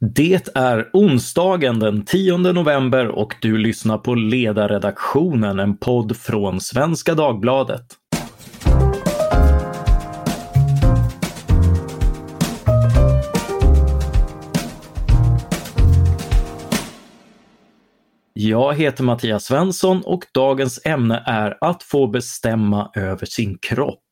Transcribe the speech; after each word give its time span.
Det 0.00 0.48
är 0.54 0.90
onsdagen 0.92 1.78
den 1.78 2.04
10 2.04 2.36
november 2.36 3.08
och 3.08 3.34
du 3.40 3.58
lyssnar 3.58 3.98
på 3.98 4.14
Ledarredaktionen, 4.14 5.58
en 5.58 5.76
podd 5.76 6.16
från 6.16 6.60
Svenska 6.60 7.14
Dagbladet. 7.14 7.86
Jag 18.32 18.74
heter 18.74 19.04
Mattias 19.04 19.44
Svensson 19.44 20.02
och 20.04 20.24
dagens 20.34 20.80
ämne 20.84 21.22
är 21.26 21.58
att 21.60 21.82
få 21.82 22.06
bestämma 22.06 22.90
över 22.94 23.26
sin 23.26 23.58
kropp. 23.58 24.04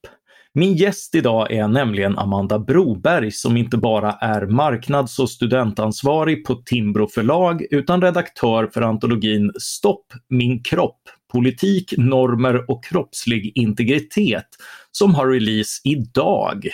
Min 0.59 0.75
gäst 0.75 1.15
idag 1.15 1.53
är 1.53 1.69
nämligen 1.69 2.19
Amanda 2.19 2.59
Broberg 2.59 3.33
som 3.33 3.57
inte 3.57 3.77
bara 3.77 4.13
är 4.13 4.47
marknads 4.47 5.19
och 5.19 5.31
studentansvarig 5.31 6.45
på 6.45 6.55
Timbro 6.55 7.09
förlag 7.09 7.67
utan 7.71 8.03
redaktör 8.03 8.67
för 8.75 8.83
antologin 8.83 9.53
Stopp 9.59 10.07
min 10.29 10.63
kropp! 10.63 11.01
Politik, 11.33 11.95
normer 11.97 12.71
och 12.71 12.85
kroppslig 12.85 13.53
integritet 13.55 14.47
som 14.91 15.15
har 15.15 15.27
release 15.27 15.81
idag. 15.85 16.69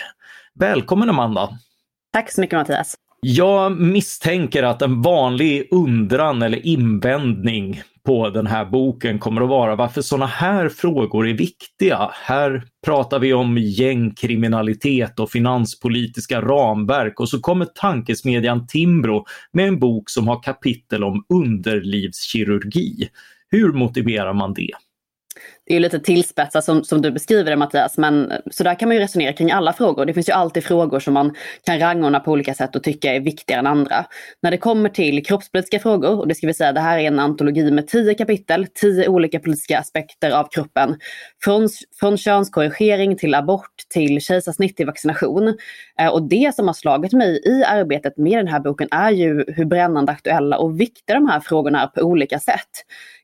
Välkommen 0.59 1.09
Amanda! 1.09 1.49
Tack 2.13 2.31
så 2.31 2.41
mycket 2.41 2.57
Mattias! 2.57 2.95
Jag 3.21 3.81
misstänker 3.81 4.63
att 4.63 4.81
en 4.81 5.01
vanlig 5.01 5.67
undran 5.71 6.41
eller 6.41 6.65
invändning 6.65 7.81
på 8.05 8.29
den 8.29 8.47
här 8.47 8.65
boken 8.65 9.19
kommer 9.19 9.41
att 9.41 9.49
vara 9.49 9.75
varför 9.75 10.01
sådana 10.01 10.25
här 10.25 10.69
frågor 10.69 11.27
är 11.27 11.33
viktiga. 11.33 12.09
Här 12.13 12.63
pratar 12.85 13.19
vi 13.19 13.33
om 13.33 13.57
gängkriminalitet 13.57 15.19
och 15.19 15.31
finanspolitiska 15.31 16.41
ramverk 16.41 17.19
och 17.19 17.29
så 17.29 17.39
kommer 17.39 17.65
tankesmedjan 17.65 18.67
Timbro 18.67 19.25
med 19.51 19.67
en 19.67 19.79
bok 19.79 20.09
som 20.09 20.27
har 20.27 20.43
kapitel 20.43 21.03
om 21.03 21.25
underlivskirurgi. 21.29 23.09
Hur 23.49 23.73
motiverar 23.73 24.33
man 24.33 24.53
det? 24.53 24.71
Det 25.65 25.75
är 25.75 25.79
lite 25.79 25.99
tillspetsat 25.99 26.63
som, 26.63 26.83
som 26.83 27.01
du 27.01 27.11
beskriver 27.11 27.51
det 27.51 27.57
Mattias, 27.57 27.97
men 27.97 28.31
så 28.51 28.63
där 28.63 28.79
kan 28.79 28.89
man 28.89 28.95
ju 28.95 29.03
resonera 29.03 29.33
kring 29.33 29.51
alla 29.51 29.73
frågor. 29.73 30.05
Det 30.05 30.13
finns 30.13 30.29
ju 30.29 30.33
alltid 30.33 30.63
frågor 30.63 30.99
som 30.99 31.13
man 31.13 31.35
kan 31.65 31.79
rangordna 31.79 32.19
på 32.19 32.31
olika 32.31 32.53
sätt 32.53 32.75
och 32.75 32.83
tycka 32.83 33.13
är 33.13 33.19
viktigare 33.19 33.59
än 33.59 33.67
andra. 33.67 34.05
När 34.41 34.51
det 34.51 34.57
kommer 34.57 34.89
till 34.89 35.25
kroppspolitiska 35.25 35.79
frågor, 35.79 36.19
och 36.19 36.27
det 36.27 36.35
ska 36.35 36.47
vi 36.47 36.53
säga, 36.53 36.71
det 36.71 36.79
här 36.79 36.97
är 36.97 37.07
en 37.07 37.19
antologi 37.19 37.71
med 37.71 37.87
tio 37.87 38.13
kapitel, 38.13 38.67
tio 38.73 39.07
olika 39.07 39.39
politiska 39.39 39.79
aspekter 39.79 40.31
av 40.31 40.47
kroppen. 40.51 40.99
Från, 41.43 41.69
från 41.99 42.17
könskorrigering 42.17 43.17
till 43.17 43.35
abort 43.35 43.75
till 43.89 44.21
kejsarsnitt 44.21 44.77
till 44.77 44.85
vaccination. 44.85 45.57
Eh, 45.99 46.07
och 46.07 46.29
det 46.29 46.55
som 46.55 46.67
har 46.67 46.73
slagit 46.73 47.13
mig 47.13 47.41
i 47.45 47.63
arbetet 47.63 48.17
med 48.17 48.37
den 48.37 48.47
här 48.47 48.59
boken 48.59 48.87
är 48.91 49.11
ju 49.11 49.45
hur 49.47 49.65
brännande 49.65 50.11
aktuella 50.11 50.57
och 50.57 50.79
viktiga 50.79 51.15
de 51.15 51.29
här 51.29 51.39
frågorna 51.39 51.83
är 51.83 51.87
på 51.87 52.01
olika 52.01 52.39
sätt. 52.39 52.69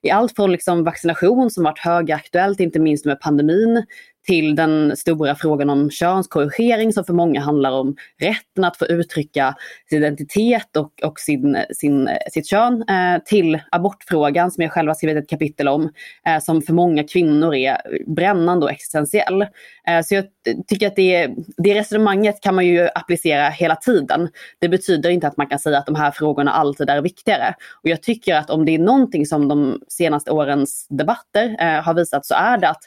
I 0.02 0.10
allt 0.10 0.36
från 0.36 0.52
liksom 0.52 0.84
vaccination 0.84 1.50
som 1.50 1.64
varit 1.64 1.78
högaktuellt, 1.78 2.29
inte 2.60 2.78
minst 2.78 3.04
med 3.04 3.20
pandemin, 3.20 3.84
till 4.26 4.56
den 4.56 4.96
stora 4.96 5.34
frågan 5.34 5.70
om 5.70 5.90
könskorrigering 5.90 6.92
som 6.92 7.04
för 7.04 7.12
många 7.12 7.40
handlar 7.40 7.70
om 7.70 7.96
rätten 8.20 8.64
att 8.64 8.76
få 8.76 8.86
uttrycka 8.86 9.54
sin 9.90 9.98
identitet 9.98 10.76
och, 10.76 10.92
och 11.02 11.18
sin, 11.18 11.58
sin, 11.76 12.10
sitt 12.32 12.46
kön, 12.46 12.84
eh, 12.88 13.22
till 13.24 13.60
abortfrågan 13.70 14.50
som 14.50 14.62
jag 14.62 14.72
själv 14.72 14.88
har 14.88 14.94
skrivit 14.94 15.24
ett 15.24 15.30
kapitel 15.30 15.68
om, 15.68 15.92
eh, 16.26 16.38
som 16.40 16.62
för 16.62 16.72
många 16.72 17.04
kvinnor 17.04 17.54
är 17.54 17.80
brännande 18.06 18.66
och 18.66 18.72
existentiell. 18.72 19.42
Eh, 19.86 20.02
så 20.04 20.14
jag 20.14 20.24
tycker 20.66 20.86
att 20.86 20.96
det, 20.96 21.30
det 21.56 21.74
resonemanget 21.74 22.40
kan 22.40 22.54
man 22.54 22.66
ju 22.66 22.88
applicera 22.94 23.48
hela 23.48 23.76
tiden. 23.76 24.28
Det 24.58 24.68
betyder 24.68 25.10
inte 25.10 25.26
att 25.26 25.36
man 25.36 25.46
kan 25.46 25.58
säga 25.58 25.78
att 25.78 25.86
de 25.86 25.94
här 25.94 26.10
frågorna 26.10 26.52
alltid 26.52 26.90
är 26.90 27.02
viktigare. 27.02 27.54
Och 27.82 27.88
jag 27.88 28.02
tycker 28.02 28.34
att 28.34 28.50
om 28.50 28.64
det 28.64 28.74
är 28.74 28.78
någonting 28.78 29.26
som 29.26 29.48
de 29.48 29.80
senaste 29.88 30.30
årens 30.30 30.86
debatter 30.88 31.56
eh, 31.60 31.82
har 31.82 31.94
visat 31.94 32.26
så 32.26 32.34
är 32.34 32.58
det 32.58 32.68
att 32.68 32.82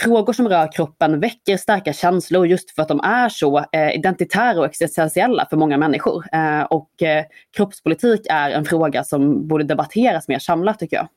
Frågor 0.00 0.32
som 0.32 0.48
rör 0.48 0.72
kroppen 0.72 1.20
väcker 1.20 1.56
starka 1.56 1.92
känslor 1.92 2.46
just 2.46 2.70
för 2.70 2.82
att 2.82 2.88
de 2.88 3.00
är 3.00 3.28
så 3.28 3.58
eh, 3.72 3.94
identitära 3.94 4.58
och 4.58 4.66
existentiella 4.66 5.46
för 5.50 5.56
många 5.56 5.78
människor. 5.78 6.24
Eh, 6.32 6.62
och 6.62 7.02
eh, 7.02 7.24
kroppspolitik 7.56 8.20
är 8.30 8.50
en 8.50 8.64
fråga 8.64 9.04
som 9.04 9.48
borde 9.48 9.64
debatteras 9.64 10.28
mer 10.28 10.38
samlat 10.38 10.78
tycker 10.78 10.96
jag. 10.96 11.08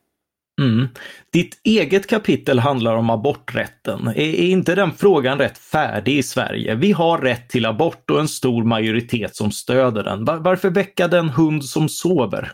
Mm. 0.60 0.88
Ditt 1.32 1.60
eget 1.64 2.06
kapitel 2.06 2.58
handlar 2.58 2.96
om 2.96 3.10
aborträtten. 3.10 4.06
Är, 4.06 4.20
är 4.20 4.48
inte 4.48 4.74
den 4.74 4.92
frågan 4.92 5.38
rätt 5.38 5.58
färdig 5.58 6.18
i 6.18 6.22
Sverige? 6.22 6.74
Vi 6.74 6.92
har 6.92 7.18
rätt 7.18 7.48
till 7.48 7.66
abort 7.66 8.10
och 8.10 8.20
en 8.20 8.28
stor 8.28 8.64
majoritet 8.64 9.36
som 9.36 9.50
stöder 9.50 10.02
den. 10.02 10.24
Var, 10.24 10.36
varför 10.36 10.70
väcka 10.70 11.08
den 11.08 11.28
hund 11.28 11.64
som 11.64 11.88
sover? 11.88 12.52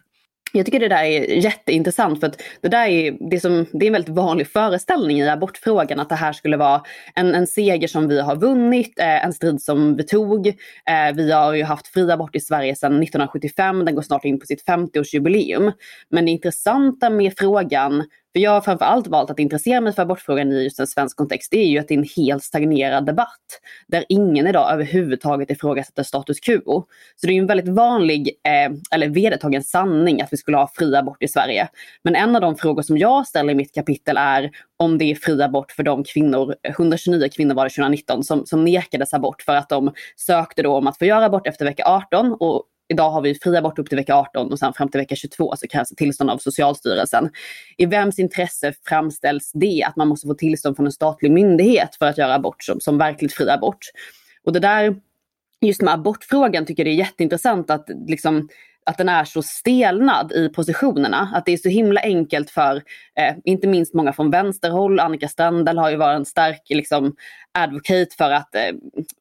Jag 0.54 0.66
tycker 0.66 0.80
det 0.80 0.88
där 0.88 1.04
är 1.04 1.44
jätteintressant 1.44 2.20
för 2.20 2.26
att 2.26 2.42
det 2.60 2.68
där 2.68 2.86
är, 2.86 3.30
det 3.30 3.40
som, 3.40 3.66
det 3.72 3.84
är 3.84 3.86
en 3.86 3.92
väldigt 3.92 4.14
vanlig 4.14 4.48
föreställning 4.48 5.20
i 5.20 5.28
abortfrågan 5.28 6.00
att 6.00 6.08
det 6.08 6.14
här 6.14 6.32
skulle 6.32 6.56
vara 6.56 6.82
en, 7.14 7.34
en 7.34 7.46
seger 7.46 7.88
som 7.88 8.08
vi 8.08 8.20
har 8.20 8.36
vunnit, 8.36 8.98
eh, 8.98 9.24
en 9.24 9.32
strid 9.32 9.62
som 9.62 9.96
vi 9.96 10.02
tog. 10.02 10.46
Eh, 10.46 11.14
vi 11.14 11.32
har 11.32 11.54
ju 11.54 11.64
haft 11.64 11.88
fri 11.88 12.10
abort 12.10 12.36
i 12.36 12.40
Sverige 12.40 12.76
sedan 12.76 12.92
1975, 12.92 13.84
den 13.84 13.94
går 13.94 14.02
snart 14.02 14.24
in 14.24 14.40
på 14.40 14.46
sitt 14.46 14.64
50-årsjubileum. 14.66 15.72
Men 16.10 16.24
det 16.24 16.30
intressanta 16.30 17.10
med 17.10 17.32
frågan 17.38 18.04
för 18.32 18.40
jag 18.40 18.50
har 18.50 18.60
framförallt 18.60 19.06
valt 19.06 19.30
att 19.30 19.38
intressera 19.38 19.80
mig 19.80 19.92
för 19.92 20.02
abortfrågan 20.02 20.52
i 20.52 20.62
just 20.62 20.80
en 20.80 20.86
svensk 20.86 21.16
kontext. 21.16 21.50
Det 21.50 21.58
är 21.58 21.66
ju 21.66 21.78
att 21.78 21.88
det 21.88 21.94
är 21.94 21.98
en 21.98 22.08
helt 22.16 22.44
stagnerad 22.44 23.06
debatt. 23.06 23.60
Där 23.88 24.04
ingen 24.08 24.46
idag 24.46 24.72
överhuvudtaget 24.72 25.50
ifrågasätter 25.50 26.02
status 26.02 26.40
quo. 26.40 26.86
Så 27.16 27.26
det 27.26 27.32
är 27.32 27.34
ju 27.34 27.40
en 27.40 27.46
väldigt 27.46 27.68
vanlig, 27.68 28.28
eh, 28.28 28.72
eller 28.94 29.08
vedertagen 29.08 29.62
sanning 29.62 30.22
att 30.22 30.32
vi 30.32 30.36
skulle 30.36 30.56
ha 30.56 30.70
fri 30.74 30.96
abort 30.96 31.22
i 31.22 31.28
Sverige. 31.28 31.68
Men 32.04 32.16
en 32.16 32.34
av 32.34 32.40
de 32.40 32.56
frågor 32.56 32.82
som 32.82 32.98
jag 32.98 33.26
ställer 33.26 33.52
i 33.52 33.56
mitt 33.56 33.74
kapitel 33.74 34.16
är 34.18 34.50
om 34.76 34.98
det 34.98 35.04
är 35.04 35.14
fri 35.14 35.42
abort 35.42 35.72
för 35.72 35.82
de 35.82 36.04
kvinnor, 36.04 36.54
129 36.62 37.28
kvinnor 37.32 37.54
var 37.54 37.64
det 37.64 37.70
2019, 37.70 38.24
som, 38.24 38.46
som 38.46 38.64
nekades 38.64 39.14
abort 39.14 39.42
för 39.42 39.56
att 39.56 39.68
de 39.68 39.92
sökte 40.16 40.62
då 40.62 40.76
om 40.76 40.86
att 40.86 40.98
få 40.98 41.04
göra 41.04 41.24
abort 41.24 41.46
efter 41.46 41.64
vecka 41.64 41.84
18 41.86 42.32
och 42.32 42.64
Idag 42.92 43.10
har 43.10 43.20
vi 43.20 43.34
fri 43.34 43.56
abort 43.56 43.78
upp 43.78 43.88
till 43.88 43.96
vecka 43.98 44.14
18 44.14 44.52
och 44.52 44.58
sen 44.58 44.72
fram 44.72 44.88
till 44.88 45.00
vecka 45.00 45.16
22 45.16 45.56
så 45.56 45.68
krävs 45.68 45.88
tillstånd 45.88 46.30
av 46.30 46.38
Socialstyrelsen. 46.38 47.30
I 47.76 47.86
vems 47.86 48.18
intresse 48.18 48.72
framställs 48.88 49.50
det 49.54 49.84
att 49.86 49.96
man 49.96 50.08
måste 50.08 50.26
få 50.26 50.34
tillstånd 50.34 50.76
från 50.76 50.86
en 50.86 50.92
statlig 50.92 51.30
myndighet 51.30 51.96
för 51.98 52.06
att 52.06 52.18
göra 52.18 52.34
abort 52.34 52.64
som, 52.64 52.80
som 52.80 52.98
verkligt 52.98 53.32
fri 53.32 53.50
abort? 53.50 53.86
Och 54.44 54.52
det 54.52 54.60
där, 54.60 54.96
just 55.60 55.82
med 55.82 55.94
abortfrågan 55.94 56.66
tycker 56.66 56.84
jag 56.84 56.86
det 56.86 56.96
är 56.96 57.04
jätteintressant 57.06 57.70
att 57.70 57.88
liksom 58.06 58.48
att 58.86 58.98
den 58.98 59.08
är 59.08 59.24
så 59.24 59.42
stelnad 59.42 60.32
i 60.32 60.48
positionerna. 60.48 61.30
Att 61.34 61.46
det 61.46 61.52
är 61.52 61.56
så 61.56 61.68
himla 61.68 62.00
enkelt 62.00 62.50
för, 62.50 62.76
eh, 63.18 63.34
inte 63.44 63.66
minst 63.66 63.94
många 63.94 64.12
från 64.12 64.30
vänsterhåll, 64.30 65.00
Annika 65.00 65.28
Strandhäll 65.28 65.78
har 65.78 65.90
ju 65.90 65.96
varit 65.96 66.16
en 66.16 66.24
stark 66.24 66.62
liksom, 66.68 67.16
advocate 67.52 68.16
för 68.18 68.30
att 68.30 68.54
eh, 68.54 68.72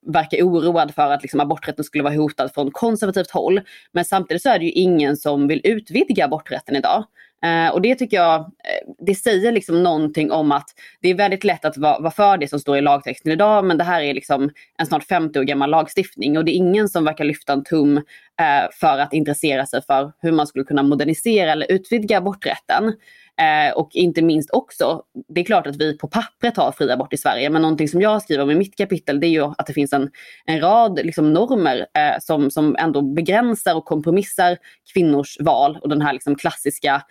verka 0.08 0.46
oroad 0.46 0.94
för 0.96 1.12
att 1.12 1.22
liksom, 1.22 1.40
aborträtten 1.40 1.86
skulle 1.86 2.04
vara 2.04 2.16
hotad 2.16 2.54
från 2.54 2.72
konservativt 2.72 3.32
håll. 3.32 3.62
Men 3.92 4.06
samtidigt 4.06 4.42
så 4.42 4.50
är 4.50 4.60
det 4.60 4.66
ju 4.66 4.72
ingen 4.72 5.18
som 5.18 5.48
vill 5.48 5.62
utvidga 5.64 6.26
aborträtten 6.26 6.76
idag. 6.76 7.06
Eh, 7.46 7.74
och 7.74 7.82
det 7.82 7.96
tycker 7.96 8.18
jag, 8.18 8.40
eh, 8.40 8.94
det 9.06 9.16
säger 9.16 9.52
liksom 9.52 9.84
någonting 9.84 10.32
om 10.32 10.52
att 10.52 10.70
det 11.02 11.10
är 11.10 11.16
väldigt 11.16 11.44
lätt 11.44 11.66
att 11.66 11.78
vara, 11.78 12.00
vara 12.00 12.12
för 12.12 12.38
det 12.38 12.48
som 12.48 12.60
står 12.60 12.78
i 12.78 12.82
lagtexten 12.82 13.32
idag, 13.32 13.66
men 13.66 13.78
det 13.78 13.84
här 13.84 14.02
är 14.02 14.14
liksom 14.14 14.50
en 14.78 14.86
snart 14.86 15.04
50 15.04 15.40
år 15.40 15.44
gammal 15.44 15.70
lagstiftning 15.70 16.38
och 16.38 16.46
det 16.46 16.52
är 16.52 16.56
ingen 16.56 16.90
som 16.90 17.06
verkar 17.06 17.24
lyfta 17.24 17.54
en 17.54 17.64
tum 17.64 18.02
Eh, 18.40 18.70
för 18.74 19.00
att 19.00 19.14
intressera 19.14 19.66
sig 19.66 19.82
för 19.82 20.12
hur 20.22 20.32
man 20.32 20.48
skulle 20.48 20.66
kunna 20.66 20.84
modernisera 20.84 21.52
eller 21.52 21.72
utvidga 21.72 22.18
aborträtten. 22.18 22.94
Eh, 23.42 23.74
och 23.76 23.90
inte 23.94 24.22
minst 24.22 24.50
också, 24.52 25.04
det 25.28 25.42
är 25.42 25.46
klart 25.46 25.68
att 25.68 25.76
vi 25.76 25.98
på 25.98 26.08
pappret 26.08 26.58
har 26.58 26.72
fri 26.72 26.92
abort 26.92 27.14
i 27.14 27.18
Sverige, 27.18 27.50
men 27.50 27.62
någonting 27.62 27.88
som 27.88 28.02
jag 28.02 28.22
skriver 28.22 28.44
om 28.44 28.52
i 28.52 28.56
mitt 28.56 28.78
kapitel 28.78 29.20
det 29.20 29.28
är 29.28 29.32
ju 29.32 29.44
att 29.44 29.68
det 29.68 29.74
finns 29.74 29.94
en, 29.94 30.10
en 30.46 30.60
rad 30.60 31.00
liksom, 31.04 31.34
normer 31.34 31.78
eh, 31.78 32.20
som, 32.20 32.52
som 32.52 32.76
ändå 32.80 33.02
begränsar 33.02 33.76
och 33.76 33.86
kompromissar 33.86 34.58
kvinnors 34.94 35.38
val 35.40 35.80
och 35.82 35.90
den 35.90 36.02
här 36.02 36.14
liksom, 36.14 36.36
klassiska 36.36 37.02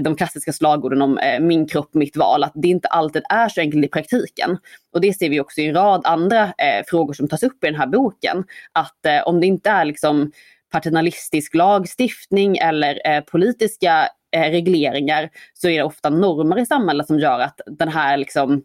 de 0.00 0.16
klassiska 0.16 0.52
slagorden 0.52 1.02
om 1.02 1.18
eh, 1.18 1.40
min 1.40 1.68
kropp, 1.68 1.94
mitt 1.94 2.16
val, 2.16 2.44
att 2.44 2.52
det 2.54 2.68
inte 2.68 2.88
alltid 2.88 3.22
är 3.28 3.48
så 3.48 3.60
enkelt 3.60 3.84
i 3.84 3.88
praktiken. 3.88 4.58
Och 4.92 5.00
det 5.00 5.12
ser 5.12 5.30
vi 5.30 5.40
också 5.40 5.60
i 5.60 5.66
en 5.66 5.74
rad 5.74 6.00
andra 6.04 6.42
eh, 6.42 6.84
frågor 6.86 7.12
som 7.12 7.28
tas 7.28 7.42
upp 7.42 7.64
i 7.64 7.66
den 7.66 7.74
här 7.74 7.86
boken. 7.86 8.44
Att 8.72 9.06
eh, 9.06 9.22
om 9.26 9.40
det 9.40 9.46
inte 9.46 9.70
är 9.70 9.84
liksom 9.84 10.32
paternalistisk 10.70 11.54
lagstiftning 11.54 12.56
eller 12.56 13.00
eh, 13.06 13.20
politiska 13.20 14.08
eh, 14.36 14.50
regleringar 14.50 15.30
så 15.54 15.68
är 15.68 15.76
det 15.76 15.82
ofta 15.82 16.10
normer 16.10 16.58
i 16.58 16.66
samhället 16.66 17.06
som 17.06 17.18
gör 17.18 17.40
att 17.40 17.60
den 17.66 17.88
här 17.88 18.16
liksom, 18.16 18.62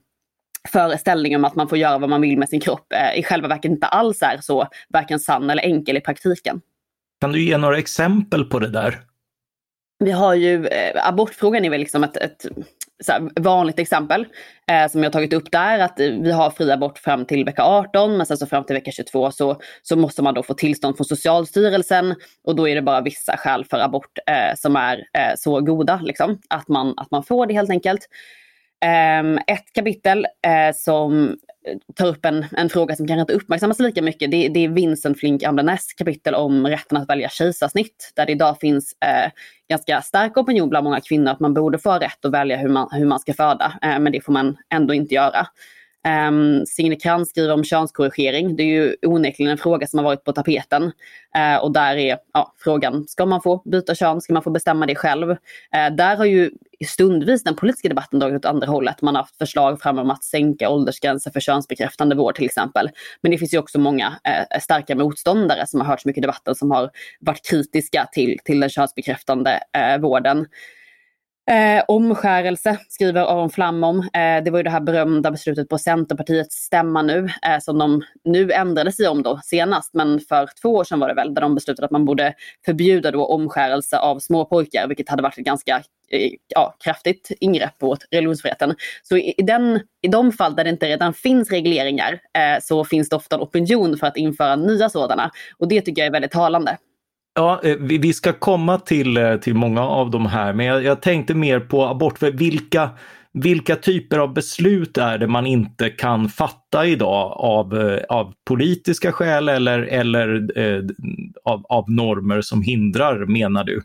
föreställningen 0.67 1.41
om 1.41 1.45
att 1.45 1.55
man 1.55 1.69
får 1.69 1.77
göra 1.77 1.97
vad 1.97 2.09
man 2.09 2.21
vill 2.21 2.37
med 2.37 2.49
sin 2.49 2.59
kropp 2.59 2.93
eh, 2.93 3.19
i 3.19 3.23
själva 3.23 3.47
verket 3.47 3.71
inte 3.71 3.87
alls 3.87 4.21
är 4.21 4.37
så 4.41 4.67
varken 4.89 5.19
sann 5.19 5.49
eller 5.49 5.63
enkel 5.63 5.97
i 5.97 6.01
praktiken. 6.01 6.61
Kan 7.21 7.31
du 7.31 7.41
ge 7.41 7.57
några 7.57 7.77
exempel 7.77 8.45
på 8.45 8.59
det 8.59 8.69
där? 8.69 9.01
Vi 9.99 10.11
har 10.11 10.33
ju, 10.33 10.67
eh, 10.67 11.07
abortfrågan 11.07 11.65
är 11.65 11.69
väl 11.69 11.79
liksom 11.79 12.03
ett, 12.03 12.17
ett 12.17 12.45
här, 13.07 13.29
vanligt 13.41 13.79
exempel 13.79 14.25
eh, 14.71 14.91
som 14.91 15.03
jag 15.03 15.11
tagit 15.11 15.33
upp 15.33 15.51
där, 15.51 15.79
att 15.79 15.99
vi 15.99 16.31
har 16.31 16.49
fri 16.49 16.71
abort 16.71 16.97
fram 16.97 17.25
till 17.25 17.45
vecka 17.45 17.63
18 17.63 18.17
men 18.17 18.25
sen 18.25 18.37
så 18.37 18.45
fram 18.45 18.63
till 18.63 18.73
vecka 18.73 18.91
22 18.91 19.31
så, 19.31 19.61
så 19.81 19.95
måste 19.95 20.21
man 20.21 20.33
då 20.33 20.43
få 20.43 20.53
tillstånd 20.53 20.97
från 20.97 21.05
Socialstyrelsen 21.05 22.15
och 22.43 22.55
då 22.55 22.67
är 22.67 22.75
det 22.75 22.81
bara 22.81 23.01
vissa 23.01 23.37
skäl 23.37 23.65
för 23.65 23.79
abort 23.79 24.17
eh, 24.27 24.55
som 24.55 24.75
är 24.75 24.97
eh, 24.97 25.33
så 25.37 25.61
goda 25.61 25.99
liksom, 26.03 26.39
att, 26.49 26.67
man, 26.67 26.93
att 26.97 27.11
man 27.11 27.23
får 27.23 27.45
det 27.45 27.53
helt 27.53 27.69
enkelt. 27.69 28.07
Ehm, 28.85 29.37
ett 29.47 29.73
kapitel 29.73 30.25
eh, 30.25 30.75
som 30.75 31.37
tar 31.95 32.07
upp 32.07 32.25
en, 32.25 32.45
en 32.57 32.69
fråga 32.69 32.95
som 32.95 33.07
kanske 33.07 33.21
inte 33.21 33.33
uppmärksammas 33.33 33.79
lika 33.79 34.01
mycket. 34.01 34.31
Det, 34.31 34.47
det 34.47 34.65
är 34.65 34.69
Vincent 34.69 35.19
Flink 35.19 35.43
Amlenäs 35.43 35.93
kapitel 35.93 36.35
om 36.35 36.67
rätten 36.67 36.97
att 36.97 37.09
välja 37.09 37.29
kejsarsnitt. 37.29 38.11
Där 38.15 38.25
det 38.25 38.31
idag 38.31 38.57
finns 38.59 38.93
eh, 39.05 39.31
ganska 39.69 40.01
stark 40.01 40.37
opinion 40.37 40.69
bland 40.69 40.83
många 40.83 41.01
kvinnor 41.01 41.31
att 41.31 41.39
man 41.39 41.53
borde 41.53 41.79
få 41.79 41.93
rätt 41.93 42.25
att 42.25 42.31
välja 42.31 42.57
hur 42.57 42.69
man, 42.69 42.89
hur 42.91 43.05
man 43.05 43.19
ska 43.19 43.33
föda. 43.33 43.73
eh, 43.81 43.99
men 43.99 44.11
det 44.11 44.21
får 44.21 44.33
man 44.33 44.57
ändå 44.73 44.93
inte 44.93 45.15
göra. 45.15 45.47
Um, 46.05 46.65
Signe 46.65 46.95
Krantz 46.95 47.29
skriver 47.29 47.53
om 47.53 47.63
könskorrigering. 47.63 48.55
Det 48.55 48.63
är 48.63 48.67
ju 48.67 48.95
onekligen 49.01 49.51
en 49.51 49.57
fråga 49.57 49.87
som 49.87 49.99
har 49.99 50.03
varit 50.03 50.23
på 50.23 50.33
tapeten. 50.33 50.83
Uh, 51.37 51.57
och 51.61 51.71
där 51.71 51.95
är 51.95 52.17
ja, 52.33 52.53
frågan, 52.57 53.07
ska 53.07 53.25
man 53.25 53.41
få 53.41 53.61
byta 53.65 53.95
kön? 53.95 54.21
Ska 54.21 54.33
man 54.33 54.43
få 54.43 54.49
bestämma 54.49 54.85
det 54.85 54.95
själv? 54.95 55.29
Uh, 55.29 55.95
där 55.97 56.15
har 56.15 56.25
ju 56.25 56.51
stundvis 56.87 57.43
den 57.43 57.55
politiska 57.55 57.89
debatten 57.89 58.19
dragit 58.19 58.35
åt 58.35 58.45
andra 58.45 58.67
hållet. 58.67 59.01
Man 59.01 59.15
har 59.15 59.21
haft 59.21 59.37
förslag 59.37 59.81
fram 59.81 59.99
om 59.99 60.09
att 60.09 60.23
sänka 60.23 60.69
åldersgränser 60.69 61.31
för 61.31 61.39
könsbekräftande 61.39 62.15
vård 62.15 62.35
till 62.35 62.45
exempel. 62.45 62.89
Men 63.21 63.31
det 63.31 63.37
finns 63.37 63.53
ju 63.53 63.57
också 63.57 63.79
många 63.79 64.07
uh, 64.07 64.59
starka 64.61 64.95
motståndare 64.95 65.67
som 65.67 65.81
har 65.81 65.87
hört 65.87 66.05
mycket 66.05 66.17
i 66.17 66.21
debatten 66.21 66.55
som 66.55 66.71
har 66.71 66.89
varit 67.19 67.49
kritiska 67.49 68.07
till, 68.11 68.39
till 68.43 68.59
den 68.59 68.69
könsbekräftande 68.69 69.59
vården. 69.99 70.47
Eh, 71.51 71.83
omskärelse 71.87 72.77
skriver 72.89 73.21
Aron 73.21 73.49
Flam 73.49 73.83
om. 73.83 73.99
Eh, 73.99 74.43
det 74.43 74.51
var 74.51 74.59
ju 74.59 74.63
det 74.63 74.69
här 74.69 74.79
berömda 74.79 75.31
beslutet 75.31 75.69
på 75.69 75.77
Centerpartiets 75.77 76.55
stämma 76.55 77.01
nu 77.01 77.29
eh, 77.47 77.59
som 77.59 77.77
de 77.77 78.03
nu 78.23 78.51
ändrade 78.51 78.91
sig 78.91 79.07
om 79.07 79.23
då 79.23 79.39
senast. 79.43 79.93
Men 79.93 80.19
för 80.19 80.49
två 80.61 80.69
år 80.69 80.83
sedan 80.83 80.99
var 80.99 81.07
det 81.07 81.13
väl 81.13 81.33
där 81.33 81.41
de 81.41 81.55
beslutade 81.55 81.85
att 81.85 81.91
man 81.91 82.05
borde 82.05 82.33
förbjuda 82.65 83.11
då 83.11 83.25
omskärelse 83.25 83.97
av 83.97 84.19
småpojkar. 84.19 84.87
vilket 84.87 85.09
hade 85.09 85.23
varit 85.23 85.37
ett 85.37 85.45
ganska 85.45 85.75
eh, 86.09 86.31
ja, 86.47 86.75
kraftigt 86.79 87.31
ingrepp 87.39 87.81
mot 87.81 87.99
religionsfriheten. 88.11 88.75
Så 89.03 89.17
i, 89.17 89.33
den, 89.37 89.79
i 90.01 90.07
de 90.07 90.31
fall 90.31 90.55
där 90.55 90.63
det 90.63 90.69
inte 90.69 90.87
redan 90.87 91.13
finns 91.13 91.51
regleringar 91.51 92.13
eh, 92.13 92.61
så 92.61 92.85
finns 92.85 93.09
det 93.09 93.15
ofta 93.15 93.35
en 93.35 93.41
opinion 93.41 93.97
för 93.97 94.07
att 94.07 94.17
införa 94.17 94.55
nya 94.55 94.89
sådana. 94.89 95.31
Och 95.57 95.67
det 95.67 95.81
tycker 95.81 96.01
jag 96.01 96.07
är 96.07 96.11
väldigt 96.11 96.31
talande. 96.31 96.77
Ja, 97.37 97.61
eh, 97.63 97.75
vi 97.79 98.13
ska 98.13 98.33
komma 98.33 98.79
till, 98.79 99.17
eh, 99.17 99.35
till 99.35 99.55
många 99.55 99.81
av 99.81 100.11
de 100.11 100.25
här, 100.25 100.53
men 100.53 100.65
jag, 100.65 100.83
jag 100.83 101.01
tänkte 101.01 101.33
mer 101.33 101.59
på 101.59 101.85
abort. 101.85 102.17
För 102.19 102.31
vilka, 102.31 102.89
vilka 103.33 103.75
typer 103.75 104.17
av 104.17 104.33
beslut 104.33 104.97
är 104.97 105.17
det 105.17 105.27
man 105.27 105.45
inte 105.45 105.89
kan 105.89 106.29
fatta 106.29 106.85
idag 106.85 107.31
av, 107.31 107.77
eh, 107.77 108.03
av 108.09 108.33
politiska 108.47 109.11
skäl 109.11 109.49
eller, 109.49 109.79
eller 109.79 110.59
eh, 110.59 110.83
av, 111.43 111.65
av 111.69 111.91
normer 111.91 112.41
som 112.41 112.61
hindrar, 112.61 113.25
menar 113.25 113.63
du? 113.63 113.81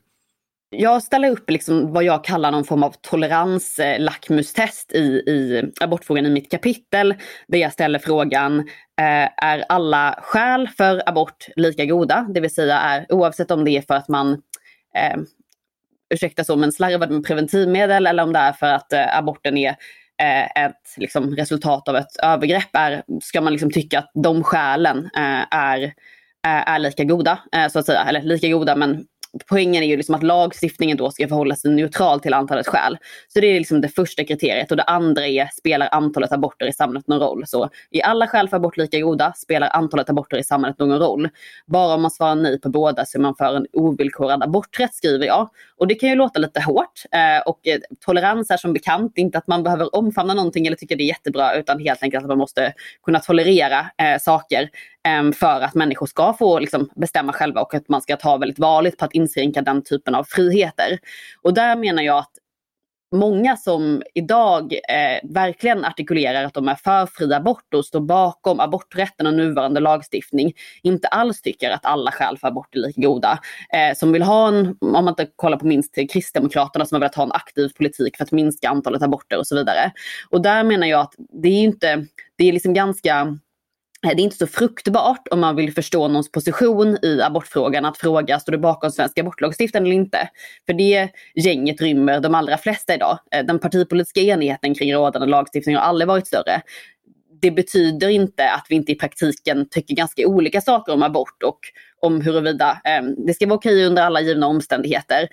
Jag 0.73 1.03
ställer 1.03 1.31
upp 1.31 1.51
liksom 1.51 1.93
vad 1.93 2.05
jag 2.05 2.25
kallar 2.25 2.51
någon 2.51 2.65
form 2.65 2.83
av 2.83 2.95
toleranslackmustest 3.01 4.95
eh, 4.95 5.01
i, 5.01 5.05
i 5.05 5.73
abortfrågan 5.81 6.27
i 6.27 6.31
mitt 6.31 6.51
kapitel. 6.51 7.15
Där 7.49 7.59
jag 7.59 7.73
ställer 7.73 7.99
frågan, 7.99 8.59
eh, 9.01 9.45
är 9.45 9.65
alla 9.69 10.19
skäl 10.23 10.69
för 10.69 11.03
abort 11.09 11.47
lika 11.57 11.85
goda? 11.85 12.27
Det 12.35 12.41
vill 12.41 12.55
säga 12.55 12.79
är, 12.79 13.13
oavsett 13.13 13.51
om 13.51 13.65
det 13.65 13.71
är 13.71 13.83
för 13.83 13.95
att 13.95 14.09
man 14.09 14.33
eh, 14.97 15.17
ursäkta 16.15 16.45
så, 16.45 16.57
men 16.57 16.73
slarvade 16.73 17.15
med 17.15 17.25
preventivmedel 17.25 18.07
eller 18.07 18.23
om 18.23 18.33
det 18.33 18.39
är 18.39 18.53
för 18.53 18.67
att 18.67 18.93
eh, 18.93 19.19
aborten 19.19 19.57
är 19.57 19.77
eh, 20.23 20.65
ett 20.65 20.95
liksom, 20.97 21.37
resultat 21.37 21.89
av 21.89 21.97
ett 21.97 22.17
övergrepp. 22.23 22.71
Är, 22.73 23.03
ska 23.23 23.41
man 23.41 23.53
liksom 23.53 23.71
tycka 23.71 23.99
att 23.99 24.11
de 24.15 24.45
skälen 24.45 24.99
eh, 25.17 25.45
är, 25.51 25.83
eh, 26.47 26.69
är 26.73 26.79
lika 26.79 27.05
goda, 27.05 27.39
eh, 27.53 27.69
så 27.69 27.79
att 27.79 27.87
säga. 27.87 28.05
Eller 28.09 28.23
lika 28.23 28.49
goda 28.49 28.77
men 28.77 29.07
poängen 29.49 29.83
är 29.83 29.87
ju 29.87 29.97
liksom 29.97 30.15
att 30.15 30.23
lagstiftningen 30.23 30.97
då 30.97 31.11
ska 31.11 31.29
förhålla 31.29 31.57
sig 31.57 31.71
neutral 31.71 32.21
till 32.21 32.35
antalet 32.35 32.67
skäl. 32.67 32.99
Så 33.29 33.41
det 33.41 33.47
är 33.47 33.59
liksom 33.59 33.81
det 33.81 33.89
första 33.89 34.25
kriteriet 34.25 34.71
och 34.71 34.77
det 34.77 34.83
andra 34.83 35.27
är, 35.27 35.49
spelar 35.59 35.89
antalet 35.93 36.33
aborter 36.33 36.67
i 36.67 36.73
samhället 36.73 37.09
någon 37.09 37.21
roll? 37.21 37.47
Så 37.47 37.71
är 37.91 38.03
alla 38.03 38.27
skäl 38.27 38.49
för 38.49 38.57
abort 38.57 38.77
lika 38.77 39.01
goda? 39.01 39.33
Spelar 39.37 39.69
antalet 39.69 40.11
aborter 40.11 40.39
i 40.39 40.45
samhället 40.45 40.79
någon 40.79 40.99
roll? 40.99 41.29
Bara 41.67 41.95
om 41.95 42.03
man 42.03 42.11
svarar 42.11 42.35
nej 42.35 42.61
på 42.61 42.69
båda 42.69 43.07
så 43.07 43.19
är 43.19 43.23
man 43.23 43.35
för 43.35 43.57
en 43.57 43.67
ovillkorad 43.73 44.43
aborträtt 44.43 44.95
skriver 44.95 45.27
jag. 45.27 45.51
Och 45.77 45.87
det 45.87 45.95
kan 45.95 46.09
ju 46.09 46.15
låta 46.15 46.39
lite 46.39 46.61
hårt 46.61 47.03
eh, 47.13 47.43
och 47.47 47.67
eh, 47.67 47.79
tolerans 48.07 48.51
är 48.51 48.57
som 48.57 48.73
bekant 48.73 49.19
inte 49.19 49.39
att 49.39 49.47
man 49.47 49.63
behöver 49.63 49.97
omfamna 49.97 50.35
någonting 50.35 50.67
eller 50.67 50.77
tycka 50.77 50.97
det 50.97 51.03
är 51.03 51.09
jättebra 51.09 51.55
utan 51.55 51.81
helt 51.81 52.03
enkelt 52.03 52.23
att 52.23 52.29
man 52.29 52.39
måste 52.39 52.73
kunna 53.05 53.21
tolerera 53.21 53.79
eh, 53.79 54.19
saker 54.21 54.71
Ehm, 55.09 55.33
för 55.33 55.61
att 55.61 55.75
människor 55.75 56.07
ska 56.07 56.33
få 56.33 56.59
liksom, 56.59 56.91
bestämma 56.97 57.33
själva 57.33 57.61
och 57.61 57.75
att 57.75 57.89
man 57.89 58.03
ska 58.03 58.17
ta 58.17 58.37
väldigt 58.37 58.59
varligt 58.59 58.97
på 58.99 59.05
att 59.05 59.13
inskränka 59.13 59.63
den 59.63 59.83
typen 59.85 60.15
av 60.15 60.25
friheter. 60.25 60.99
Och 61.43 61.55
där 61.55 61.77
menar 61.77 62.03
jag 62.03 62.19
att 62.19 62.31
många 63.13 63.57
som 63.57 64.03
idag 64.15 64.73
eh, 64.73 65.31
verkligen 65.31 65.85
artikulerar 65.85 66.45
att 66.45 66.55
de 66.55 66.69
är 66.69 66.75
för 66.75 67.07
fri 67.07 67.35
abort 67.35 67.75
och 67.75 67.85
står 67.85 68.01
bakom 68.01 68.61
aborträtten 68.61 69.27
och 69.27 69.35
nuvarande 69.35 69.81
lagstiftning 69.81 70.53
inte 70.83 71.09
alls 71.09 71.43
tycker 71.43 71.71
att 71.71 71.85
alla 71.85 72.13
skäl 72.13 72.39
för 72.39 72.49
abort 72.49 72.75
är 72.75 72.79
lika 72.79 73.01
goda. 73.01 73.39
Eh, 73.73 73.97
som 73.97 74.13
vill 74.13 74.23
ha 74.23 74.49
en, 74.49 74.77
om 74.81 74.93
man 74.93 75.09
inte 75.09 75.29
kollar 75.37 75.59
på 75.59 75.67
minst 75.67 75.95
Kristdemokraterna 76.13 76.87
som 76.87 76.97
har 76.97 77.01
velat 77.01 77.15
ha 77.15 77.25
en 77.25 77.33
aktiv 77.33 77.69
politik 77.69 78.17
för 78.17 78.25
att 78.25 78.33
minska 78.33 78.69
antalet 78.69 79.03
aborter 79.03 79.39
och 79.39 79.47
så 79.47 79.57
vidare. 79.57 79.93
Och 80.31 80.43
där 80.43 80.65
menar 80.65 80.87
jag 80.87 81.01
att 81.01 81.15
det 81.43 81.49
är 81.49 81.63
inte, 81.63 82.07
det 82.37 82.49
är 82.49 82.53
liksom 82.53 82.75
ganska 82.75 83.39
Eh, 84.07 84.17
det 84.17 84.23
är 84.23 84.25
inte 84.25 84.37
så 84.37 84.47
fruktbart 84.47 85.29
om 85.31 85.41
man 85.41 85.57
vill 85.57 85.75
förstå 85.75 86.09
någons 86.09 86.33
position 86.33 86.99
i 87.03 87.21
abortfrågan 87.23 87.85
att 87.85 87.99
fråga 87.99 88.41
står 88.41 88.53
du 88.53 88.59
bakom 88.59 88.91
svensk 88.91 89.19
abortlagstiftning 89.19 89.83
eller 89.83 89.95
inte? 89.95 90.29
För 90.67 90.73
det 90.73 91.09
gänget 91.35 91.81
rymmer 91.81 92.21
de 92.21 92.35
allra 92.35 92.59
flesta 92.59 92.95
idag. 92.95 93.19
Eh, 93.35 93.47
den 93.47 93.59
partipolitiska 93.59 94.21
enigheten 94.21 94.75
kring 94.75 94.95
rådande 94.95 95.27
lagstiftning 95.27 95.77
har 95.77 95.83
aldrig 95.83 96.09
varit 96.09 96.27
större. 96.27 96.63
Det 97.43 97.51
betyder 97.51 98.09
inte 98.09 98.51
att 98.51 98.67
vi 98.69 98.75
inte 98.75 98.93
i 98.93 98.95
praktiken 98.95 99.69
tycker 99.69 99.95
ganska 99.95 100.27
olika 100.27 100.61
saker 100.61 100.93
om 100.93 101.03
abort 101.03 101.43
och 101.43 101.59
om 102.01 102.21
huruvida 102.21 102.81
eh, 102.85 103.03
det 103.27 103.35
ska 103.35 103.47
vara 103.47 103.57
okej 103.57 103.87
under 103.87 104.03
alla 104.03 104.21
givna 104.21 104.47
omständigheter 104.47 105.29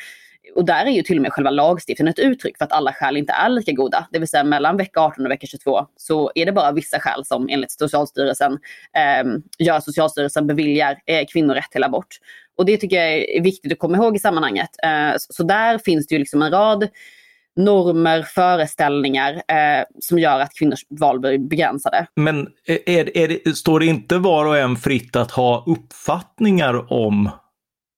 och 0.56 0.66
där 0.66 0.86
är 0.86 0.90
ju 0.90 1.02
till 1.02 1.18
och 1.18 1.22
med 1.22 1.34
själva 1.34 1.50
lagstiftningen 1.50 2.12
ett 2.12 2.20
uttryck 2.20 2.58
för 2.58 2.66
att 2.66 2.72
alla 2.72 2.94
skäl 2.94 3.18
inte 3.18 3.34
är 3.34 3.50
lika 3.50 3.72
goda. 3.72 4.08
Det 4.12 4.20
vill 4.20 4.28
säga 4.28 4.44
mellan 4.44 4.78
vecka 4.78 5.00
18 5.00 5.26
och 5.26 5.32
vecka 5.32 5.48
22 5.48 5.86
så 5.96 6.32
är 6.36 6.46
det 6.46 6.52
bara 6.52 6.72
vissa 6.72 7.00
skäl 7.00 7.26
som 7.26 7.50
enligt 7.50 7.72
Socialstyrelsen 7.72 8.54
eh, 8.94 9.32
gör 9.60 9.76
att 9.76 9.84
Socialstyrelsen 9.84 10.48
beviljar 10.48 10.98
eh, 11.06 11.26
kvinnor 11.34 11.54
rätt 11.54 11.72
till 11.72 11.84
abort. 11.84 12.18
Och 12.58 12.66
det 12.66 12.78
tycker 12.78 12.96
jag 12.96 13.14
är 13.14 13.42
viktigt 13.42 13.72
att 13.72 13.80
komma 13.80 13.98
ihåg 13.98 14.16
i 14.16 14.20
sammanhanget. 14.20 14.70
Eh, 14.84 15.18
så, 15.18 15.34
så 15.34 15.44
där 15.44 15.78
finns 15.78 16.08
det 16.08 16.16
ju 16.16 16.20
liksom 16.20 16.42
en 16.42 16.52
rad 16.52 16.90
normer, 17.58 18.22
föreställningar 18.22 19.34
eh, 19.34 19.86
som 20.00 20.20
gör 20.20 20.40
att 20.40 20.54
kvinnors 20.60 20.86
val 20.90 21.20
blir 21.20 21.38
begränsade. 21.38 22.08
Men 22.16 22.48
eh, 22.68 22.78
är, 22.86 23.18
är 23.18 23.28
det, 23.28 23.58
står 23.58 23.80
det 23.80 23.86
inte 23.86 24.18
var 24.18 24.46
och 24.46 24.58
en 24.58 24.76
fritt 24.76 25.16
att 25.16 25.32
ha 25.32 25.64
uppfattningar 25.68 26.94
om 26.94 27.30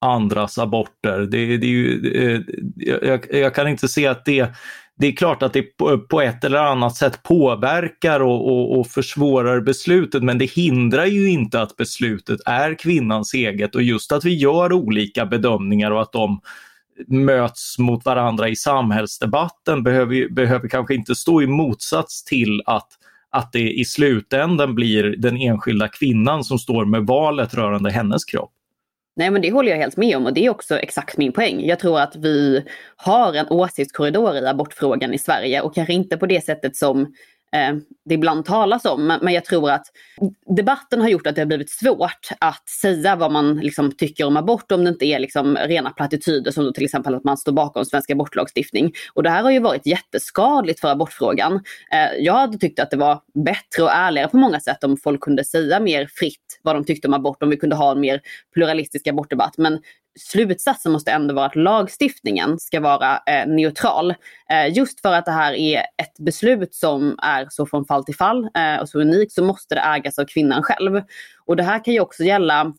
andras 0.00 0.58
aborter. 0.58 1.20
Det, 1.20 1.56
det 1.56 1.66
är 1.66 1.70
ju, 1.70 2.12
eh, 2.14 2.40
jag, 2.76 3.26
jag, 3.30 3.54
kan 3.54 3.68
inte 3.68 3.88
se 3.88 4.06
att 4.06 4.24
det 4.24 4.52
det 5.00 5.06
är 5.06 5.12
klart 5.12 5.42
att 5.42 5.52
det 5.52 5.62
på 6.08 6.20
ett 6.20 6.44
eller 6.44 6.58
annat 6.58 6.96
sätt 6.96 7.22
påverkar 7.22 8.20
och, 8.20 8.46
och, 8.46 8.78
och, 8.78 8.86
försvårar 8.86 9.60
beslutet 9.60 10.22
men 10.22 10.38
det 10.38 10.44
hindrar 10.44 11.06
ju 11.06 11.30
inte 11.30 11.62
att 11.62 11.76
beslutet 11.76 12.40
är 12.46 12.74
kvinnans 12.74 13.34
eget 13.34 13.74
och 13.74 13.82
just 13.82 14.12
att 14.12 14.24
vi 14.24 14.34
gör 14.34 14.72
olika 14.72 15.26
bedömningar 15.26 15.90
och 15.90 16.02
att 16.02 16.12
de 16.12 16.40
möts 17.08 17.78
mot 17.78 18.04
varandra 18.04 18.48
i 18.48 18.56
samhällsdebatten 18.56 19.82
behöver, 19.82 20.28
behöver 20.28 20.68
kanske 20.68 20.94
inte 20.94 21.14
stå 21.14 21.42
i 21.42 21.46
motsats 21.46 22.24
till 22.24 22.62
att, 22.66 22.88
att 23.30 23.52
det 23.52 23.72
i 23.72 23.84
slutändan 23.84 24.74
blir 24.74 25.04
den 25.18 25.36
enskilda 25.36 25.88
kvinnan 25.88 26.44
som 26.44 26.58
står 26.58 26.84
med 26.84 27.06
valet 27.06 27.54
rörande 27.54 27.90
hennes 27.90 28.24
kropp. 28.24 28.52
Nej 29.20 29.30
men 29.30 29.42
det 29.42 29.50
håller 29.50 29.70
jag 29.70 29.78
helt 29.78 29.96
med 29.96 30.16
om 30.16 30.26
och 30.26 30.34
det 30.34 30.46
är 30.46 30.50
också 30.50 30.78
exakt 30.78 31.16
min 31.16 31.32
poäng. 31.32 31.66
Jag 31.66 31.78
tror 31.78 32.00
att 32.00 32.16
vi 32.16 32.64
har 32.96 33.34
en 33.34 33.46
åsiktskorridor 33.48 34.36
i 34.36 34.46
abortfrågan 34.46 35.14
i 35.14 35.18
Sverige 35.18 35.60
och 35.60 35.74
kanske 35.74 35.92
inte 35.92 36.16
på 36.16 36.26
det 36.26 36.44
sättet 36.44 36.76
som 36.76 37.14
eh, 37.52 37.76
det 38.04 38.14
ibland 38.14 38.44
talas 38.44 38.84
om. 38.84 39.18
Men 39.22 39.34
jag 39.34 39.44
tror 39.44 39.70
att 39.70 39.86
debatten 40.56 41.00
har 41.00 41.08
gjort 41.08 41.26
att 41.26 41.34
det 41.34 41.40
har 41.40 41.46
blivit 41.46 41.70
svårt 41.70 42.28
att 42.38 42.68
säga 42.68 43.16
vad 43.16 43.32
man 43.32 43.56
liksom 43.56 43.92
tycker 43.92 44.24
om 44.26 44.36
abort 44.36 44.72
om 44.72 44.84
det 44.84 44.90
inte 44.90 45.04
är 45.04 45.18
liksom 45.18 45.56
rena 45.56 45.90
plattityder 45.90 46.50
som 46.50 46.72
till 46.72 46.84
exempel 46.84 47.14
att 47.14 47.24
man 47.24 47.36
står 47.36 47.52
bakom 47.52 47.84
svensk 47.84 48.10
abortlagstiftning. 48.10 48.92
Och 49.14 49.22
det 49.22 49.30
här 49.30 49.42
har 49.42 49.50
ju 49.50 49.60
varit 49.60 49.86
jätteskadligt 49.86 50.80
för 50.80 50.88
abortfrågan. 50.88 51.54
Eh, 51.92 52.18
jag 52.18 52.34
hade 52.34 52.58
tyckt 52.58 52.78
att 52.78 52.90
det 52.90 52.96
var 52.96 53.20
bättre 53.44 53.82
och 53.82 53.92
ärligare 53.92 54.28
på 54.28 54.36
många 54.36 54.60
sätt 54.60 54.84
om 54.84 54.96
folk 54.96 55.20
kunde 55.20 55.44
säga 55.44 55.80
mer 55.80 56.06
fritt 56.14 56.60
vad 56.62 56.76
de 56.76 56.84
tyckte 56.84 57.08
om 57.08 57.14
abort, 57.14 57.42
om 57.42 57.50
vi 57.50 57.56
kunde 57.56 57.76
ha 57.76 57.92
en 57.92 58.00
mer 58.00 58.20
pluralistisk 58.54 59.06
abortdebatt. 59.06 59.58
Men 59.58 59.78
slutsatsen 60.18 60.92
måste 60.92 61.10
ändå 61.10 61.34
vara 61.34 61.46
att 61.46 61.56
lagstiftningen 61.56 62.58
ska 62.58 62.80
vara 62.80 63.20
eh, 63.26 63.46
neutral. 63.46 64.14
Eh, 64.50 64.76
just 64.76 65.00
för 65.00 65.12
att 65.12 65.24
det 65.24 65.32
här 65.32 65.52
är 65.52 65.78
ett 65.78 66.18
beslut 66.18 66.74
som 66.74 67.18
är 67.22 67.46
så 67.50 67.66
från 67.66 67.84
fall 67.84 68.04
till 68.04 68.16
fall 68.16 68.48
eh, 68.54 68.80
och 68.80 68.88
så 68.88 69.00
unikt 69.00 69.32
så 69.32 69.44
måste 69.44 69.74
det 69.74 69.80
ägas 69.80 70.18
av 70.18 70.24
kvinnan 70.24 70.62
själv. 70.62 71.02
Och 71.46 71.56
det 71.56 71.62
här 71.62 71.84
kan 71.84 71.94
ju 71.94 72.00
också 72.00 72.24
gälla 72.24 72.72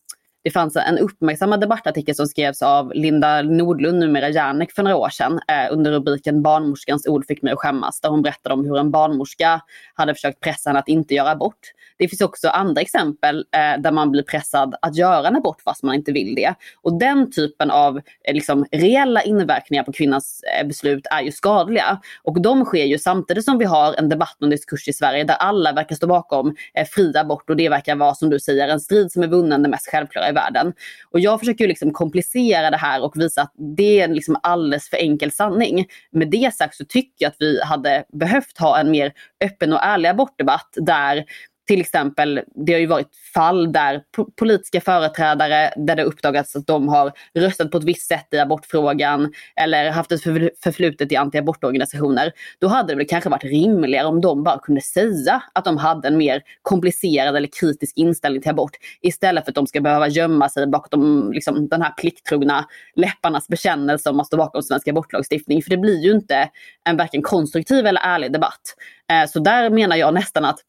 det 0.44 0.52
fanns 0.52 0.76
en 0.76 0.98
uppmärksammad 0.98 1.62
debattartikel 1.62 2.16
som 2.16 2.28
skrevs 2.28 2.62
av 2.62 2.92
Linda 2.94 3.42
Nordlund, 3.42 4.00
numera 4.00 4.30
Järnek, 4.30 4.72
för 4.72 4.84
några 4.84 4.98
år 4.98 5.10
sedan 5.10 5.40
eh, 5.48 5.74
under 5.74 5.92
rubriken 5.92 6.42
Barnmorskans 6.42 7.08
ord 7.08 7.26
fick 7.26 7.42
mig 7.42 7.54
att 7.54 7.60
skämmas. 7.60 8.02
Där 8.02 8.10
hon 8.10 8.22
berättade 8.22 8.54
om 8.54 8.66
hur 8.66 8.78
en 8.78 8.92
barnmorska 8.92 9.62
hade 9.94 10.14
försökt 10.14 10.40
pressa 10.40 10.70
henne 10.70 10.80
att 10.80 10.88
inte 10.88 11.14
göra 11.14 11.30
abort. 11.30 11.60
Det 11.98 12.08
finns 12.08 12.22
också 12.22 12.50
andra 12.50 12.82
exempel 12.82 13.46
eh, 13.56 13.82
där 13.82 13.92
man 13.92 14.12
blir 14.12 14.24
pressad 14.24 14.76
att 14.82 14.96
göra 14.96 15.28
en 15.28 15.36
abort 15.36 15.62
fast 15.62 15.84
man 15.84 15.96
inte 15.96 16.12
vill 16.12 16.36
det. 16.36 16.54
Och 16.82 17.00
den 17.00 17.32
typen 17.32 17.72
av 17.72 17.98
eh, 17.98 18.34
liksom, 18.34 18.66
reella 18.72 19.22
inverkningar 19.22 19.84
på 19.84 19.92
kvinnans 19.92 20.44
eh, 20.60 20.68
beslut 20.68 21.08
är 21.12 21.22
ju 21.22 21.32
skadliga. 21.32 22.02
Och 22.24 22.42
de 22.42 22.66
sker 22.66 22.86
ju 22.86 22.98
samtidigt 22.98 23.46
som 23.46 23.58
vi 23.58 23.66
har 23.66 23.94
en 23.94 24.10
debatt 24.10 24.38
och 24.42 24.50
diskurs 24.50 24.88
i 24.88 24.94
Sverige 24.94 25.24
där 25.24 25.36
alla 25.36 25.72
verkar 25.72 25.96
stå 25.96 26.08
bakom 26.08 26.56
eh, 26.74 26.88
fri 26.88 27.18
abort 27.18 27.50
och 27.50 27.56
det 27.56 27.70
verkar 27.70 27.96
vara 27.96 28.16
som 28.16 28.30
du 28.30 28.40
säger 28.40 28.68
en 28.68 28.80
strid 28.80 29.12
som 29.12 29.24
är 29.24 29.28
vunnen 29.28 29.64
det 29.64 29.70
mest 29.70 29.88
självklara 29.88 30.31
i 30.32 30.34
världen. 30.34 30.74
Och 31.12 31.20
jag 31.20 31.40
försöker 31.40 31.64
ju 31.64 31.68
liksom 31.68 31.94
komplicera 31.94 32.70
det 32.70 32.78
här 32.78 33.04
och 33.04 33.14
visa 33.16 33.42
att 33.42 33.54
det 33.78 34.00
är 34.00 34.04
en 34.04 34.14
liksom 34.14 34.38
alldeles 34.44 34.90
för 34.90 34.98
enkel 34.98 35.32
sanning. 35.32 35.86
Med 36.12 36.30
det 36.30 36.54
sagt 36.54 36.76
så 36.76 36.86
tycker 36.86 37.26
jag 37.26 37.30
att 37.30 37.36
vi 37.40 37.64
hade 37.64 38.04
behövt 38.14 38.58
ha 38.58 38.80
en 38.80 38.92
mer 38.92 39.14
öppen 39.44 39.74
och 39.74 39.84
ärlig 39.84 40.10
abortdebatt 40.10 40.74
där 40.76 41.26
till 41.72 41.82
exempel, 41.82 42.42
det 42.56 42.74
har 42.74 42.80
ju 42.80 42.86
varit 42.86 43.16
fall 43.34 43.72
där 43.72 44.02
politiska 44.40 44.82
företrädare, 44.82 45.74
där 45.76 45.96
det 45.96 46.04
uppdagats 46.04 46.56
att 46.56 46.68
de 46.68 46.88
har 46.88 47.12
röstat 47.34 47.72
på 47.72 47.78
ett 47.78 47.84
visst 47.84 48.08
sätt 48.08 48.28
i 48.32 48.40
abortfrågan 48.40 49.34
eller 49.56 49.92
haft 49.92 50.12
ett 50.12 50.24
förflutet 50.64 51.12
i 51.12 51.16
antiabortorganisationer. 51.16 52.32
Då 52.60 52.68
hade 52.68 52.94
det 52.94 52.98
väl 52.98 53.08
kanske 53.08 53.30
varit 53.30 53.44
rimligare 53.44 54.08
om 54.08 54.22
de 54.22 54.44
bara 54.44 54.60
kunde 54.60 54.82
säga 54.82 55.44
att 55.54 55.66
de 55.66 55.78
hade 55.78 56.08
en 56.08 56.18
mer 56.18 56.42
komplicerad 56.62 57.36
eller 57.36 57.50
kritisk 57.60 57.98
inställning 57.98 58.42
till 58.42 58.52
abort 58.52 58.78
istället 59.02 59.46
för 59.46 59.52
att 59.52 59.56
de 59.56 59.68
ska 59.68 59.82
behöva 59.82 60.08
gömma 60.08 60.50
sig 60.50 60.68
bakom 60.68 61.32
liksom, 61.34 61.70
den 61.70 61.82
här 61.82 61.92
plikttrogna 61.92 62.66
läpparnas 62.96 63.48
bekännelse 63.48 64.10
om 64.10 64.20
att 64.20 64.28
stå 64.28 64.38
bakom 64.38 64.64
svensk 64.64 64.88
abortlagstiftning. 64.88 65.64
För 65.64 65.70
det 65.70 65.78
blir 65.78 66.04
ju 66.04 66.12
inte 66.12 66.50
en 66.90 66.98
varken 66.98 67.22
konstruktiv 67.22 67.86
eller 67.86 68.02
ärlig 68.02 68.34
debatt. 68.34 68.76
Eh, 69.12 69.30
så 69.30 69.40
där 69.40 69.70
menar 69.70 69.96
jag 69.96 70.14
nästan 70.14 70.46
att 70.46 70.60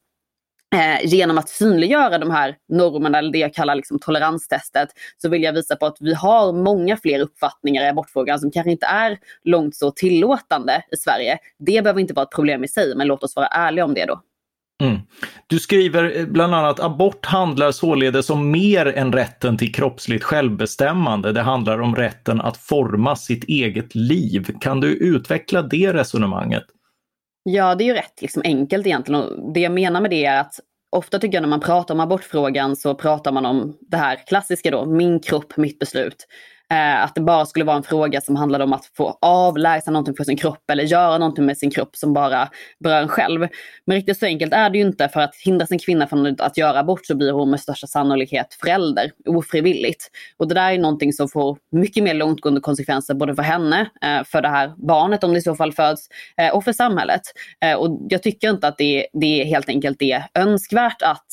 Eh, 0.73 1.05
genom 1.05 1.37
att 1.37 1.49
synliggöra 1.49 2.17
de 2.17 2.31
här 2.31 2.55
normerna, 2.69 3.17
eller 3.17 3.31
det 3.31 3.37
jag 3.37 3.53
kallar 3.53 3.75
liksom 3.75 3.99
toleranstestet, 3.99 4.89
så 5.21 5.29
vill 5.29 5.43
jag 5.43 5.53
visa 5.53 5.75
på 5.75 5.85
att 5.85 5.97
vi 5.99 6.13
har 6.13 6.53
många 6.53 6.97
fler 6.97 7.19
uppfattningar 7.19 7.83
i 7.83 7.87
abortfrågan 7.87 8.39
som 8.39 8.51
kanske 8.51 8.71
inte 8.71 8.85
är 8.85 9.17
långt 9.43 9.75
så 9.75 9.91
tillåtande 9.91 10.83
i 10.91 10.97
Sverige. 10.97 11.37
Det 11.59 11.83
behöver 11.83 12.01
inte 12.01 12.13
vara 12.13 12.23
ett 12.23 12.35
problem 12.35 12.63
i 12.63 12.67
sig, 12.67 12.95
men 12.95 13.07
låt 13.07 13.23
oss 13.23 13.35
vara 13.35 13.47
ärliga 13.47 13.85
om 13.85 13.93
det 13.93 14.05
då. 14.05 14.21
Mm. 14.81 14.99
Du 15.47 15.59
skriver 15.59 16.19
eh, 16.19 16.25
bland 16.25 16.55
annat 16.55 16.79
abort 16.79 17.25
handlar 17.25 17.71
således 17.71 18.29
om 18.29 18.51
mer 18.51 18.85
än 18.85 19.13
rätten 19.13 19.57
till 19.57 19.73
kroppsligt 19.73 20.23
självbestämmande. 20.23 21.31
Det 21.31 21.41
handlar 21.41 21.81
om 21.81 21.95
rätten 21.95 22.41
att 22.41 22.57
forma 22.57 23.15
sitt 23.15 23.43
eget 23.43 23.95
liv. 23.95 24.47
Kan 24.61 24.79
du 24.79 24.87
utveckla 24.87 25.61
det 25.61 25.93
resonemanget? 25.93 26.63
Ja, 27.43 27.75
det 27.75 27.83
är 27.83 27.85
ju 27.85 27.93
rätt 27.93 28.21
liksom, 28.21 28.41
enkelt 28.45 28.85
egentligen. 28.87 29.21
Och 29.21 29.53
det 29.53 29.59
jag 29.59 29.71
menar 29.71 30.01
med 30.01 30.11
det 30.11 30.25
är 30.25 30.39
att 30.39 30.59
ofta 30.89 31.19
tycker 31.19 31.35
jag 31.35 31.41
när 31.41 31.49
man 31.49 31.59
pratar 31.59 31.93
om 31.93 31.99
abortfrågan 31.99 32.75
så 32.75 32.95
pratar 32.95 33.31
man 33.31 33.45
om 33.45 33.77
det 33.81 33.97
här 33.97 34.15
klassiska 34.27 34.71
då, 34.71 34.85
min 34.85 35.19
kropp, 35.19 35.57
mitt 35.57 35.79
beslut. 35.79 36.27
Eh, 36.73 37.03
att 37.03 37.15
det 37.15 37.21
bara 37.21 37.45
skulle 37.45 37.65
vara 37.65 37.77
en 37.77 37.83
fråga 37.83 38.21
som 38.21 38.35
handlade 38.35 38.63
om 38.63 38.73
att 38.73 38.85
få 38.85 39.17
avlägsna 39.21 39.91
någonting 39.91 40.15
från 40.15 40.25
sin 40.25 40.37
kropp 40.37 40.69
eller 40.71 40.83
göra 40.83 41.17
någonting 41.17 41.45
med 41.45 41.57
sin 41.57 41.71
kropp 41.71 41.95
som 41.95 42.13
bara 42.13 42.49
berör 42.79 43.01
en 43.01 43.07
själv. 43.07 43.47
Men 43.85 43.95
riktigt 43.95 44.19
så 44.19 44.25
enkelt 44.25 44.53
är 44.53 44.69
det 44.69 44.77
ju 44.77 44.83
inte. 44.83 45.09
För 45.09 45.19
att 45.19 45.35
hindra 45.35 45.67
sin 45.67 45.79
kvinna 45.79 46.07
från 46.07 46.35
att 46.39 46.57
göra 46.57 46.79
abort 46.79 47.05
så 47.05 47.15
blir 47.15 47.31
hon 47.31 47.51
med 47.51 47.59
största 47.59 47.87
sannolikhet 47.87 48.57
förälder 48.61 49.11
ofrivilligt. 49.25 50.07
Och 50.37 50.47
det 50.47 50.55
där 50.55 50.71
är 50.71 50.77
någonting 50.77 51.13
som 51.13 51.29
får 51.29 51.57
mycket 51.71 52.03
mer 52.03 52.13
långtgående 52.13 52.61
konsekvenser 52.61 53.13
både 53.13 53.35
för 53.35 53.43
henne, 53.43 53.81
eh, 53.81 54.23
för 54.25 54.41
det 54.41 54.49
här 54.49 54.73
barnet 54.77 55.23
om 55.23 55.33
det 55.33 55.39
i 55.39 55.41
så 55.41 55.55
fall 55.55 55.73
föds 55.73 56.07
eh, 56.37 56.49
och 56.49 56.63
för 56.63 56.73
samhället. 56.73 57.21
Och 57.77 57.99
jag 58.09 58.23
tycker 58.23 58.49
inte 58.49 58.67
att 58.67 58.77
det, 58.77 59.07
det 59.13 59.41
är 59.41 59.45
helt 59.45 59.69
enkelt 59.69 60.01
är 60.01 60.23
önskvärt 60.33 61.01
att 61.01 61.27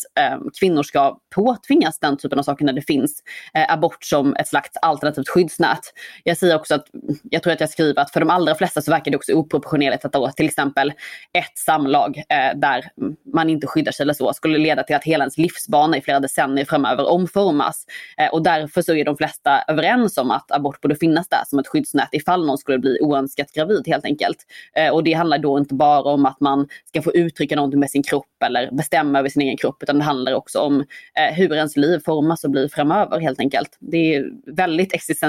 kvinnor 0.61 0.83
ska 0.83 1.19
påtvingas 1.35 1.99
den 1.99 2.17
typen 2.17 2.39
av 2.39 2.43
saker 2.43 2.65
när 2.65 2.73
det 2.73 2.83
finns 2.83 3.23
abort 3.69 4.05
som 4.05 4.37
ett 4.37 4.49
slags 4.49 4.71
alternativt 4.83 5.30
skyddsnät. 5.31 5.81
Jag 6.25 6.37
säger 6.37 6.57
också 6.57 6.75
att, 6.75 6.85
jag 7.31 7.43
tror 7.43 7.53
att 7.53 7.61
jag 7.61 7.71
skriver 7.71 8.03
att 8.03 8.11
för 8.11 8.21
de 8.21 8.31
allra 8.31 8.55
flesta 8.55 8.83
så 8.83 8.91
verkar 8.91 9.11
det 9.11 9.17
också 9.17 9.33
oproportionerligt 9.33 10.05
att 10.05 10.13
då 10.13 10.31
till 10.31 10.47
exempel 10.47 10.93
ett 11.39 11.59
samlag 11.59 12.19
eh, 12.29 12.59
där 12.59 12.91
man 13.35 13.51
inte 13.51 13.67
skyddar 13.67 13.93
sig 13.93 14.05
eller 14.05 14.15
så 14.15 14.33
skulle 14.33 14.59
leda 14.59 14.83
till 14.83 14.97
att 14.97 15.05
hela 15.05 15.25
ens 15.25 15.39
livsbana 15.39 15.97
i 15.97 16.01
flera 16.01 16.21
decennier 16.21 16.65
framöver 16.65 17.11
omformas. 17.11 17.85
Eh, 18.19 18.29
och 18.33 18.43
därför 18.43 18.83
så 18.83 18.95
är 18.95 19.05
de 19.05 19.17
flesta 19.17 19.63
överens 19.69 20.19
om 20.19 20.31
att 20.31 20.53
abort 20.53 20.81
borde 20.81 20.97
finnas 20.97 21.29
där 21.29 21.43
som 21.47 21.59
ett 21.59 21.69
skyddsnät 21.69 22.09
ifall 22.13 22.47
någon 22.47 22.59
skulle 22.59 22.79
bli 22.79 22.99
oönskat 23.01 23.53
gravid 23.53 23.83
helt 23.87 24.05
enkelt. 24.05 24.39
Eh, 24.77 24.91
och 24.91 25.05
det 25.05 25.13
handlar 25.13 25.39
då 25.39 25.59
inte 25.59 25.75
bara 25.75 26.13
om 26.13 26.27
att 26.27 26.41
man 26.41 26.69
ska 26.85 27.03
få 27.03 27.13
uttrycka 27.13 27.57
någonting 27.57 27.81
med 27.81 27.91
sin 27.91 28.03
kropp 28.03 28.43
eller 28.45 28.71
bestämma 28.71 29.19
över 29.19 29.29
sin 29.29 29.43
egen 29.43 29.57
kropp 29.57 29.83
utan 29.83 29.99
det 29.99 30.05
handlar 30.05 30.35
också 30.35 30.59
om 30.59 30.81
eh, 30.81 31.35
hur 31.35 31.53
ens 31.53 31.77
liv 31.77 32.01
formas 32.05 32.45
och 32.45 32.51
blir 32.51 32.69
framöver 32.69 33.21
helt 33.21 33.41
enkelt. 33.41 33.77
Det 33.79 34.15
är 34.15 34.25
väldigt 34.47 34.95
existentiellt 34.95 35.20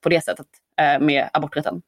på 0.00 0.08
det 0.08 0.24
sättet 0.24 0.46
eh, 0.80 1.04
med 1.04 1.30
aborträtten. 1.32 1.82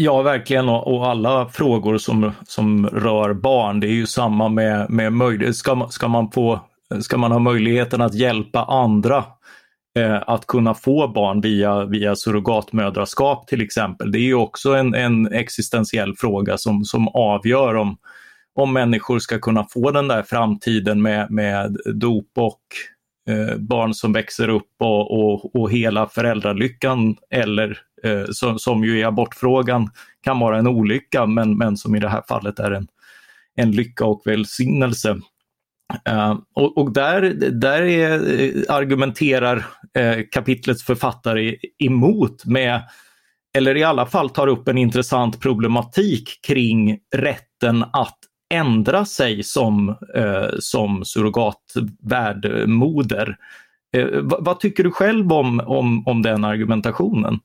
Ja, 0.00 0.22
verkligen. 0.22 0.68
Och, 0.68 1.06
alla 1.06 1.48
frågor 1.48 1.98
som, 1.98 2.32
som 2.46 2.86
rör 2.86 3.34
barn, 3.34 3.80
det 3.80 3.86
är 3.86 3.92
ju 3.92 4.06
samma 4.06 4.48
med, 4.48 4.90
med 4.90 5.12
möjlighet. 5.12 5.56
Ska, 5.56 5.88
ska, 5.90 6.08
man 6.08 6.30
få, 6.30 6.60
ska 7.00 7.16
man 7.16 7.32
ha 7.32 7.38
möjligheten 7.38 8.00
att 8.00 8.14
hjälpa 8.14 8.64
andra 8.64 9.24
eh, 9.98 10.22
att 10.26 10.46
kunna 10.46 10.74
få 10.74 11.08
barn 11.08 11.40
via, 11.40 11.84
via 11.84 12.16
surrogatmödraskap 12.16 13.46
till 13.46 13.62
exempel. 13.62 14.12
Det 14.12 14.18
är 14.18 14.26
ju 14.26 14.34
också 14.34 14.74
en, 14.74 14.94
en 14.94 15.32
existentiell 15.32 16.16
fråga 16.16 16.58
som, 16.58 16.84
som 16.84 17.08
avgör 17.08 17.74
om, 17.74 17.96
om 18.54 18.72
människor 18.72 19.18
ska 19.18 19.38
kunna 19.38 19.64
få 19.64 19.90
den 19.90 20.08
där 20.08 20.22
framtiden 20.22 21.02
med, 21.02 21.30
med 21.30 21.76
dop 21.94 22.30
och 22.36 22.60
Eh, 23.28 23.56
barn 23.56 23.94
som 23.94 24.12
växer 24.12 24.48
upp 24.48 24.72
och, 24.78 25.10
och, 25.10 25.56
och 25.56 25.70
hela 25.70 26.08
föräldralyckan 26.08 27.16
eller 27.30 27.78
eh, 28.04 28.24
som, 28.30 28.58
som 28.58 28.84
ju 28.84 28.98
i 28.98 29.04
abortfrågan 29.04 29.90
kan 30.22 30.38
vara 30.38 30.58
en 30.58 30.66
olycka 30.66 31.26
men, 31.26 31.58
men 31.58 31.76
som 31.76 31.94
i 31.94 32.00
det 32.00 32.08
här 32.08 32.22
fallet 32.28 32.58
är 32.58 32.70
en, 32.70 32.88
en 33.54 33.72
lycka 33.72 34.04
och 34.04 34.22
välsignelse. 34.24 35.20
Eh, 36.04 36.38
och, 36.54 36.78
och, 36.78 36.92
där, 36.92 37.22
där 37.50 37.82
är, 37.82 38.40
eh, 38.40 38.74
argumenterar 38.74 39.66
eh, 39.94 40.18
kapitlets 40.32 40.84
författare 40.84 41.56
emot 41.78 42.44
med, 42.44 42.82
eller 43.56 43.76
i 43.76 43.84
alla 43.84 44.06
fall 44.06 44.30
tar 44.30 44.46
upp 44.46 44.68
en 44.68 44.78
intressant 44.78 45.40
problematik 45.40 46.40
kring 46.46 46.98
rätten 47.16 47.84
att 47.92 48.18
ändra 48.50 49.04
sig 49.04 49.42
som, 49.42 49.88
eh, 50.14 50.48
som 50.58 51.04
surrogatvärdmoder. 51.04 53.36
Eh, 53.96 54.02
eh, 54.02 54.20
vad 54.22 54.60
tycker 54.60 54.84
du 54.84 54.90
själv 54.90 55.32
om, 55.32 55.60
om, 55.60 56.06
om 56.06 56.22
den 56.22 56.44
argumentationen? 56.44 57.40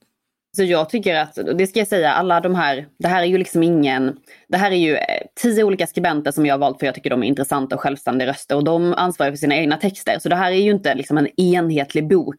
Så 0.56 0.64
jag 0.64 0.88
tycker 0.88 1.14
att, 1.14 1.38
det 1.58 1.66
ska 1.66 1.78
jag 1.78 1.88
säga, 1.88 2.12
alla 2.12 2.40
de 2.40 2.54
här, 2.54 2.86
det 2.98 3.08
här 3.08 3.22
är 3.22 3.26
ju 3.26 3.38
liksom 3.38 3.62
ingen, 3.62 4.16
det 4.48 4.56
här 4.56 4.70
är 4.70 4.76
ju 4.76 4.94
eh, 4.94 5.02
tio 5.42 5.64
olika 5.64 5.86
skribenter 5.86 6.30
som 6.30 6.46
jag 6.46 6.54
har 6.54 6.58
valt 6.58 6.78
för 6.78 6.86
jag 6.86 6.94
tycker 6.94 7.10
de 7.10 7.22
är 7.22 7.26
intressanta 7.26 7.74
och 7.74 7.80
självständiga 7.80 8.28
röster 8.28 8.56
och 8.56 8.64
de 8.64 8.94
ansvarar 8.94 9.30
för 9.30 9.36
sina 9.36 9.56
egna 9.56 9.76
texter. 9.76 10.18
Så 10.18 10.28
det 10.28 10.36
här 10.36 10.52
är 10.52 10.56
ju 10.56 10.70
inte 10.70 10.94
liksom 10.94 11.18
en 11.18 11.40
enhetlig 11.40 12.08
bok 12.08 12.36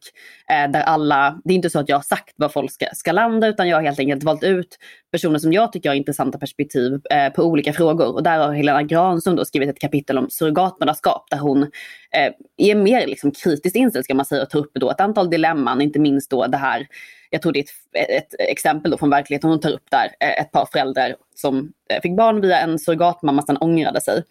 eh, 0.50 0.70
där 0.70 0.80
alla, 0.80 1.40
det 1.44 1.52
är 1.52 1.56
inte 1.56 1.70
så 1.70 1.78
att 1.78 1.88
jag 1.88 1.96
har 1.96 2.02
sagt 2.02 2.34
var 2.36 2.48
folk 2.48 2.72
ska, 2.72 2.86
ska 2.92 3.12
landa 3.12 3.46
utan 3.48 3.68
jag 3.68 3.76
har 3.76 3.82
helt 3.82 4.00
enkelt 4.00 4.24
valt 4.24 4.42
ut 4.42 4.78
personer 5.12 5.38
som 5.38 5.52
jag 5.52 5.72
tycker 5.72 5.88
har 5.88 5.96
intressanta 5.96 6.38
perspektiv 6.38 7.00
eh, 7.10 7.32
på 7.32 7.42
olika 7.42 7.72
frågor. 7.72 8.14
Och 8.14 8.22
där 8.22 8.38
har 8.38 8.52
Helena 8.52 8.82
Granström 8.82 9.36
då 9.36 9.44
skrivit 9.44 9.68
ett 9.68 9.80
kapitel 9.80 10.18
om 10.18 10.30
surrogatmödraskap 10.30 11.26
där 11.30 11.38
hon 11.38 11.62
eh, 11.62 12.32
är 12.56 12.74
mer 12.74 13.06
liksom 13.06 13.30
kritiskt 13.30 13.76
inställd 13.76 14.04
ska 14.04 14.14
man 14.14 14.26
säga 14.26 14.42
och 14.42 14.50
tar 14.50 14.58
upp 14.58 14.72
då 14.74 14.90
ett 14.90 15.00
antal 15.00 15.30
dilemman, 15.30 15.80
inte 15.80 15.98
minst 15.98 16.30
då 16.30 16.46
det 16.46 16.56
här 16.56 16.86
jag 17.30 17.42
tror 17.42 17.52
det 17.52 17.58
är 17.58 17.62
ett, 17.62 17.70
eh, 18.10 18.16
ett 18.16 18.34
exempel 18.38 18.90
då 18.90 18.98
från 18.98 19.10
verkligheten 19.10 19.50
hon 19.50 19.60
tar 19.60 19.70
upp 19.70 19.90
där. 19.90 20.04
Eh, 20.20 20.40
ett 20.40 20.52
par 20.52 20.66
föräldrar 20.72 21.16
som 21.34 21.72
eh, 21.90 22.00
fick 22.02 22.16
barn 22.16 22.40
via 22.40 22.60
en 22.60 22.78
surrogatmamma 22.78 23.42
sen 23.42 23.56
ångrade 23.56 24.00
sig. 24.00 24.22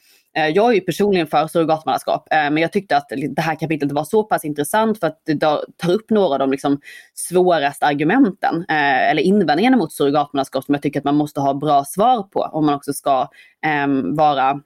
Jag 0.54 0.70
är 0.70 0.74
ju 0.74 0.82
personligen 0.82 1.28
för 1.28 1.48
surrogatmannaskap, 1.48 2.28
men 2.32 2.58
jag 2.58 2.72
tyckte 2.72 2.98
att 2.98 3.10
det 3.30 3.42
här 3.42 3.56
kapitlet 3.56 3.92
var 3.92 4.04
så 4.04 4.24
pass 4.24 4.46
intressant 4.46 5.00
för 5.00 5.08
att 5.08 5.22
det 5.26 5.40
tar 5.78 5.92
upp 5.92 6.10
några 6.10 6.34
av 6.34 6.40
de 6.40 6.52
liksom 6.52 6.82
svåraste 7.14 7.86
argumenten 7.86 8.66
eller 8.70 9.22
invändningarna 9.22 9.78
mot 9.78 9.94
surrogatmannaskap 9.94 10.64
som 10.64 10.74
jag 10.74 10.82
tycker 10.82 11.00
att 11.00 11.04
man 11.04 11.16
måste 11.16 11.40
ha 11.40 11.54
bra 11.54 11.86
svar 11.86 12.24
på 12.24 12.40
om 12.40 12.66
man 12.66 12.76
också 12.76 12.94
ska 12.94 13.28
ehm, 13.66 14.16
vara 14.16 14.62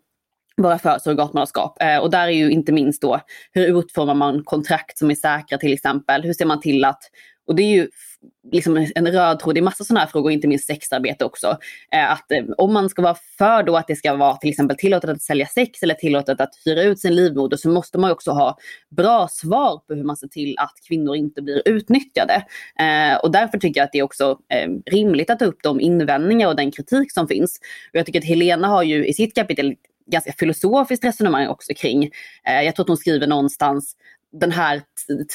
vara 0.62 0.80
för 0.80 1.00
surrogatmannaskap. 1.00 1.82
Eh, 1.82 1.98
och 1.98 2.10
där 2.10 2.28
är 2.28 2.32
ju 2.32 2.52
inte 2.52 2.72
minst 2.72 3.02
då 3.02 3.20
hur 3.52 3.80
utformar 3.80 4.14
man 4.14 4.44
kontrakt 4.44 4.98
som 4.98 5.12
är 5.12 5.16
säkra 5.16 5.58
till 5.58 5.74
exempel? 5.74 6.24
Hur 6.24 6.34
ser 6.34 6.46
man 6.46 6.62
till 6.62 6.86
att 6.86 7.04
och 7.48 7.56
det 7.56 7.64
är 7.64 7.76
ju 7.76 7.90
liksom 8.52 8.88
en 8.96 9.12
röd 9.12 9.40
tråd 9.40 9.58
i 9.58 9.62
massa 9.62 9.84
sådana 9.84 10.00
här 10.00 10.08
frågor, 10.08 10.32
inte 10.32 10.48
minst 10.48 10.68
sexarbete 10.68 11.26
också. 11.26 11.58
Eh, 11.92 12.12
att 12.12 12.32
eh, 12.32 12.44
om 12.58 12.74
man 12.74 12.90
ska 12.90 13.02
vara 13.02 13.16
för 13.38 13.64
då 13.64 13.78
att 13.78 13.88
det 13.88 13.96
ska 13.96 14.16
vara 14.16 14.38
till 14.38 14.50
exempel 14.50 14.78
tillåtet 14.78 15.10
att 15.10 15.22
sälja 15.22 15.46
sex 15.46 15.84
eller 15.84 15.94
tillåtet 15.94 16.42
att 16.42 16.50
hyra 16.66 16.84
ut 16.84 17.00
sin 17.00 17.16
livmoder 17.16 17.58
så 17.58 17.70
måste 17.70 17.98
man 17.98 18.12
också 18.12 18.32
ha 18.32 18.58
bra 18.90 19.28
svar 19.32 19.82
på 19.88 19.94
hur 19.94 20.04
man 20.04 20.18
ser 20.18 20.28
till 20.28 20.56
att 20.58 20.74
kvinnor 20.88 21.16
inte 21.16 21.42
blir 21.42 21.62
utnyttjade. 21.66 22.34
Eh, 22.80 23.18
och 23.24 23.32
därför 23.32 23.58
tycker 23.58 23.80
jag 23.80 23.86
att 23.86 23.92
det 23.92 24.00
är 24.00 24.04
också 24.04 24.38
rimligt 24.92 25.30
att 25.30 25.40
ta 25.40 25.46
upp 25.46 25.60
de 25.64 25.82
invändningar 25.82 26.48
och 26.48 26.56
den 26.56 26.72
kritik 26.72 27.14
som 27.14 27.28
finns. 27.28 27.60
Och 27.94 28.00
jag 28.00 28.06
tycker 28.06 28.20
att 28.20 28.26
Helena 28.26 28.68
har 28.68 28.84
ju 28.84 29.06
i 29.06 29.14
sitt 29.14 29.36
kapitel 29.36 29.76
ganska 30.12 30.34
filosofiskt 30.34 31.06
resonemang 31.06 31.48
också 31.48 31.74
kring, 31.74 32.10
jag 32.44 32.76
tror 32.76 32.84
att 32.84 32.88
hon 32.88 32.98
skriver 32.98 33.28
någonstans 33.28 33.96
den 34.32 34.52
här 34.52 34.82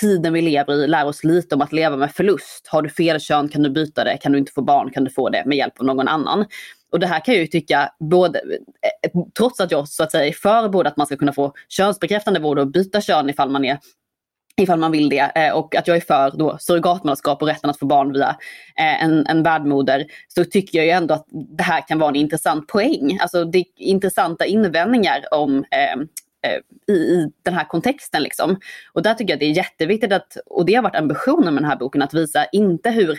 tiden 0.01 0.33
vi 0.33 0.41
lever 0.41 0.85
i 0.85 0.87
lär 0.87 1.07
oss 1.07 1.25
lite 1.25 1.55
om 1.55 1.61
att 1.61 1.73
leva 1.73 1.97
med 1.97 2.13
förlust. 2.13 2.67
Har 2.69 2.83
du 2.83 2.89
fel 2.89 3.21
kön 3.21 3.49
kan 3.49 3.63
du 3.63 3.71
byta 3.71 4.05
det, 4.05 4.17
kan 4.17 4.33
du 4.33 4.39
inte 4.39 4.53
få 4.53 4.63
barn 4.63 4.91
kan 4.91 5.05
du 5.05 5.11
få 5.11 5.29
det 5.29 5.43
med 5.47 5.59
hjälp 5.59 5.81
av 5.81 5.87
någon 5.87 6.09
annan. 6.09 6.45
Och 6.93 7.01
det 7.01 7.07
här 7.07 7.25
kan 7.25 7.35
jag 7.35 7.41
ju 7.41 7.47
tycka, 7.47 7.91
både, 8.01 8.39
eh, 8.39 9.23
trots 9.39 9.61
att 9.61 9.71
jag 9.71 9.89
så 9.89 10.03
att 10.03 10.13
säga 10.13 10.27
är 10.27 10.33
för 10.33 10.69
både 10.69 10.89
att 10.89 10.97
man 10.97 11.07
ska 11.07 11.17
kunna 11.17 11.33
få 11.33 11.53
könsbekräftande 11.69 12.41
vård 12.41 12.59
och 12.59 12.71
byta 12.71 13.01
kön 13.01 13.31
ifall 13.31 13.51
man 13.51 13.65
är 13.65 13.79
ifall 14.57 14.79
man 14.79 14.93
vill 14.93 15.09
det 15.09 15.33
eh, 15.35 15.53
och 15.53 15.77
att 15.77 15.89
jag 15.89 15.97
är 15.97 16.01
för 16.01 16.31
då 16.39 16.59
surrogatmoderskap 16.61 17.43
och 17.43 17.49
rätten 17.49 17.71
att 17.71 17.79
få 17.79 17.87
barn 17.87 18.13
via 18.13 18.29
eh, 18.79 19.05
en, 19.05 19.27
en 19.27 19.43
värdmoder 19.43 20.05
så 20.29 20.45
tycker 20.45 20.79
jag 20.79 20.87
ju 20.87 20.93
ändå 20.93 21.15
att 21.15 21.27
det 21.31 21.63
här 21.63 21.89
kan 21.89 21.99
vara 21.99 22.09
en 22.09 22.17
intressant 22.17 22.67
poäng. 22.67 23.19
Alltså 23.21 23.45
det 23.45 23.59
är 23.59 23.65
intressanta 23.77 24.47
invändningar 24.47 25.25
om 25.31 25.59
Eh, 25.59 25.97
Eh, 26.45 26.61
i, 26.95 26.99
i 26.99 27.31
den 27.43 27.55
här 27.55 27.65
kontexten. 27.65 28.23
Liksom. 28.23 28.61
Och 28.93 29.03
där 29.03 29.15
tycker 29.15 29.33
jag 29.33 29.41
det 29.41 29.47
är 29.47 29.57
jätteviktigt 29.57 30.13
att, 30.13 30.37
och 30.47 30.65
det 30.67 30.75
har 30.75 30.83
varit 30.83 30.97
ambitionen 30.97 31.55
med 31.55 31.63
den 31.63 31.71
här 31.71 31.77
boken, 31.77 32.03
att 32.03 32.15
visa 32.15 32.45
inte 32.45 32.91
hur 32.91 33.19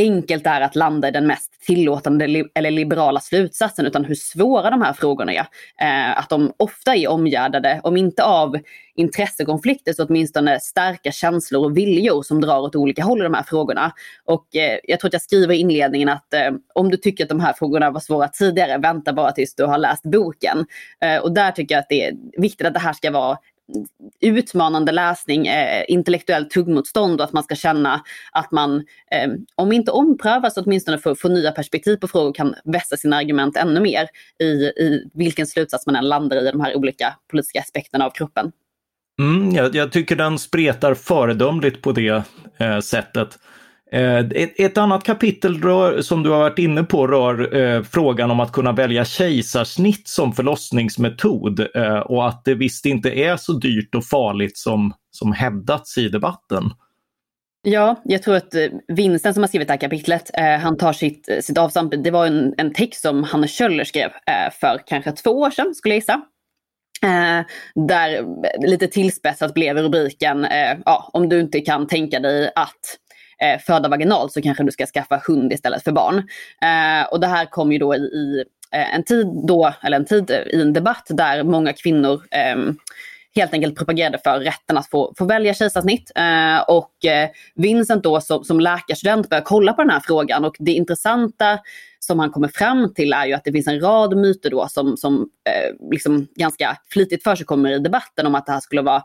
enkelt 0.00 0.44
det 0.44 0.50
är 0.50 0.60
att 0.60 0.76
landa 0.76 1.08
i 1.08 1.10
den 1.10 1.26
mest 1.26 1.50
tillåtande 1.66 2.26
li 2.26 2.44
eller 2.54 2.70
liberala 2.70 3.20
slutsatsen 3.20 3.86
utan 3.86 4.04
hur 4.04 4.14
svåra 4.14 4.70
de 4.70 4.82
här 4.82 4.92
frågorna 4.92 5.32
är. 5.32 5.46
Eh, 5.80 6.18
att 6.18 6.28
de 6.28 6.52
ofta 6.56 6.96
är 6.96 7.08
omgärdade, 7.08 7.80
om 7.84 7.96
inte 7.96 8.24
av 8.24 8.56
intressekonflikter 8.94 9.92
så 9.92 10.04
åtminstone 10.04 10.60
starka 10.60 11.12
känslor 11.12 11.64
och 11.64 11.76
viljor 11.76 12.22
som 12.22 12.40
drar 12.40 12.58
åt 12.58 12.76
olika 12.76 13.04
håll 13.04 13.20
i 13.20 13.22
de 13.22 13.34
här 13.34 13.42
frågorna. 13.42 13.92
Och 14.24 14.56
eh, 14.56 14.78
jag 14.84 15.00
tror 15.00 15.08
att 15.08 15.12
jag 15.12 15.22
skriver 15.22 15.54
i 15.54 15.58
inledningen 15.58 16.08
att 16.08 16.34
eh, 16.34 16.50
om 16.74 16.90
du 16.90 16.96
tycker 16.96 17.24
att 17.24 17.28
de 17.28 17.40
här 17.40 17.52
frågorna 17.52 17.90
var 17.90 18.00
svåra 18.00 18.28
tidigare, 18.28 18.78
vänta 18.78 19.12
bara 19.12 19.32
tills 19.32 19.54
du 19.54 19.64
har 19.64 19.78
läst 19.78 20.02
boken. 20.02 20.66
Eh, 21.00 21.16
och 21.16 21.32
där 21.32 21.50
tycker 21.50 21.74
jag 21.74 21.82
att 21.82 21.88
det 21.88 22.06
är 22.06 22.14
viktigt 22.36 22.66
att 22.66 22.74
det 22.74 22.80
här 22.80 22.92
ska 22.92 23.10
vara 23.10 23.38
utmanande 24.20 24.92
läsning, 24.92 25.46
eh, 25.46 25.84
intellektuellt 25.88 26.50
tuggmotstånd 26.50 27.20
och 27.20 27.24
att 27.24 27.32
man 27.32 27.42
ska 27.42 27.54
känna 27.54 28.04
att 28.32 28.50
man, 28.50 28.76
eh, 29.10 29.30
om 29.54 29.72
inte 29.72 29.90
omprövas, 29.90 30.56
åtminstone 30.56 30.98
får, 30.98 31.14
får 31.14 31.28
nya 31.28 31.52
perspektiv 31.52 31.96
på 31.96 32.08
frågor 32.08 32.28
och 32.28 32.36
kan 32.36 32.54
vässa 32.64 32.96
sina 32.96 33.16
argument 33.16 33.56
ännu 33.56 33.80
mer 33.80 34.08
i, 34.38 34.44
i 34.64 35.10
vilken 35.14 35.46
slutsats 35.46 35.86
man 35.86 35.96
än 35.96 36.08
landar 36.08 36.36
i 36.36 36.50
de 36.50 36.60
här 36.60 36.76
olika 36.76 37.14
politiska 37.30 37.60
aspekterna 37.60 38.06
av 38.06 38.10
kroppen. 38.10 38.52
Mm, 39.20 39.54
jag, 39.54 39.74
jag 39.74 39.92
tycker 39.92 40.16
den 40.16 40.38
spretar 40.38 40.94
föredömligt 40.94 41.82
på 41.82 41.92
det 41.92 42.22
eh, 42.58 42.80
sättet. 42.80 43.38
Eh, 43.92 44.18
ett, 44.18 44.60
ett, 44.60 44.78
annat 44.78 45.04
kapitel 45.04 45.62
rör, 45.62 46.02
som 46.02 46.22
du 46.22 46.30
har 46.30 46.38
varit 46.38 46.58
inne 46.58 46.82
på 46.82 47.06
rör 47.06 47.56
eh, 47.56 47.82
frågan 47.82 48.30
om 48.30 48.40
att 48.40 48.52
kunna 48.52 48.72
välja 48.72 49.04
kejsarsnitt 49.04 50.08
som 50.08 50.32
förlossningsmetod 50.32 51.66
eh, 51.74 51.98
och 51.98 52.28
att 52.28 52.44
det 52.44 52.54
visst 52.54 52.86
inte 52.86 53.10
är 53.10 53.36
så 53.36 53.52
dyrt 53.52 53.94
och 53.94 54.04
farligt 54.04 54.58
som, 54.58 54.92
som 55.10 55.32
hävdats 55.32 55.98
i 55.98 56.08
debatten. 56.08 56.62
Ja, 57.62 58.02
jag 58.04 58.22
tror 58.22 58.36
att 58.36 58.54
eh, 58.54 58.66
Vincent 58.88 59.34
som 59.34 59.42
har 59.42 59.48
skrivit 59.48 59.68
det 59.68 59.72
här 59.72 59.80
kapitlet, 59.80 60.30
eh, 60.34 60.58
han 60.58 60.76
tar 60.76 60.92
sitt, 60.92 61.28
eh, 61.28 61.38
sitt 61.40 61.58
avstamp, 61.58 61.94
det 62.04 62.10
var 62.10 62.26
en, 62.26 62.54
en 62.58 62.72
text 62.72 63.02
som 63.02 63.24
Hanne 63.24 63.48
Kjöller 63.48 63.84
skrev 63.84 64.10
eh, 64.10 64.52
för 64.60 64.80
kanske 64.86 65.12
två 65.12 65.30
år 65.30 65.50
sedan 65.50 65.74
skulle 65.74 65.94
jag 65.94 66.00
gissa. 66.00 66.20
Eh, 67.02 67.46
där 67.74 68.24
lite 68.66 68.86
tillspetsat 68.86 69.54
blev 69.54 69.76
rubriken, 69.76 70.44
eh, 70.44 70.78
ja, 70.84 71.10
om 71.12 71.28
du 71.28 71.40
inte 71.40 71.60
kan 71.60 71.86
tänka 71.86 72.20
dig 72.20 72.52
att 72.54 72.96
eh, 73.42 73.60
föda 73.60 73.88
vaginalt 73.88 74.32
så 74.32 74.42
kanske 74.42 74.64
du 74.64 74.70
ska 74.70 74.86
skaffa 74.86 75.22
hund 75.26 75.52
istället 75.52 75.84
för 75.84 75.92
barn. 75.92 76.18
Eh, 76.62 77.12
och 77.12 77.20
det 77.20 77.26
här 77.26 77.46
kom 77.46 77.72
ju 77.72 77.78
då 77.78 77.94
i, 77.94 77.98
i 77.98 78.44
eh, 78.72 78.94
en 78.94 79.04
tid 79.04 79.26
då, 79.46 79.72
eller 79.82 79.96
en 79.96 80.04
tid 80.04 80.30
i 80.30 80.60
en 80.60 80.72
debatt 80.72 81.06
där 81.08 81.42
många 81.42 81.72
kvinnor 81.72 82.22
ehm, 82.30 82.76
helt 83.34 83.52
enkelt 83.52 83.76
propagerade 83.76 84.18
för 84.24 84.40
rätten 84.40 84.78
att 84.78 84.90
få, 84.90 85.14
få 85.18 85.24
välja 85.24 85.54
kejsarsnitt. 85.54 86.12
Eh, 86.14 86.60
och 86.60 87.04
eh, 87.04 87.28
Vincent 87.54 88.02
då 88.02 88.20
som, 88.20 88.44
som 88.44 88.60
läkarstudent 88.60 89.28
började 89.28 89.46
kolla 89.46 89.72
på 89.72 89.82
den 89.82 89.90
här 89.90 90.00
frågan 90.00 90.44
och 90.44 90.56
det 90.58 90.72
intressanta 90.72 91.58
som 91.98 92.18
han 92.18 92.30
kommer 92.30 92.48
fram 92.48 92.94
till 92.94 93.12
är 93.12 93.26
ju 93.26 93.32
att 93.32 93.44
det 93.44 93.52
finns 93.52 93.66
en 93.66 93.80
rad 93.80 94.16
myter 94.16 94.50
då 94.50 94.68
som, 94.68 94.96
som 94.96 95.28
eh, 95.44 95.90
liksom 95.90 96.26
ganska 96.34 96.76
flitigt 96.90 97.22
för 97.22 97.36
sig 97.36 97.46
kommer 97.46 97.70
i 97.70 97.78
debatten 97.78 98.26
om 98.26 98.34
att 98.34 98.46
det 98.46 98.52
här 98.52 98.60
skulle 98.60 98.82
vara 98.82 99.02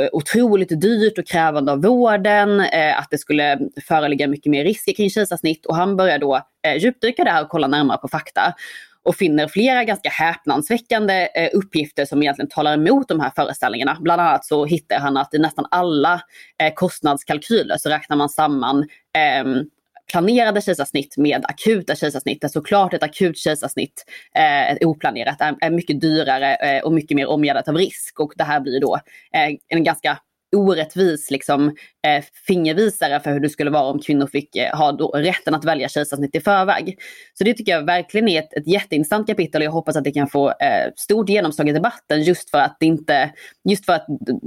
Eh, 0.00 0.08
otroligt 0.12 0.80
dyrt 0.80 1.18
och 1.18 1.26
krävande 1.26 1.72
av 1.72 1.82
vården, 1.82 2.60
eh, 2.60 2.98
att 2.98 3.10
det 3.10 3.18
skulle 3.18 3.58
föreligga 3.88 4.28
mycket 4.28 4.50
mer 4.50 4.64
risker 4.64 4.92
kring 4.92 5.10
kejsarsnitt 5.10 5.66
och 5.66 5.76
han 5.76 5.96
börjar 5.96 6.18
då 6.18 6.40
eh, 6.66 6.76
djupdyka 6.76 7.24
där 7.24 7.42
och 7.42 7.48
kolla 7.48 7.66
närmare 7.66 7.98
på 7.98 8.08
fakta 8.08 8.54
och 9.02 9.16
finner 9.16 9.48
flera 9.48 9.84
ganska 9.84 10.08
häpnadsväckande 10.08 11.28
eh, 11.34 11.50
uppgifter 11.52 12.04
som 12.04 12.22
egentligen 12.22 12.48
talar 12.48 12.74
emot 12.74 13.08
de 13.08 13.20
här 13.20 13.32
föreställningarna. 13.36 13.96
Bland 14.00 14.20
annat 14.20 14.44
så 14.44 14.64
hittar 14.64 14.98
han 14.98 15.16
att 15.16 15.34
i 15.34 15.38
nästan 15.38 15.66
alla 15.70 16.20
eh, 16.62 16.74
kostnadskalkyler 16.74 17.76
så 17.78 17.88
räknar 17.88 18.16
man 18.16 18.28
samman 18.28 18.88
ehm, 19.18 19.64
planerade 20.10 20.60
kejsarsnitt 20.60 21.16
med 21.16 21.44
akuta 21.44 21.94
kejsarsnitt. 21.94 22.40
Där 22.40 22.48
såklart 22.48 22.94
ett 22.94 23.02
akut 23.02 23.38
kejsarsnitt, 23.38 24.04
eh, 24.34 24.72
ett 24.72 24.84
oplanerat, 24.84 25.40
är, 25.40 25.56
är 25.60 25.70
mycket 25.70 26.00
dyrare 26.00 26.54
eh, 26.54 26.84
och 26.84 26.92
mycket 26.92 27.16
mer 27.16 27.26
omgärdat 27.26 27.68
av 27.68 27.76
risk. 27.76 28.20
Och 28.20 28.32
det 28.36 28.44
här 28.44 28.60
blir 28.60 28.80
då 28.80 28.94
eh, 29.32 29.56
en 29.68 29.84
ganska 29.84 30.18
orättvis 30.56 31.30
liksom, 31.30 31.68
eh, 32.06 32.24
fingervisare 32.46 33.20
för 33.20 33.32
hur 33.32 33.40
det 33.40 33.48
skulle 33.48 33.70
vara 33.70 33.90
om 33.90 33.98
kvinnor 33.98 34.26
fick 34.26 34.56
eh, 34.56 34.78
ha 34.78 34.92
då 34.92 35.08
rätten 35.08 35.54
att 35.54 35.64
välja 35.64 35.88
kejsarsnitt 35.88 36.34
i 36.34 36.40
förväg. 36.40 36.98
Så 37.34 37.44
det 37.44 37.54
tycker 37.54 37.72
jag 37.72 37.86
verkligen 37.86 38.28
är 38.28 38.38
ett, 38.38 38.52
ett 38.52 38.66
jätteintressant 38.66 39.26
kapitel 39.26 39.62
och 39.62 39.66
jag 39.66 39.72
hoppas 39.72 39.96
att 39.96 40.04
det 40.04 40.10
kan 40.10 40.28
få 40.28 40.48
eh, 40.48 40.92
stort 40.96 41.28
genomslag 41.28 41.68
i 41.68 41.72
debatten 41.72 42.22
just 42.22 42.50
för 42.50 42.58
att 42.58 42.76
det 42.80 42.86
inte, 42.86 43.32
just 43.68 43.86
för 43.86 43.92
att 43.92 44.06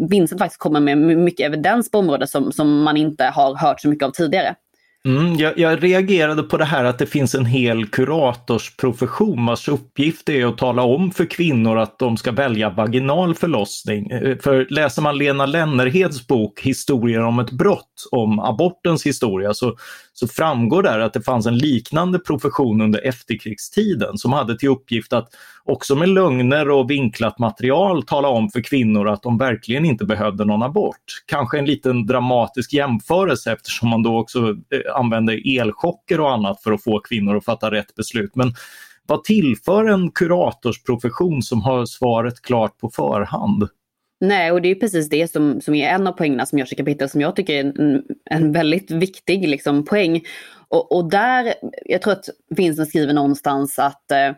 Vincent 0.09 0.41
faktiskt 0.41 0.59
kommer 0.59 0.79
med 0.79 0.97
mycket 0.97 1.45
evidens 1.45 1.91
på 1.91 1.97
området 1.97 2.29
som, 2.29 2.51
som 2.51 2.83
man 2.83 2.97
inte 2.97 3.23
har 3.23 3.55
hört 3.55 3.81
så 3.81 3.89
mycket 3.89 4.05
av 4.05 4.11
tidigare. 4.11 4.55
Mm, 5.05 5.35
jag, 5.35 5.57
jag, 5.57 5.83
reagerade 5.83 6.43
på 6.43 6.57
det 6.57 6.65
här 6.65 6.83
att 6.83 6.97
det 6.97 7.05
finns 7.05 7.35
en 7.35 7.45
hel 7.45 7.85
kuratorsprofession 7.85 9.45
vars 9.45 9.67
uppgift 9.67 10.29
är 10.29 10.45
att 10.45 10.57
tala 10.57 10.81
om 10.81 11.11
för 11.11 11.25
kvinnor 11.25 11.77
att 11.77 11.99
de 11.99 12.17
ska 12.17 12.31
välja 12.31 12.69
vaginal 12.69 13.35
förlossning. 13.35 14.11
Eh, 14.11 14.37
för 14.37 14.67
läser 14.69 15.01
man 15.01 15.17
Lena 15.17 15.45
Lennerheds 15.45 16.27
bok 16.27 16.61
Historier 16.61 17.21
om 17.21 17.39
ett 17.39 17.51
brott, 17.51 18.07
om 18.11 18.39
abortens 18.39 19.05
historia, 19.05 19.53
så, 19.53 19.77
så 20.19 20.27
framgår 20.27 20.83
där 20.83 20.99
att 20.99 21.13
det 21.13 21.21
fanns 21.21 21.45
en 21.45 21.57
liknande 21.57 22.19
profession 22.19 22.81
under 22.81 23.07
efterkrigstiden 23.07 24.17
som 24.17 24.33
hade 24.33 24.57
till 24.57 24.69
uppgift 24.69 25.13
att 25.13 25.29
också 25.63 25.95
med 25.95 26.09
lögner 26.09 26.69
och 26.69 26.89
vinklat 26.89 27.39
material 27.39 28.03
tala 28.03 28.27
om 28.27 28.49
för 28.49 28.61
kvinnor 28.61 29.09
att 29.09 29.23
de 29.23 29.37
verkligen 29.37 29.85
inte 29.85 30.05
behövde 30.05 30.45
någon 30.45 30.63
abort. 30.63 31.23
Kanske 31.25 31.59
en 31.59 31.65
liten 31.65 32.05
dramatisk 32.05 32.73
jämförelse 32.73 33.51
eftersom 33.51 33.89
man 33.89 34.03
då 34.03 34.19
också 34.19 34.49
eh, 34.49 34.95
använde 34.95 35.33
elchocker 35.33 36.19
och 36.19 36.31
annat 36.31 36.63
för 36.63 36.71
att 36.71 36.83
få 36.83 36.99
kvinnor 36.99 37.37
att 37.37 37.45
fatta 37.45 37.71
rätt 37.71 37.95
beslut. 37.95 38.35
Men 38.35 38.53
vad 39.07 39.23
tillför 39.23 39.85
en 39.85 40.11
kuratorsprofession 40.11 41.41
som 41.41 41.61
har 41.61 41.85
svaret 41.85 42.41
klart 42.41 42.77
på 42.77 42.89
förhand? 42.89 43.69
Nej, 44.21 44.51
och 44.51 44.61
det 44.61 44.69
är 44.69 44.75
precis 44.75 45.09
det 45.09 45.31
som, 45.31 45.61
som 45.61 45.73
är 45.73 45.89
en 45.89 46.07
av 46.07 46.11
poängerna 46.11 46.45
som 46.45 46.59
görs 46.59 46.73
i 46.73 46.75
kapitlet 46.75 47.11
som 47.11 47.21
jag 47.21 47.35
tycker 47.35 47.53
är 47.53 47.59
en, 47.59 48.03
en 48.25 48.51
väldigt 48.51 48.91
viktig 48.91 49.47
liksom, 49.47 49.85
poäng. 49.85 50.21
Och, 50.67 50.91
och 50.91 51.09
där, 51.09 51.53
jag 51.85 52.01
tror 52.01 52.13
att 52.13 52.29
Vincent 52.49 52.89
skriver 52.89 53.13
någonstans 53.13 53.79
att 53.79 54.11
eh, 54.11 54.31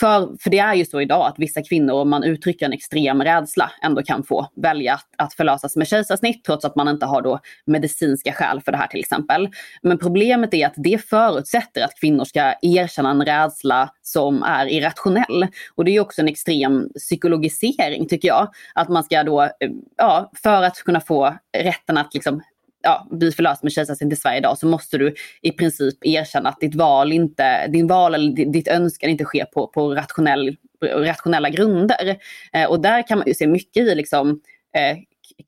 för, 0.00 0.42
för 0.42 0.50
det 0.50 0.58
är 0.58 0.74
ju 0.74 0.84
så 0.84 1.00
idag 1.00 1.26
att 1.26 1.38
vissa 1.38 1.62
kvinnor, 1.62 1.94
om 1.94 2.10
man 2.10 2.24
uttrycker 2.24 2.66
en 2.66 2.72
extrem 2.72 3.22
rädsla, 3.22 3.70
ändå 3.82 4.02
kan 4.02 4.22
få 4.24 4.48
välja 4.56 4.94
att, 4.94 5.06
att 5.16 5.34
förlösas 5.34 5.76
med 5.76 5.88
kejsarsnitt 5.88 6.44
trots 6.44 6.64
att 6.64 6.76
man 6.76 6.88
inte 6.88 7.06
har 7.06 7.22
då 7.22 7.40
medicinska 7.66 8.32
skäl 8.32 8.60
för 8.60 8.72
det 8.72 8.78
här 8.78 8.86
till 8.86 9.00
exempel. 9.00 9.48
Men 9.82 9.98
problemet 9.98 10.54
är 10.54 10.66
att 10.66 10.74
det 10.76 11.04
förutsätter 11.08 11.84
att 11.84 12.00
kvinnor 12.00 12.24
ska 12.24 12.54
erkänna 12.62 13.10
en 13.10 13.24
rädsla 13.24 13.90
som 14.02 14.42
är 14.42 14.66
irrationell. 14.66 15.46
Och 15.74 15.84
det 15.84 15.96
är 15.96 16.00
också 16.00 16.20
en 16.20 16.28
extrem 16.28 16.88
psykologisering 16.98 18.08
tycker 18.08 18.28
jag. 18.28 18.48
Att 18.74 18.88
man 18.88 19.04
ska 19.04 19.22
då, 19.22 19.42
eh, 19.42 19.50
ja, 19.96 20.30
för 20.42 20.62
att 20.62 20.76
kunna 20.76 21.00
få 21.00 21.36
rätten 21.58 21.98
att 21.98 22.14
liksom 22.14 22.42
ja, 22.82 23.08
bli 23.10 23.32
förlöst 23.32 23.62
med 23.62 23.72
kejsarsnitt 23.72 24.12
i 24.12 24.16
Sverige 24.16 24.38
idag 24.38 24.58
så 24.58 24.66
måste 24.66 24.98
du 24.98 25.14
i 25.42 25.52
princip 25.52 26.06
erkänna 26.06 26.48
att 26.48 26.60
ditt 26.60 26.74
val 26.74 27.12
inte, 27.12 27.66
din 27.66 27.86
val 27.86 28.14
eller 28.14 28.52
ditt 28.52 28.68
önskan 28.68 29.10
inte 29.10 29.24
sker 29.24 29.44
på, 29.44 29.66
på 29.66 29.94
rationell, 29.94 30.56
rationella 30.84 31.50
grunder. 31.50 32.16
Eh, 32.52 32.70
och 32.70 32.80
där 32.80 33.06
kan 33.08 33.18
man 33.18 33.26
ju 33.26 33.34
se 33.34 33.46
mycket 33.46 33.82
i 33.82 33.94
liksom, 33.94 34.40
eh, 34.76 34.96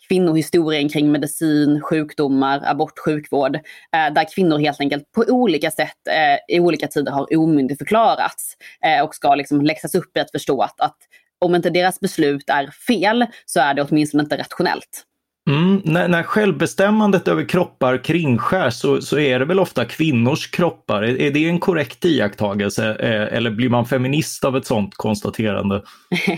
kvinnohistorien 0.08 0.88
kring 0.88 1.12
medicin, 1.12 1.80
sjukdomar, 1.80 2.62
abort, 2.64 2.98
sjukvård. 2.98 3.56
Eh, 3.56 4.12
där 4.14 4.34
kvinnor 4.34 4.58
helt 4.58 4.80
enkelt 4.80 5.12
på 5.12 5.24
olika 5.28 5.70
sätt 5.70 6.08
eh, 6.10 6.56
i 6.56 6.60
olika 6.60 6.86
tider 6.86 7.12
har 7.12 7.36
omyndigförklarats 7.36 8.56
eh, 8.84 9.04
och 9.04 9.14
ska 9.14 9.34
liksom 9.34 9.62
läxas 9.62 9.94
upp 9.94 10.16
i 10.16 10.20
att 10.20 10.30
förstå 10.30 10.62
att, 10.62 10.80
att 10.80 10.96
om 11.38 11.54
inte 11.54 11.70
deras 11.70 12.00
beslut 12.00 12.50
är 12.50 12.66
fel 12.66 13.26
så 13.46 13.60
är 13.60 13.74
det 13.74 13.82
åtminstone 13.82 14.22
inte 14.22 14.38
rationellt. 14.38 15.04
Mm, 15.50 15.80
när, 15.84 16.08
när 16.08 16.22
självbestämmandet 16.22 17.28
över 17.28 17.48
kroppar 17.48 18.04
kringskärs 18.04 18.74
så, 18.74 19.00
så 19.00 19.18
är 19.18 19.38
det 19.38 19.44
väl 19.44 19.60
ofta 19.60 19.84
kvinnors 19.84 20.50
kroppar. 20.50 21.02
Är, 21.02 21.20
är 21.20 21.30
det 21.30 21.48
en 21.48 21.60
korrekt 21.60 22.04
iakttagelse 22.04 22.96
eh, 23.00 23.36
eller 23.36 23.50
blir 23.50 23.68
man 23.68 23.86
feminist 23.86 24.44
av 24.44 24.56
ett 24.56 24.66
sådant 24.66 24.94
konstaterande? 24.94 25.82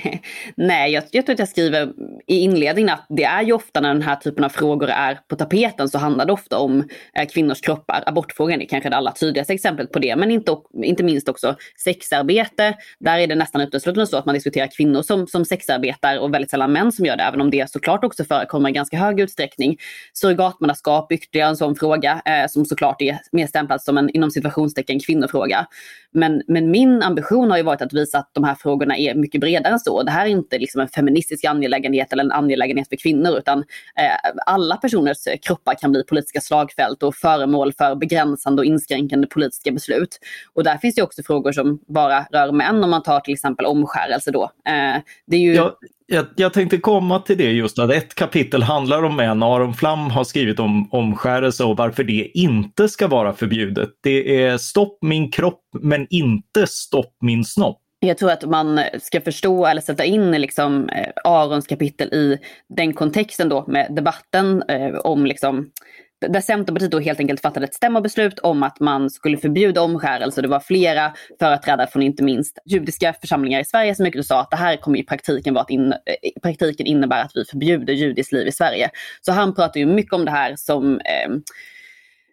Nej, 0.56 0.92
jag, 0.92 1.04
jag 1.10 1.26
tror 1.26 1.34
att 1.34 1.38
jag 1.38 1.48
skriver 1.48 1.92
i 2.26 2.38
inledningen 2.38 2.94
att 2.94 3.06
det 3.08 3.24
är 3.24 3.42
ju 3.42 3.52
ofta 3.52 3.80
när 3.80 3.88
den 3.88 4.02
här 4.02 4.16
typen 4.16 4.44
av 4.44 4.48
frågor 4.48 4.88
är 4.88 5.18
på 5.28 5.36
tapeten 5.36 5.88
så 5.88 5.98
handlar 5.98 6.26
det 6.26 6.32
ofta 6.32 6.58
om 6.58 6.84
eh, 7.18 7.28
kvinnors 7.28 7.60
kroppar. 7.60 8.02
Abortfrågan 8.06 8.62
är 8.62 8.66
kanske 8.66 8.90
det 8.90 8.96
allra 8.96 9.12
tydligaste 9.12 9.52
exemplet 9.52 9.92
på 9.92 9.98
det, 9.98 10.16
men 10.16 10.30
inte, 10.30 10.56
inte 10.84 11.02
minst 11.02 11.28
också 11.28 11.56
sexarbete. 11.84 12.74
Där 12.98 13.18
är 13.18 13.26
det 13.26 13.34
nästan 13.34 13.60
uteslutande 13.60 14.06
så 14.06 14.16
att 14.16 14.26
man 14.26 14.34
diskuterar 14.34 14.68
kvinnor 14.76 15.02
som, 15.02 15.26
som 15.26 15.44
sexarbetar 15.44 16.18
och 16.18 16.34
väldigt 16.34 16.50
sällan 16.50 16.72
män 16.72 16.92
som 16.92 17.04
gör 17.04 17.16
det, 17.16 17.22
även 17.22 17.40
om 17.40 17.50
det 17.50 17.70
såklart 17.70 18.04
också 18.04 18.24
förekommer 18.24 18.70
ganska 18.70 18.95
i 18.96 18.98
hög 18.98 19.20
utsträckning. 19.20 19.78
Surrogatmannaskap, 20.12 21.12
ytterligare 21.12 21.48
en 21.48 21.56
sån 21.56 21.76
fråga 21.76 22.22
eh, 22.24 22.48
som 22.48 22.64
såklart 22.64 23.02
är 23.02 23.18
mer 23.32 23.46
stämplad 23.46 23.82
som 23.82 23.98
en 23.98 24.10
inom 24.10 24.30
situationstecken 24.30 25.00
kvinnofråga. 25.00 25.66
Men, 26.12 26.42
men 26.46 26.70
min 26.70 27.02
ambition 27.02 27.50
har 27.50 27.56
ju 27.56 27.62
varit 27.62 27.82
att 27.82 27.92
visa 27.92 28.18
att 28.18 28.30
de 28.32 28.44
här 28.44 28.54
frågorna 28.54 28.96
är 28.96 29.14
mycket 29.14 29.40
bredare 29.40 29.72
än 29.72 29.80
så. 29.80 30.02
Det 30.02 30.10
här 30.10 30.26
är 30.26 30.30
inte 30.30 30.58
liksom 30.58 30.80
en 30.80 30.88
feministisk 30.88 31.44
angelägenhet 31.44 32.12
eller 32.12 32.24
en 32.24 32.32
angelägenhet 32.32 32.88
för 32.88 32.96
kvinnor 32.96 33.38
utan 33.38 33.58
eh, 33.58 34.30
alla 34.46 34.76
personers 34.76 35.28
kroppar 35.42 35.74
kan 35.74 35.92
bli 35.92 36.04
politiska 36.04 36.40
slagfält 36.40 37.02
och 37.02 37.14
föremål 37.14 37.72
för 37.72 37.94
begränsande 37.94 38.62
och 38.62 38.66
inskränkande 38.66 39.26
politiska 39.26 39.72
beslut. 39.72 40.18
Och 40.54 40.64
där 40.64 40.78
finns 40.78 40.94
det 40.94 41.02
också 41.02 41.22
frågor 41.22 41.52
som 41.52 41.80
bara 41.86 42.22
rör 42.22 42.52
män 42.52 42.84
om 42.84 42.90
man 42.90 43.02
tar 43.02 43.20
till 43.20 43.34
exempel 43.34 43.66
omskärelse 43.66 44.30
då. 44.30 44.44
Eh, 44.44 45.02
det 45.26 45.36
är 45.36 45.40
ju... 45.40 45.54
Ja, 45.54 45.78
jag, 46.06 46.26
jag, 46.36 46.52
tänkte 46.52 46.78
komma 46.78 47.18
till 47.18 47.38
det 47.38 47.52
just 47.52 47.78
att 47.78 47.90
ett 47.90 48.14
kapitel 48.14 48.62
handlar 48.62 49.02
om 49.02 49.16
män. 49.16 49.42
Aron 49.42 49.74
Flam 49.74 50.10
har 50.10 50.24
skrivit 50.24 50.60
om 50.60 50.88
omskärelse 50.92 51.64
och 51.64 51.76
varför 51.76 52.04
det 52.04 52.38
inte 52.38 52.88
ska 52.88 53.08
vara 53.08 53.32
förbjudet. 53.32 53.88
Det 54.02 54.44
är 54.44 54.58
stopp 54.58 54.98
min 55.02 55.30
kropp 55.30 55.62
men 55.80 56.06
inte 56.10 56.66
stopp 56.66 57.16
min 57.20 57.44
snopp. 57.44 57.82
Jag 58.00 58.18
tror 58.18 58.30
att 58.30 58.44
man 58.44 58.80
ska 59.02 59.20
förstå 59.20 59.66
eller 59.66 59.80
sätta 59.80 60.04
in 60.04 60.30
liksom, 60.30 60.88
eh, 60.88 61.08
Arons 61.24 61.66
kapitel 61.66 62.14
i 62.14 62.38
den 62.76 62.94
kontexten 62.94 63.48
då 63.48 63.64
med 63.68 63.94
debatten 63.96 64.62
eh, 64.68 64.94
om 64.94 65.26
liksom, 65.26 65.70
där 66.20 66.40
Centerpartiet 66.40 66.90
då 66.90 67.00
helt 67.00 67.20
enkelt 67.20 67.40
fattade 67.40 67.66
ett 67.66 67.74
stämmobeslut 67.74 68.38
om 68.38 68.62
att 68.62 68.80
man 68.80 69.10
skulle 69.10 69.36
förbjuda 69.36 69.80
omskärelse. 69.82 70.24
Alltså 70.24 70.42
det 70.42 70.48
var 70.48 70.60
flera 70.60 71.12
företrädare 71.40 71.86
från 71.86 72.02
inte 72.02 72.22
minst 72.22 72.58
judiska 72.64 73.12
församlingar 73.20 73.60
i 73.60 73.64
Sverige 73.64 73.94
som 73.94 74.02
mycket 74.02 74.26
sa 74.26 74.40
att 74.40 74.50
det 74.50 74.56
här 74.56 74.76
kommer 74.76 74.98
i 74.98 75.02
praktiken, 75.02 75.54
vara 75.54 75.62
att 75.62 75.70
in, 75.70 75.92
eh, 75.92 75.98
i 76.22 76.40
praktiken 76.42 76.86
innebära 76.86 77.22
att 77.22 77.32
vi 77.34 77.44
förbjuder 77.44 77.92
judiskt 77.92 78.32
liv 78.32 78.46
i 78.46 78.52
Sverige. 78.52 78.90
Så 79.20 79.32
han 79.32 79.54
pratar 79.54 79.80
ju 79.80 79.86
mycket 79.86 80.12
om 80.12 80.24
det 80.24 80.30
här 80.30 80.56
som 80.56 80.94
eh, 80.94 81.30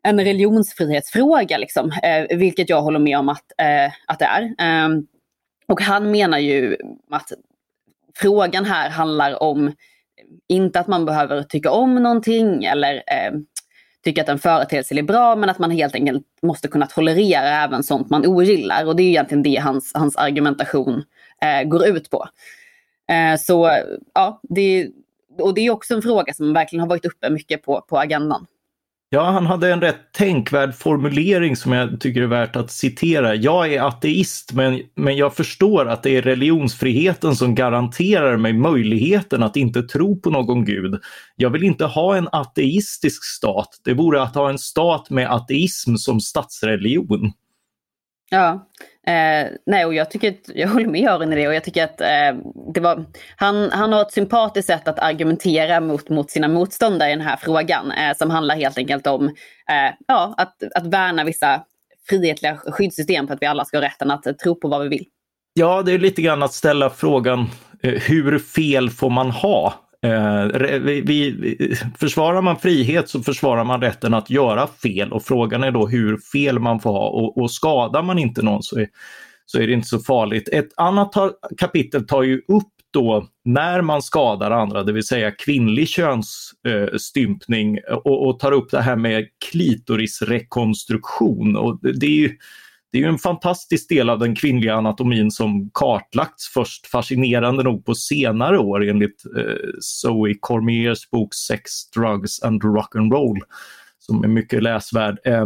en 0.04 0.20
religionsfrihetsfråga, 0.20 1.58
liksom, 1.58 1.92
eh, 2.04 2.38
vilket 2.38 2.70
jag 2.70 2.82
håller 2.82 3.00
med 3.00 3.20
om 3.20 3.30
att, 3.30 3.52
eh, 3.58 3.92
att 4.08 4.20
det 4.20 4.26
är. 4.26 4.44
Eh, 4.44 4.90
och 5.68 5.82
han 5.82 6.12
menar 6.12 6.38
ju 6.38 6.78
att 7.12 7.32
frågan 8.16 8.66
här 8.66 8.90
handlar 8.90 9.44
om 9.44 9.72
inte 10.48 10.80
att 10.80 10.88
man 10.88 11.06
behöver 11.06 11.44
tycka 11.44 11.72
om 11.72 11.96
någonting 11.96 12.64
eller 12.64 12.96
eh, 12.96 13.32
tycka 14.04 14.22
att 14.22 14.30
en 14.30 14.40
företeelse 14.40 14.96
är 14.96 15.04
bra 15.04 15.36
men 15.36 15.50
att 15.50 15.60
man 15.60 15.72
helt 15.72 15.96
enkelt 15.96 16.26
måste 16.42 16.68
kunna 16.68 16.86
tolerera 16.86 17.64
även 17.64 17.84
sånt 17.84 18.10
man 18.10 18.26
ogillar. 18.26 18.86
Och 18.86 18.96
det 18.96 19.04
är 19.04 19.08
egentligen 19.08 19.44
det 19.44 19.56
hans, 19.56 19.92
hans 19.94 20.16
argumentation 20.16 21.04
eh, 21.42 21.68
går 21.68 21.88
ut 21.88 22.10
på. 22.10 22.28
Eh, 23.10 23.40
så 23.40 23.72
ja, 24.14 24.42
det, 24.44 24.90
och 25.40 25.54
det 25.54 25.62
är 25.62 25.72
också 25.72 25.94
en 25.94 26.02
fråga 26.02 26.34
som 26.34 26.54
verkligen 26.54 26.82
har 26.82 26.90
varit 26.90 27.06
uppe 27.06 27.30
mycket 27.30 27.64
på, 27.64 27.82
på 27.82 27.98
agendan. 27.98 28.46
Ja, 29.14 29.32
han 29.32 29.46
hade 29.46 29.74
en 29.74 29.82
rätt 29.82 30.12
tänkvärd 30.12 30.76
formulering 30.76 31.56
som 31.56 31.72
jag 31.72 32.02
tycker 32.02 32.22
är 32.22 32.28
värt 32.28 32.56
att 32.56 32.72
citera. 32.72 33.36
Jag 33.36 33.74
är 33.74 33.82
ateist, 33.82 34.54
men, 34.54 34.82
men 34.96 35.18
jag 35.18 35.36
förstår 35.36 35.90
att 35.90 36.04
det 36.04 36.18
är 36.18 36.22
religionsfriheten 36.22 37.36
som 37.36 37.56
garanterar 37.56 38.38
mig 38.38 38.54
möjligheten 38.54 39.44
att 39.44 39.58
inte 39.58 39.84
tro 39.84 40.20
på 40.20 40.30
någon 40.30 40.66
gud. 40.66 41.02
Jag 41.36 41.50
vill 41.50 41.64
inte 41.64 41.86
ha 41.86 42.16
en 42.16 42.28
ateistisk 42.32 43.24
stat. 43.24 43.70
Det 43.84 43.94
vore 43.94 44.22
att 44.22 44.36
ha 44.36 44.50
en 44.50 44.58
stat 44.58 45.10
med 45.10 45.32
ateism 45.32 45.96
som 45.96 46.20
statsreligion. 46.20 47.32
Ja, 48.30 48.68
Eh, 49.08 49.52
nej, 49.66 49.86
och 49.86 49.94
jag, 49.94 50.12
tycker 50.12 50.30
att, 50.30 50.50
jag 50.56 50.68
håller 50.68 50.88
med 50.88 51.10
Aron 51.10 51.34
i 51.34 51.36
det 51.36 51.48
och 51.48 51.54
jag 51.54 51.64
tycker 51.64 51.84
att 51.84 52.02
eh, 52.02 52.52
det 52.74 52.80
var, 52.80 53.06
han, 53.36 53.72
han 53.72 53.94
har 53.94 54.02
ett 54.02 54.12
sympatiskt 54.12 54.68
sätt 54.68 54.88
att 54.88 55.00
argumentera 55.00 55.80
mot, 55.80 56.10
mot 56.10 56.32
sina 56.32 56.48
motståndare 56.48 57.10
i 57.10 57.16
den 57.16 57.26
här 57.26 57.38
frågan 57.38 57.92
eh, 57.92 58.18
som 58.18 58.30
handlar 58.30 58.56
helt 58.56 58.78
enkelt 58.78 59.08
om 59.08 59.28
eh, 59.70 59.94
ja, 60.08 60.34
att, 60.38 60.64
att 60.76 60.88
värna 60.88 61.24
vissa 61.24 61.64
frihetliga 62.10 62.58
skyddssystem 62.58 63.28
för 63.28 63.34
att 63.34 63.42
vi 63.42 63.46
alla 63.46 63.66
ska 63.66 63.78
ha 63.78 63.84
rätten 63.84 64.12
att 64.12 64.28
eh, 64.28 64.34
tro 64.34 64.56
på 64.56 64.68
vad 64.68 64.82
vi 64.82 64.90
vill. 64.90 65.06
Ja, 65.54 65.82
det 65.82 65.92
är 65.92 66.00
lite 66.00 66.22
grann 66.22 66.44
att 66.44 66.54
ställa 66.54 66.90
frågan 66.90 67.40
eh, 67.84 67.94
hur 67.94 68.40
fel 68.40 68.90
får 68.90 69.10
man 69.10 69.32
ha? 69.32 69.74
Eh, 70.04 70.46
vi, 70.80 71.02
vi, 71.02 71.76
försvarar 72.00 72.42
man 72.42 72.60
frihet 72.60 73.10
så 73.10 73.24
försvarar 73.24 73.64
man 73.64 73.82
rätten 73.82 74.14
att 74.14 74.30
göra 74.30 74.68
fel 74.68 75.14
och 75.14 75.24
frågan 75.24 75.64
är 75.64 75.72
då 75.72 75.88
hur 75.88 76.18
fel 76.18 76.60
man 76.60 76.80
får 76.80 76.92
ha 76.92 77.08
och, 77.08 77.38
och 77.38 77.52
skadar 77.52 78.04
man 78.04 78.20
inte 78.20 78.42
någon 78.42 78.64
så 78.64 78.80
är, 78.80 78.88
så 79.46 79.60
är 79.60 79.68
det 79.68 79.74
inte 79.74 79.88
så 79.88 80.00
farligt. 80.00 80.50
Ett 80.52 80.70
annat 80.78 81.12
tar, 81.12 81.32
kapitel 81.58 82.08
tar 82.08 82.24
ju 82.24 82.38
upp 82.38 82.70
då 82.92 83.28
när 83.46 83.82
man 83.82 84.02
skadar 84.02 84.52
andra, 84.52 84.84
det 84.84 84.94
vill 84.94 85.08
säga 85.08 85.32
kvinnlig 85.32 85.88
könsstympning 85.88 87.78
eh, 87.78 87.94
och, 87.94 88.28
och, 88.28 88.40
tar 88.40 88.52
upp 88.52 88.72
det 88.72 88.82
här 88.82 88.96
med 88.96 89.28
klitorisrekonstruktion. 89.52 91.56
Och 91.56 91.80
det 91.82 92.06
är 92.06 92.20
ju 92.20 92.38
det 92.94 93.00
är 93.00 93.02
ju 93.02 93.08
en 93.08 93.18
fantastisk 93.18 93.90
del 93.90 94.10
av 94.10 94.20
den 94.20 94.36
kvinnliga 94.36 94.76
anatomin 94.76 95.32
som 95.32 95.70
kartlagts 95.74 96.48
först 96.48 96.88
fascinerande 96.88 97.64
nog 97.64 97.86
på 97.86 97.96
senare 97.96 98.60
år 98.60 98.90
enligt 98.90 99.24
eh, 99.38 99.70
Zoe 99.80 100.34
Cormiers 100.40 101.10
bok 101.10 101.34
Sex, 101.34 101.90
Drugs 101.96 102.44
and 102.44 102.64
Rock'n'Roll 102.64 103.40
som 104.00 104.24
är 104.24 104.28
mycket 104.28 104.64
läsvärd. 104.64 105.20
Eh, 105.26 105.46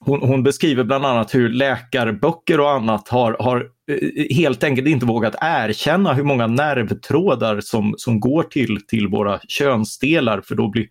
hon, 0.00 0.20
hon, 0.20 0.42
beskriver 0.42 0.84
bland 0.84 1.06
annat 1.06 1.34
hur 1.34 1.48
läkarböcker 1.48 2.60
och 2.60 2.70
annat 2.70 3.08
har, 3.08 3.36
har 3.40 3.66
eh, 3.90 4.36
helt 4.36 4.64
enkelt 4.64 4.88
inte 4.88 5.06
vågat 5.06 5.34
erkänna 5.40 6.12
hur 6.12 6.24
många 6.24 6.46
nervtrådar 6.46 7.60
som, 7.60 7.94
som 7.96 8.20
går 8.20 8.42
till, 8.42 8.86
till 8.86 9.08
våra 9.08 9.40
könsdelar 9.48 10.40
för 10.40 10.54
då 10.54 10.68
blir 10.68 10.86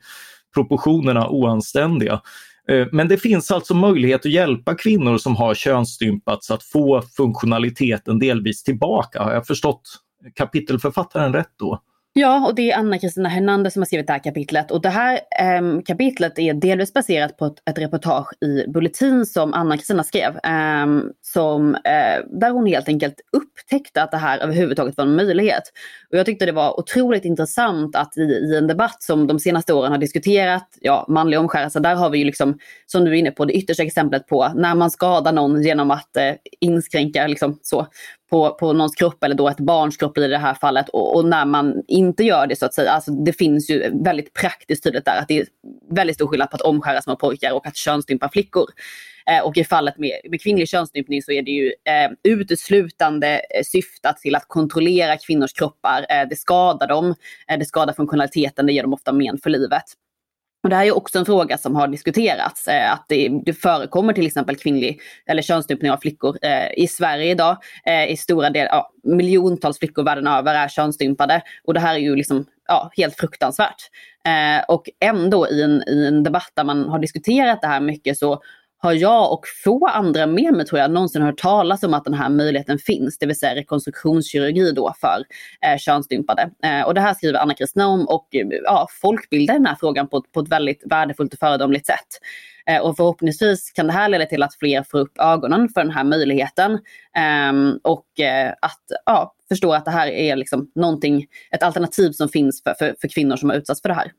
proportionerna 0.53 1.29
oanständiga. 1.29 2.21
Eh, 2.69 2.87
men 2.91 3.07
det 3.07 3.17
finns 3.17 3.51
alltså 3.51 3.73
möjlighet 3.73 4.25
att 4.25 4.31
hjälpa 4.31 4.75
kvinnor 4.75 5.17
som 5.17 5.35
har 5.35 5.55
könsstympats 5.55 6.51
att 6.51 6.63
få 6.63 7.01
funktionaliteten 7.01 8.19
delvis 8.19 8.63
tillbaka. 8.63 9.23
Har 9.23 9.33
jag 9.33 9.47
förstått 9.47 9.81
kapitelförfattaren 10.35 11.33
rätt 11.33 11.53
då? 11.59 11.81
Ja, 12.19 12.47
och 12.47 12.55
det 12.55 12.71
är 12.71 12.77
Anna-Kristina 12.77 13.29
Hernander 13.29 13.69
som 13.69 13.81
har 13.81 13.85
skrivit 13.85 14.07
det 14.07 14.13
här 14.13 14.23
kapitlet. 14.23 14.71
Och 14.71 14.81
det 14.81 14.89
här 14.89 15.13
eh, 15.13 15.81
kapitlet 15.85 16.39
är 16.39 16.53
delvis 16.53 16.93
baserat 16.93 17.37
på 17.37 17.45
ett, 17.45 17.69
ett 17.69 17.77
reportage 17.77 18.43
i 18.43 18.67
Bulletin 18.67 19.25
som 19.25 19.53
Anna-Kristina 19.53 20.03
skrev. 20.03 20.37
Eh, 20.37 20.87
som, 21.21 21.75
eh, 21.75 22.39
där 22.39 22.51
hon 22.51 22.65
helt 22.65 22.87
enkelt 22.87 23.15
upptäckte 23.31 24.03
att 24.03 24.11
det 24.11 24.17
här 24.17 24.39
överhuvudtaget 24.39 24.97
var 24.97 25.05
en 25.05 25.15
möjlighet. 25.15 25.63
Och 26.11 26.17
jag 26.17 26.25
tyckte 26.25 26.45
det 26.45 26.51
var 26.51 26.79
otroligt 26.79 27.25
intressant 27.25 27.95
att 27.95 28.17
i, 28.17 28.21
i 28.21 28.57
en 28.57 28.67
debatt 28.67 29.03
som 29.03 29.27
de 29.27 29.39
senaste 29.39 29.73
åren 29.73 29.91
har 29.91 29.99
diskuterat, 29.99 30.67
ja, 30.81 31.05
manlig 31.07 31.39
omskärelse, 31.39 31.79
där 31.79 31.95
har 31.95 32.09
vi 32.09 32.17
ju 32.17 32.25
liksom, 32.25 32.57
som 32.85 33.05
du 33.05 33.11
är 33.11 33.15
inne 33.15 33.31
på, 33.31 33.45
det 33.45 33.53
yttersta 33.53 33.83
exemplet 33.83 34.27
på 34.27 34.51
när 34.55 34.75
man 34.75 34.91
skadar 34.91 35.31
någon 35.31 35.63
genom 35.63 35.91
att 35.91 36.17
eh, 36.17 36.33
inskränka 36.59 37.27
liksom, 37.27 37.59
så, 37.61 37.87
på, 38.29 38.53
på 38.53 38.73
någons 38.73 38.95
kropp 38.95 39.23
eller 39.23 39.35
då 39.35 39.49
ett 39.49 39.59
barns 39.59 39.97
kropp 39.97 40.17
i 40.17 40.27
det 40.27 40.37
här 40.37 40.53
fallet 40.53 40.89
och, 40.89 41.15
och, 41.15 41.25
när 41.25 41.45
man 41.45 41.83
inte 41.87 42.23
gör 42.23 42.47
det 42.47 42.55
så 42.55 42.65
att 42.65 42.73
säga. 42.73 42.91
Alltså 42.91 43.11
det 43.11 43.33
finns 43.33 43.69
ju 43.69 43.91
väldigt 44.03 44.33
praktiskt 44.33 44.83
tydligt 44.83 45.05
där 45.05 45.19
att 45.19 45.27
det 45.27 45.39
är 45.39 45.47
väldigt 45.91 46.15
stor 46.15 46.27
skillnad 46.27 46.49
på 46.49 46.55
att 46.55 46.61
omskära 46.61 47.01
små 47.01 47.15
pojkar 47.15 47.51
och 47.51 47.67
att 47.67 47.75
könsstympa 47.75 48.29
flickor. 48.29 48.65
Eh, 49.29 49.45
och 49.45 49.57
i 49.57 49.63
fallet 49.63 49.97
med, 49.97 50.11
med 50.29 50.41
kvinnlig 50.41 50.69
könsstympning 50.69 51.21
så 51.21 51.31
är 51.31 51.41
det 51.41 51.51
ju 51.51 51.67
eh, 51.67 52.11
uteslutande 52.23 53.27
eh, 53.27 53.63
syftat 53.65 54.17
till 54.17 54.35
att 54.35 54.47
kontrollera 54.47 55.17
kvinnors 55.17 55.53
kroppar. 55.53 56.05
Eh, 56.09 56.27
det 56.29 56.35
skadar 56.35 56.87
dem, 56.87 57.15
eh, 57.47 57.59
det 57.59 57.65
skadar 57.65 57.93
funktionaliteten, 57.93 58.65
det 58.65 58.73
ger 58.73 58.81
dem 58.81 58.93
ofta 58.93 59.11
men 59.11 59.37
för 59.37 59.49
livet. 59.49 59.83
Och 60.67 60.71
det 60.71 60.75
här 60.75 60.85
är 60.85 60.97
också 60.97 61.19
en 61.19 61.25
fråga 61.25 61.57
som 61.57 61.75
har 61.75 61.87
diskuterats, 61.87 62.67
eh, 62.67 62.93
att 62.93 63.05
det, 63.07 63.29
det, 63.45 63.53
förekommer 63.53 64.13
till 64.13 64.25
exempel 64.25 64.55
kvinnlig 64.55 64.99
eller 65.25 65.41
könsstympning 65.41 65.91
av 65.91 65.97
flickor 65.97 66.37
eh, 66.41 66.83
i 66.83 66.87
Sverige 66.87 67.31
idag. 67.31 67.57
Eh, 67.85 68.11
I 68.11 68.17
stora 68.17 68.49
delar, 68.49 68.69
ja, 68.71 68.91
miljontals 69.03 69.79
flickor 69.79 70.03
världen 70.03 70.27
över 70.27 70.55
är 70.55 70.67
könsstympade 70.67 71.41
och 71.63 71.73
det 71.73 71.79
här 71.79 71.95
är 71.95 71.99
ju 71.99 72.15
liksom 72.15 72.45
ja, 72.67 72.91
helt 72.97 73.15
fruktansvärt. 73.15 73.89
Eh, 74.25 74.63
och 74.67 74.89
ändå 74.99 75.47
i 75.49 75.61
en, 75.61 75.83
i 75.87 76.07
en 76.07 76.23
debatt 76.23 76.51
där 76.53 76.63
man 76.63 76.89
har 76.89 76.99
diskuterat 76.99 77.61
det 77.61 77.67
här 77.67 77.79
mycket 77.79 78.17
så 78.17 78.41
har 78.79 78.93
jag 78.93 79.33
och 79.33 79.43
få 79.63 79.87
andra 79.87 80.27
med 80.27 80.53
mig 80.53 80.65
tror 80.65 80.79
jag 80.79 80.91
någonsin 80.91 81.21
hört 81.21 81.37
talas 81.37 81.83
om 81.83 81.93
att 81.93 82.05
den 82.05 82.13
här 82.13 82.29
möjligheten 82.29 82.77
finns, 82.77 83.17
det 83.17 83.25
vill 83.25 83.39
säga 83.39 83.55
rekonstruktionskirurgi 83.55 84.71
då 84.71 84.93
för 85.01 85.23
eh, 85.65 85.77
könsstympade. 85.77 86.51
Eh, 86.63 86.81
och 86.81 86.93
det 86.93 87.01
här 87.01 87.13
skriver 87.13 87.39
Anna 87.39 87.53
Kristina 87.53 87.87
om 87.87 88.07
och 88.07 88.35
eh, 88.35 88.47
ja, 88.63 88.87
folkbildar 89.01 89.53
den 89.53 89.65
här 89.65 89.75
frågan 89.79 90.09
på, 90.09 90.21
på 90.33 90.39
ett 90.39 90.51
väldigt 90.51 90.83
värdefullt 90.85 91.33
och 91.33 91.39
föredömligt 91.39 91.85
sätt. 91.85 92.07
Eh, 92.69 92.81
och 92.81 92.97
förhoppningsvis 92.97 93.71
kan 93.71 93.87
det 93.87 93.93
här 93.93 94.09
leda 94.09 94.25
till 94.25 94.43
att 94.43 94.55
fler 94.55 94.83
får 94.83 94.99
upp 94.99 95.17
ögonen 95.19 95.69
för 95.69 95.81
den 95.81 95.91
här 95.91 96.03
möjligheten 96.03 96.71
eh, 97.17 97.75
och 97.83 98.19
eh, 98.19 98.53
att 98.61 98.83
ja, 99.05 99.35
förstå 99.49 99.73
att 99.73 99.85
det 99.85 99.91
här 99.91 100.07
är 100.07 100.35
liksom 100.35 100.71
någonting, 100.75 101.25
ett 101.51 101.63
alternativ 101.63 102.11
som 102.11 102.29
finns 102.29 102.63
för, 102.63 102.73
för, 102.79 102.95
för 103.01 103.07
kvinnor 103.07 103.35
som 103.35 103.49
har 103.49 103.57
utsatts 103.57 103.81
för 103.81 103.89
det 103.89 103.95
här. 103.95 104.11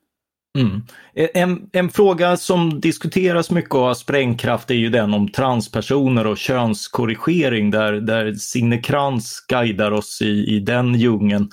Mm. 0.59 0.83
Eh, 1.15 1.29
en, 1.35 1.69
en, 1.73 1.89
fråga 1.91 2.37
som 2.37 2.81
diskuteras 2.81 3.51
mycket 3.51 3.75
och 3.75 3.81
har 3.81 3.95
sprängkraft 3.95 4.71
är 4.71 4.75
ju 4.75 4.91
den 4.91 5.15
om 5.15 5.29
transpersoner 5.29 6.27
och 6.27 6.39
könskorrigering 6.39 7.71
där, 7.71 7.93
där 7.93 8.33
Signe 8.33 8.79
Krantz 8.79 9.47
guidar 9.49 9.91
oss 9.91 10.23
i, 10.23 10.57
i 10.57 10.61
den 10.61 10.95
djungeln. 10.95 11.49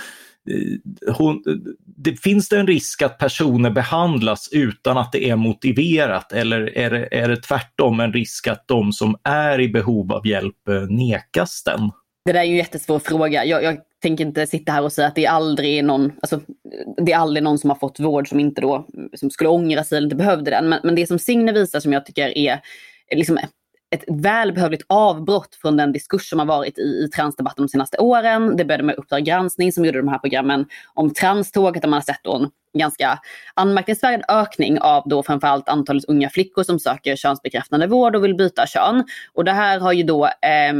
Eh, 0.49 1.15
hon, 1.15 1.43
det, 1.97 2.21
finns 2.21 2.49
det 2.49 2.59
en 2.59 2.67
risk 2.67 3.01
att 3.01 3.17
personer 3.17 3.69
behandlas 3.69 4.49
utan 4.51 4.97
att 4.97 5.11
det 5.11 5.29
är 5.29 5.35
motiverat 5.35 6.31
eller 6.31 6.77
är 6.77 6.89
det, 6.89 7.07
är 7.11 7.29
det 7.29 7.41
tvärtom 7.41 7.99
en 7.99 8.13
risk 8.13 8.47
att 8.47 8.67
de 8.67 8.93
som 8.93 9.15
är 9.23 9.61
i 9.61 9.69
behov 9.69 10.11
av 10.11 10.27
hjälp 10.27 10.67
eh, 10.69 10.81
nekas 10.81 11.63
den? 11.63 11.91
Det 12.25 12.31
där 12.31 12.39
är 12.39 12.43
ju 12.43 12.51
en 12.51 12.57
jättesvår 12.57 12.99
fråga. 12.99 13.45
Jag, 13.45 13.63
jag 13.63 13.77
tänker 14.01 14.25
inte 14.25 14.47
sitta 14.47 14.71
här 14.71 14.83
och 14.83 14.91
säga 14.91 15.07
att 15.07 15.15
det 15.15 15.25
är 15.25 15.29
aldrig 15.29 15.83
någon, 15.83 16.11
alltså, 16.21 16.41
det 16.97 17.11
är 17.11 17.17
aldrig 17.17 17.43
någon 17.43 17.59
som 17.59 17.69
har 17.69 17.77
fått 17.77 17.99
vård 17.99 18.29
som 18.29 18.39
inte 18.39 18.61
då 18.61 18.87
som 19.13 19.29
skulle 19.29 19.49
ångra 19.49 19.83
sig 19.83 19.97
eller 19.97 20.05
inte 20.05 20.15
behövde 20.15 20.51
den. 20.51 20.69
Men, 20.69 20.79
men 20.83 20.95
det 20.95 21.07
som 21.07 21.19
Signe 21.19 21.51
visar 21.51 21.79
som 21.79 21.93
jag 21.93 22.05
tycker 22.05 22.37
är 22.37 22.61
liksom 23.15 23.37
ett 23.91 24.03
välbehövligt 24.07 24.85
avbrott 24.87 25.55
från 25.61 25.77
den 25.77 25.91
diskurs 25.91 26.29
som 26.29 26.39
har 26.39 26.45
varit 26.45 26.77
i, 26.77 26.81
i 26.81 27.09
transdebatten 27.15 27.65
de 27.65 27.69
senaste 27.69 27.97
åren. 27.97 28.57
Det 28.57 28.65
började 28.65 28.83
med 28.83 28.95
Uppdrag 28.95 29.23
granskning 29.23 29.71
som 29.71 29.85
gjorde 29.85 29.97
de 29.97 30.07
här 30.07 30.19
programmen 30.19 30.65
om 30.93 31.13
tranståget 31.13 31.81
där 31.81 31.89
man 31.89 31.97
har 31.97 32.01
sett 32.01 32.23
då 32.23 32.35
en 32.35 32.49
ganska 32.79 33.19
anmärkningsvärd 33.53 34.21
ökning 34.27 34.79
av 34.79 35.03
då 35.05 35.23
framförallt 35.23 35.69
antalet 35.69 36.05
unga 36.05 36.29
flickor 36.29 36.63
som 36.63 36.79
söker 36.79 37.15
könsbekräftande 37.15 37.87
vård 37.87 38.15
och 38.15 38.23
vill 38.23 38.35
byta 38.35 38.67
kön. 38.67 39.03
Och 39.33 39.45
det 39.45 39.51
här 39.51 39.79
har 39.79 39.93
ju 39.93 40.03
då, 40.03 40.25
eh, 40.25 40.73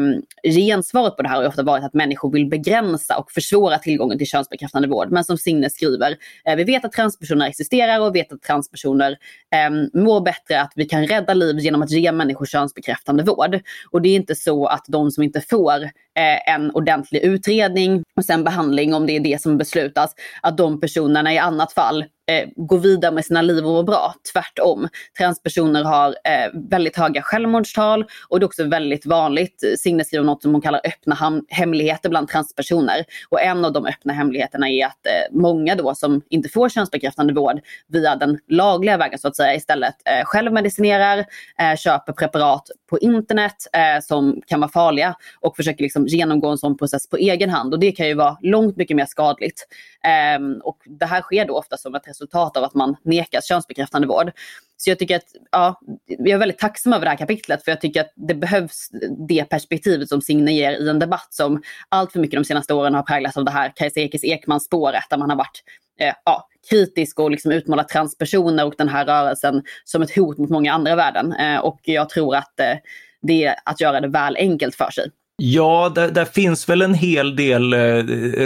gensvaret 0.43 1.15
på 1.15 1.23
det 1.23 1.29
här 1.29 1.35
har 1.35 1.47
ofta 1.47 1.63
varit 1.63 1.83
att 1.83 1.93
människor 1.93 2.31
vill 2.31 2.49
begränsa 2.49 3.17
och 3.17 3.31
försvåra 3.31 3.77
tillgången 3.77 4.17
till 4.17 4.27
könsbekräftande 4.27 4.87
vård. 4.87 5.11
Men 5.11 5.23
som 5.23 5.37
Signe 5.37 5.69
skriver, 5.69 6.15
eh, 6.45 6.55
vi 6.55 6.63
vet 6.63 6.85
att 6.85 6.91
transpersoner 6.91 7.47
existerar 7.47 7.99
och 7.99 8.15
vet 8.15 8.33
att 8.33 8.41
transpersoner 8.41 9.17
eh, 9.55 10.01
mår 10.01 10.21
bättre, 10.21 10.61
att 10.61 10.71
vi 10.75 10.85
kan 10.85 11.07
rädda 11.07 11.33
liv 11.33 11.59
genom 11.59 11.81
att 11.81 11.91
ge 11.91 12.11
människor 12.11 12.45
könsbekräftande 12.45 13.23
vård. 13.23 13.59
Och 13.91 14.01
det 14.01 14.09
är 14.09 14.15
inte 14.15 14.35
så 14.35 14.67
att 14.67 14.85
de 14.87 15.11
som 15.11 15.23
inte 15.23 15.41
får 15.41 15.83
eh, 15.83 16.53
en 16.53 16.71
ordentlig 16.71 17.21
utredning 17.21 18.03
och 18.15 18.25
sen 18.25 18.43
behandling, 18.43 18.93
om 18.93 19.05
det 19.05 19.15
är 19.15 19.19
det 19.19 19.41
som 19.41 19.57
beslutas, 19.57 20.15
att 20.41 20.57
de 20.57 20.79
personerna 20.79 21.33
i 21.33 21.37
annat 21.37 21.73
fall 21.73 21.84
fall 21.85 22.14
eh, 22.27 22.49
gå 22.55 22.77
vidare 22.77 23.11
med 23.11 23.25
sina 23.25 23.41
liv 23.41 23.65
och 23.65 23.71
må 23.71 23.83
bra. 23.83 24.13
Tvärtom. 24.33 24.87
Transpersoner 25.17 25.83
har 25.83 26.09
eh, 26.09 26.51
väldigt 26.69 26.97
höga 26.97 27.21
självmordstal 27.21 28.05
och 28.29 28.39
det 28.39 28.43
är 28.43 28.47
också 28.47 28.63
väldigt 28.63 29.05
vanligt. 29.05 29.63
Eh, 29.63 29.75
Signe 29.77 30.03
skriver 30.03 30.25
något 30.25 30.41
som 30.41 30.51
hon 30.51 30.61
kallar 30.61 30.81
öppna 30.83 31.41
hemligheter 31.49 32.09
bland 32.09 32.27
transpersoner. 32.27 33.05
Och 33.29 33.41
en 33.41 33.65
av 33.65 33.73
de 33.73 33.85
öppna 33.85 34.13
hemligheterna 34.13 34.69
är 34.69 34.85
att 34.85 35.05
eh, 35.05 35.37
många 35.37 35.75
då 35.75 35.95
som 35.95 36.21
inte 36.29 36.49
får 36.49 36.69
könsbekräftande 36.69 37.33
vård 37.33 37.59
via 37.87 38.15
den 38.15 38.39
lagliga 38.47 38.97
vägen 38.97 39.19
så 39.19 39.27
att 39.27 39.35
säga 39.35 39.55
istället 39.55 39.95
eh, 40.05 40.25
självmedicinerar, 40.25 41.25
eh, 41.59 41.75
köper 41.77 42.13
preparat 42.13 42.69
på 42.89 42.99
internet 42.99 43.55
eh, 43.73 44.01
som 44.01 44.41
kan 44.47 44.59
vara 44.59 44.71
farliga 44.71 45.15
och 45.39 45.55
försöker 45.55 45.83
liksom 45.83 46.07
genomgå 46.07 46.49
en 46.49 46.57
sån 46.57 46.77
process 46.77 47.09
på 47.09 47.17
egen 47.17 47.49
hand. 47.49 47.73
Och 47.73 47.79
det 47.79 47.91
kan 47.91 48.07
ju 48.07 48.13
vara 48.13 48.37
långt 48.41 48.77
mycket 48.77 48.97
mer 48.97 49.05
skadligt. 49.05 49.67
Ehm, 50.03 50.61
och 50.63 50.77
det 50.85 51.05
här 51.05 51.21
sker 51.21 51.45
då 51.45 51.57
ofta 51.57 51.77
som 51.77 51.95
ett 51.95 52.05
resultat 52.15 52.57
av 52.57 52.63
att 52.63 52.73
man 52.73 52.95
nekas 53.03 53.47
könsbekräftande 53.47 54.07
vård. 54.07 54.31
Så 54.77 54.89
jag 54.89 54.99
tycker 54.99 55.15
att, 55.15 55.35
ja, 55.51 55.79
jag 56.05 56.29
är 56.29 56.37
väldigt 56.37 56.59
tacksam 56.59 56.93
över 56.93 57.05
det 57.05 57.09
här 57.09 57.17
kapitlet 57.17 57.63
för 57.63 57.71
jag 57.71 57.81
tycker 57.81 58.01
att 58.01 58.13
det 58.15 58.35
behövs 58.35 58.89
det 59.27 59.49
perspektivet 59.49 60.09
som 60.09 60.21
Signe 60.21 60.51
ger 60.51 60.71
i 60.71 60.89
en 60.89 60.99
debatt 60.99 61.27
som 61.29 61.61
allt 61.89 62.11
för 62.11 62.19
mycket 62.19 62.39
de 62.39 62.45
senaste 62.45 62.73
åren 62.73 62.93
har 62.93 63.03
präglats 63.03 63.37
av 63.37 63.45
det 63.45 63.51
här 63.51 63.73
Kajsa 63.75 63.99
Ekis 63.99 64.23
Ekman-spåret 64.23 65.03
där 65.09 65.17
man 65.17 65.29
har 65.29 65.37
varit 65.37 65.63
eh, 65.99 66.13
ja, 66.25 66.47
kritisk 66.69 67.19
och 67.19 67.31
liksom 67.31 67.51
utmålat 67.51 67.89
transpersoner 67.89 68.65
och 68.65 68.75
den 68.77 68.89
här 68.89 69.05
rörelsen 69.05 69.63
som 69.83 70.01
ett 70.01 70.15
hot 70.15 70.37
mot 70.37 70.49
många 70.49 70.73
andra 70.73 70.95
värden. 70.95 71.33
Eh, 71.33 71.59
och 71.59 71.79
jag 71.83 72.09
tror 72.09 72.35
att 72.35 72.59
eh, 72.59 72.77
det 73.21 73.45
är 73.45 73.55
att 73.65 73.81
göra 73.81 74.01
det 74.01 74.07
väl 74.07 74.35
enkelt 74.39 74.75
för 74.75 74.91
sig. 74.91 75.11
Ja, 75.37 75.91
där, 75.95 76.11
där, 76.11 76.25
finns 76.25 76.69
väl 76.69 76.81
en 76.81 76.93
hel 76.93 77.35
del 77.35 77.73
eh, 77.73 78.03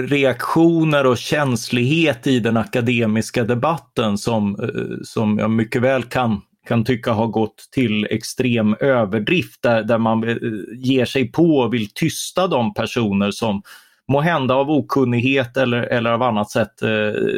reaktioner 0.08 1.06
och 1.06 1.18
känslighet 1.18 2.28
i 2.28 2.40
den 2.40 2.58
akademiska 2.58 3.44
debatten 3.44 4.18
som, 4.18 4.60
eh, 4.60 5.04
som 5.04 5.40
jag 5.40 5.52
mycket 5.52 5.82
väl 5.82 6.04
kan, 6.04 6.42
kan 6.68 6.86
tycka 6.86 7.12
har 7.12 7.28
gått 7.28 7.70
till 7.72 8.08
extrem 8.10 8.76
överdrift 8.80 9.62
där, 9.62 9.84
där 9.84 9.98
man 9.98 10.30
eh, 10.30 10.36
ger 10.76 11.06
sig 11.06 11.32
på 11.32 11.58
och 11.58 11.74
vill 11.74 11.90
tysta 11.94 12.48
de 12.48 12.74
personer 12.74 13.32
som 13.32 13.62
må 14.08 14.22
hända 14.22 14.56
av 14.56 14.72
okunnighet 14.72 15.58
eller, 15.58 15.82
eller 15.82 16.12
av 16.12 16.22
annat 16.22 16.52
sätt 16.52 16.82
eh, 16.82 16.90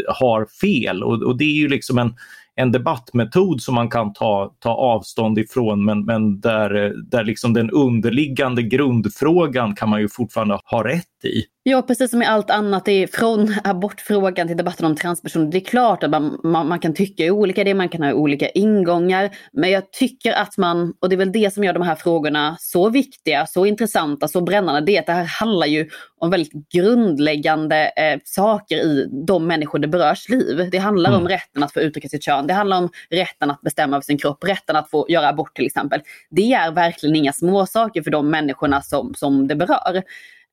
har 0.08 0.46
fel. 0.62 1.04
Och, 1.04 1.24
och, 1.24 1.38
det 1.38 1.44
är 1.44 1.56
ju 1.56 1.68
liksom 1.68 1.98
en, 1.98 2.16
en 2.62 2.71
debattmetod 2.71 3.62
som 3.62 3.76
man 3.76 3.89
kan 3.89 4.13
ta, 4.13 4.54
ta 4.60 4.69
avstånd 4.69 5.39
ifrån 5.39 5.86
men, 5.86 6.06
men 6.06 6.39
där, 6.39 6.93
där 7.12 7.24
liksom 7.24 7.54
den 7.54 7.69
underliggande 7.69 8.63
grundfrågan 8.63 9.76
kan 9.76 9.89
man 9.89 10.02
ju 10.02 10.10
fortfarande 10.10 10.60
ha 10.65 10.84
rätt 10.84 11.26
i. 11.26 11.43
Ja, 11.63 11.82
precis 11.82 12.12
som 12.12 12.21
i 12.21 12.26
allt 12.26 12.50
annat, 12.50 12.86
det 12.86 12.91
är 12.91 13.08
från 13.08 13.54
abortfrågan 13.63 14.47
till 14.47 14.58
debatten 14.58 14.86
om 14.86 14.95
transpersoner. 14.95 15.52
Det 15.52 15.58
är 15.58 15.65
klart 15.65 16.04
att 16.04 16.12
man, 16.12 16.39
man, 16.43 16.67
man 16.67 16.80
kan 16.80 16.93
tycka 16.93 17.34
olika 17.34 17.63
det, 17.63 17.74
man 17.74 17.89
kan 17.89 18.04
ha 18.04 18.13
olika 18.13 18.50
ingångar. 18.50 19.30
Men 19.54 19.71
jag 19.71 19.91
tycker 19.91 20.34
att 20.34 20.58
man, 20.58 20.93
och 21.00 21.10
det 21.10 21.15
är 21.15 21.17
väl 21.17 21.32
det 21.32 21.54
som 21.54 21.63
gör 21.63 21.74
de 21.74 21.84
här 21.84 21.95
frågorna 21.95 22.58
så 22.60 22.89
viktiga, 22.89 23.45
så 23.45 23.65
intressanta, 23.65 24.28
så 24.28 24.41
brännande, 24.41 24.82
det 24.82 24.95
är 24.95 25.00
att 25.00 25.06
det 25.06 25.13
här 25.13 25.24
handlar 25.24 25.67
ju 25.67 25.89
om 26.17 26.30
väldigt 26.30 26.71
grundläggande 26.74 27.91
eh, 27.97 28.19
saker 28.24 28.76
i 28.76 29.08
de 29.28 29.47
människor 29.47 29.80
det 29.80 29.88
berörs 29.88 30.30
liv. 30.30 30.69
Det 30.71 30.78
handlar 30.78 31.10
mm. 31.10 31.21
om 31.21 31.28
rätten 31.28 31.63
att 31.63 31.74
få 31.74 31.80
uttrycka 31.80 32.10
sitt 32.10 32.24
kön, 32.24 32.47
det 32.47 32.54
handlar 32.54 32.78
om 32.78 32.89
rätten 33.10 33.52
att 33.52 33.62
bestämma 33.62 33.95
över 33.95 34.04
sin 34.04 34.17
kropp, 34.17 34.43
rätten 34.43 34.76
att 34.76 34.89
få 34.89 35.06
göra 35.10 35.30
abort 35.30 35.56
till 35.56 35.65
exempel. 35.65 36.02
Det 36.30 36.54
är 36.54 36.71
verkligen 36.71 37.15
inga 37.15 37.34
småsaker 37.34 38.02
för 38.02 38.12
de 38.12 38.30
människorna 38.30 38.82
som, 38.82 39.13
som 39.13 39.47
det 39.47 39.56
berör. 39.56 40.04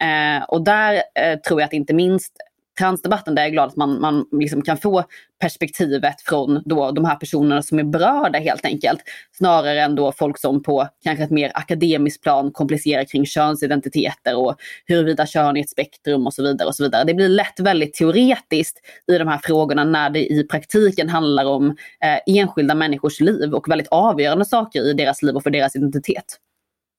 Eh, 0.02 0.44
och 0.44 0.64
där 0.64 0.94
eh, 0.94 1.38
tror 1.38 1.60
jag 1.60 1.66
att 1.66 1.72
inte 1.72 1.94
minst 1.94 2.32
transdebatten, 2.78 3.34
där 3.34 3.42
jag 3.42 3.48
är 3.48 3.52
glad 3.52 3.68
att 3.68 3.76
man, 3.76 4.00
man 4.00 4.26
liksom 4.32 4.62
kan 4.62 4.76
få 4.76 5.04
perspektivet 5.40 6.20
från 6.20 6.62
då 6.64 6.90
de 6.90 7.04
här 7.04 7.16
personerna 7.16 7.62
som 7.62 7.78
är 7.78 7.84
berörda 7.84 8.38
helt 8.38 8.64
enkelt. 8.64 9.00
Snarare 9.32 9.82
än 9.82 9.94
då 9.94 10.12
folk 10.12 10.38
som 10.38 10.62
på 10.62 10.88
kanske 11.04 11.24
ett 11.24 11.30
mer 11.30 11.52
akademiskt 11.54 12.22
plan 12.22 12.50
komplicerar 12.52 13.04
kring 13.04 13.26
könsidentiteter 13.26 14.36
och 14.36 14.56
huruvida 14.86 15.26
kön 15.26 15.56
är 15.56 15.60
ett 15.60 15.70
spektrum 15.70 16.26
och 16.26 16.34
så 16.34 16.42
vidare. 16.42 16.68
och 16.68 16.74
så 16.74 16.82
vidare. 16.82 17.04
Det 17.04 17.14
blir 17.14 17.28
lätt 17.28 17.60
väldigt 17.60 17.94
teoretiskt 17.94 18.78
i 19.12 19.18
de 19.18 19.28
här 19.28 19.40
frågorna 19.42 19.84
när 19.84 20.10
det 20.10 20.32
i 20.32 20.46
praktiken 20.46 21.08
handlar 21.08 21.44
om 21.44 21.76
eh, 22.04 22.36
enskilda 22.36 22.74
människors 22.74 23.20
liv 23.20 23.54
och 23.54 23.70
väldigt 23.70 23.88
avgörande 23.88 24.44
saker 24.44 24.90
i 24.90 24.92
deras 24.92 25.22
liv 25.22 25.36
och 25.36 25.42
för 25.42 25.50
deras 25.50 25.76
identitet. 25.76 26.38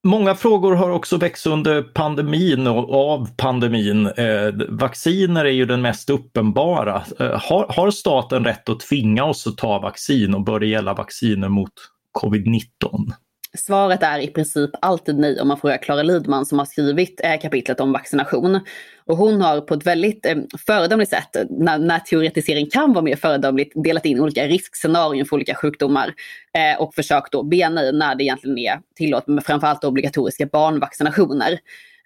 Många 0.04 0.36
frågor 0.36 0.76
har 0.76 0.90
också 0.90 1.18
växt 1.18 1.48
under 1.48 1.82
pandemin 1.82 2.68
och 2.68 3.12
av 3.12 3.30
pandemin. 3.38 4.08
Eh, 4.08 4.54
vacciner 4.70 5.46
är 5.46 5.52
ju 5.52 5.66
den 5.66 5.82
mest 5.82 6.10
uppenbara. 6.10 7.04
Eh, 7.20 7.42
har, 7.42 7.74
har, 7.76 7.92
staten 7.92 8.44
rätt 8.44 8.70
att 8.70 8.80
tvinga 8.80 9.24
oss 9.24 9.48
att 9.48 9.58
ta 9.58 9.80
vaccin 9.80 10.36
och 10.36 10.44
bör 10.44 10.60
det 10.60 10.68
gälla 10.68 10.94
vacciner 10.94 11.50
mot 11.50 11.74
covid-19? 12.22 13.12
Svaret 13.58 14.04
är 14.04 14.20
i 14.20 14.28
princip 14.28 14.70
alltid 14.82 15.18
nej 15.18 15.42
om 15.42 15.48
man 15.48 15.58
frågar 15.58 15.78
Klara 15.78 16.04
Lidman 16.04 16.46
som 16.46 16.60
har 16.60 16.66
skrivit 16.66 17.22
eh, 17.24 17.40
kapitlet 17.40 17.80
om 17.80 17.92
vaccination. 17.92 18.60
Och 19.06 19.18
hon 19.18 19.42
har 19.42 19.62
på 19.62 19.74
ett 19.74 19.86
väldigt 19.86 20.26
eh, 20.26 20.36
föredömligt 20.68 21.12
sätt, 21.12 21.36
när, 21.50 21.80
när 21.80 22.00
teoretisering 22.00 22.70
kan 22.70 22.94
vara 22.94 23.04
mer 23.04 23.16
föredömligt, 23.16 23.84
delat 23.84 24.06
in 24.06 24.20
olika 24.20 24.48
riskscenarion 24.48 25.26
för 25.26 25.36
olika 25.36 25.56
sjukdomar 25.56 26.14
eh, 26.58 26.82
och 26.82 26.96
försökt 26.96 27.32
då 27.32 27.44
bena 27.44 27.84
i 27.84 27.92
när 27.92 28.16
det 28.16 28.24
egentligen 28.24 28.58
är 28.58 28.80
tillåtet 28.96 29.28
med 29.28 29.46
framförallt 29.46 29.84
obligatoriska 29.84 30.46
barnvaccinationer. 30.46 31.60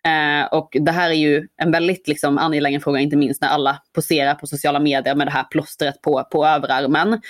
Eh, 0.06 0.46
och 0.52 0.78
det 0.82 0.92
här 0.92 1.10
är 1.10 1.14
ju 1.14 1.48
en 1.58 1.72
väldigt 1.72 2.08
liksom, 2.08 2.38
angelägen 2.38 2.82
fråga, 2.82 3.00
inte 3.00 3.18
minst 3.18 3.42
när 3.42 3.50
alla 3.50 3.82
poserar 3.96 4.36
på 4.36 4.48
sociala 4.48 4.80
medier 4.80 5.16
med 5.16 5.28
det 5.28 5.32
här 5.32 5.44
plåstret 5.44 6.02
på, 6.02 6.24
på 6.32 6.46
överarmen. 6.46 7.22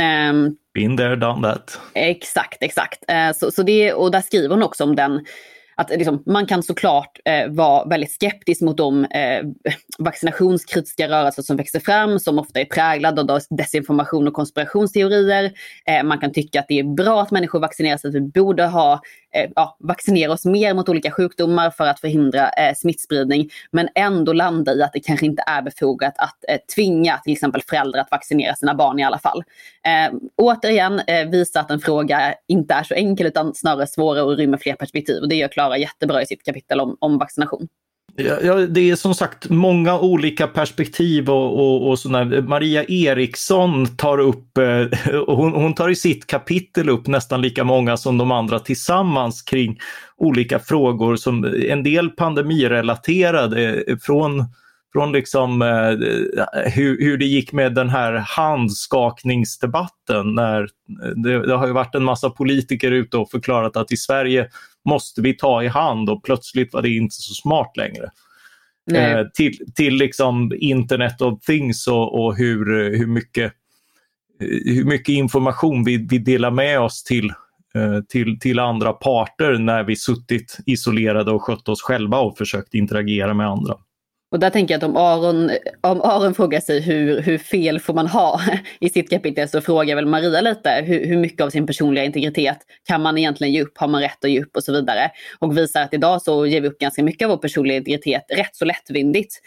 Ehm, 0.00 0.56
Been 0.74 0.96
there, 0.96 1.16
done 1.16 1.42
that. 1.42 1.78
Exakt, 1.94 2.62
exakt. 2.62 3.04
Eh, 3.08 3.32
så, 3.32 3.50
så 3.50 3.62
det, 3.62 3.92
och 3.92 4.10
där 4.10 4.20
skriver 4.20 4.54
hon 4.54 4.62
också 4.62 4.84
om 4.84 4.96
den 4.96 5.26
att 5.82 5.90
eh, 5.90 5.96
liksom, 5.96 6.22
man 6.26 6.46
kan 6.46 6.62
såklart 6.62 7.18
eh, 7.24 7.48
vara 7.48 7.84
väldigt 7.84 8.12
skeptisk 8.12 8.60
mot 8.60 8.76
de 8.76 9.04
eh, 9.04 9.42
vaccinationskritiska 9.98 11.08
rörelser 11.08 11.42
som 11.42 11.56
växer 11.56 11.80
fram, 11.80 12.18
som 12.18 12.38
ofta 12.38 12.60
är 12.60 12.64
präglade 12.64 13.32
av 13.32 13.40
desinformation 13.50 14.28
och 14.28 14.34
konspirationsteorier. 14.34 15.52
Eh, 15.86 16.02
man 16.04 16.18
kan 16.18 16.32
tycka 16.32 16.60
att 16.60 16.68
det 16.68 16.78
är 16.78 16.94
bra 16.94 17.22
att 17.22 17.30
människor 17.30 17.60
vaccinerar 17.60 17.96
sig, 17.96 18.08
att 18.08 18.14
vi 18.14 18.20
borde 18.20 18.66
ha, 18.66 19.00
eh, 19.34 19.50
ja, 19.54 19.76
vaccinera 19.80 20.32
oss 20.32 20.44
mer 20.44 20.74
mot 20.74 20.88
olika 20.88 21.10
sjukdomar 21.10 21.70
för 21.70 21.86
att 21.86 22.00
förhindra 22.00 22.48
eh, 22.48 22.74
smittspridning, 22.74 23.50
men 23.70 23.88
ändå 23.94 24.32
landa 24.32 24.74
i 24.74 24.82
att 24.82 24.92
det 24.92 25.00
kanske 25.00 25.26
inte 25.26 25.44
är 25.46 25.62
befogat 25.62 26.14
att 26.18 26.44
eh, 26.48 26.58
tvinga 26.74 27.18
till 27.18 27.32
exempel 27.32 27.62
föräldrar 27.62 28.00
att 28.00 28.10
vaccinera 28.10 28.54
sina 28.54 28.74
barn 28.74 28.98
i 28.98 29.04
alla 29.04 29.18
fall. 29.18 29.42
Eh, 29.86 30.14
återigen 30.36 31.00
eh, 31.06 31.28
visa 31.28 31.60
att 31.60 31.70
en 31.70 31.80
fråga 31.80 32.34
inte 32.48 32.74
är 32.74 32.82
så 32.82 32.94
enkel 32.94 33.26
utan 33.26 33.54
snarare 33.54 33.86
svårare 33.86 34.22
och 34.22 34.36
rymmer 34.36 34.58
fler 34.58 34.74
perspektiv 34.74 35.22
och 35.22 35.28
det 35.28 35.36
gör 35.36 35.48
Klara 35.48 35.71
jättebra 35.78 36.22
i 36.22 36.26
sitt 36.26 36.44
kapitel 36.44 36.80
om, 36.80 36.96
om 37.00 37.18
vaccination. 37.18 37.68
Ja, 38.16 38.54
det 38.54 38.90
är 38.90 38.96
som 38.96 39.14
sagt 39.14 39.48
många 39.48 39.98
olika 39.98 40.46
perspektiv 40.46 41.30
och, 41.30 41.58
och, 41.58 41.88
och 41.88 41.98
sådär. 41.98 42.42
Maria 42.42 42.84
Eriksson 42.84 43.96
tar 43.96 44.18
upp, 44.18 44.58
eh, 44.58 44.86
hon, 45.26 45.52
hon, 45.52 45.74
tar 45.74 45.88
i 45.88 45.94
sitt 45.94 46.26
kapitel 46.26 46.88
upp 46.88 47.06
nästan 47.06 47.42
lika 47.42 47.64
många 47.64 47.96
som 47.96 48.18
de 48.18 48.30
andra 48.30 48.58
tillsammans 48.58 49.42
kring 49.42 49.80
olika 50.16 50.58
frågor 50.58 51.16
som 51.16 51.44
en 51.68 51.82
del 51.82 52.10
pandemirelaterade 52.10 53.82
eh, 53.82 53.96
från 53.96 54.44
från 54.92 55.12
liksom 55.12 55.62
eh, 55.62 55.90
hur, 56.72 57.00
hur 57.00 57.18
det 57.18 57.24
gick 57.24 57.52
med 57.52 57.74
den 57.74 57.88
här 57.88 58.12
handskakningsdebatten 58.12 60.34
när 60.34 60.68
det, 61.16 61.46
det 61.46 61.54
har 61.54 61.66
ju 61.66 61.72
varit 61.72 61.94
en 61.94 62.04
massa 62.04 62.30
politiker 62.30 62.90
ute 62.90 63.16
och 63.16 63.30
förklarat 63.30 63.76
att 63.76 63.92
i 63.92 63.96
Sverige 63.96 64.48
måste 64.84 65.22
vi 65.22 65.34
ta 65.36 65.62
i 65.62 65.68
hand 65.68 66.10
och 66.10 66.24
plötsligt 66.24 66.72
var 66.72 66.82
det 66.82 66.88
inte 66.88 67.14
så 67.14 67.34
smart 67.34 67.76
längre. 67.76 68.10
Eh, 68.90 69.26
till, 69.34 69.72
till 69.74 69.94
liksom 69.94 70.52
Internet 70.58 71.20
of 71.20 71.40
Things 71.40 71.86
och, 71.86 72.24
och 72.24 72.36
hur, 72.36 72.90
hur, 72.96 73.06
mycket, 73.06 73.52
hur 74.64 74.84
mycket 74.84 75.08
information 75.08 75.84
vi, 75.84 76.06
vi 76.10 76.18
delar 76.18 76.50
med 76.50 76.80
oss 76.80 77.04
till, 77.04 77.30
eh, 77.74 78.00
till, 78.08 78.38
till 78.40 78.58
andra 78.58 78.92
parter 78.92 79.58
när 79.58 79.84
vi 79.84 79.96
suttit 79.96 80.58
isolerade 80.66 81.30
och 81.30 81.42
skött 81.42 81.68
oss 81.68 81.82
själva 81.82 82.18
och 82.18 82.38
försökt 82.38 82.74
interagera 82.74 83.34
med 83.34 83.46
andra. 83.46 83.74
Och 84.32 84.38
där 84.38 84.50
tänker 84.50 84.74
jag 84.74 84.78
att 84.78 84.90
om 84.90 84.96
Aron, 84.96 85.50
om 85.80 86.00
Aron 86.02 86.34
frågar 86.34 86.60
sig 86.60 86.80
hur, 86.80 87.20
hur 87.20 87.38
fel 87.38 87.80
får 87.80 87.94
man 87.94 88.06
ha 88.06 88.40
i 88.80 88.88
sitt 88.88 89.10
kapitel 89.10 89.48
så 89.48 89.60
frågar 89.60 89.96
väl 89.96 90.06
Maria 90.06 90.40
lite 90.40 90.70
hur, 90.70 91.06
hur 91.06 91.16
mycket 91.16 91.40
av 91.40 91.50
sin 91.50 91.66
personliga 91.66 92.04
integritet 92.04 92.58
kan 92.88 93.02
man 93.02 93.18
egentligen 93.18 93.52
ge 93.52 93.62
upp, 93.62 93.78
har 93.78 93.88
man 93.88 94.00
rätt 94.00 94.24
att 94.24 94.30
ge 94.30 94.42
upp 94.42 94.56
och 94.56 94.64
så 94.64 94.72
vidare. 94.72 95.10
Och 95.38 95.58
visar 95.58 95.82
att 95.82 95.94
idag 95.94 96.22
så 96.22 96.46
ger 96.46 96.60
vi 96.60 96.68
upp 96.68 96.78
ganska 96.78 97.02
mycket 97.02 97.26
av 97.26 97.30
vår 97.30 97.36
personliga 97.36 97.76
integritet 97.76 98.24
rätt 98.28 98.56
så 98.56 98.64
lättvindigt. 98.64 99.40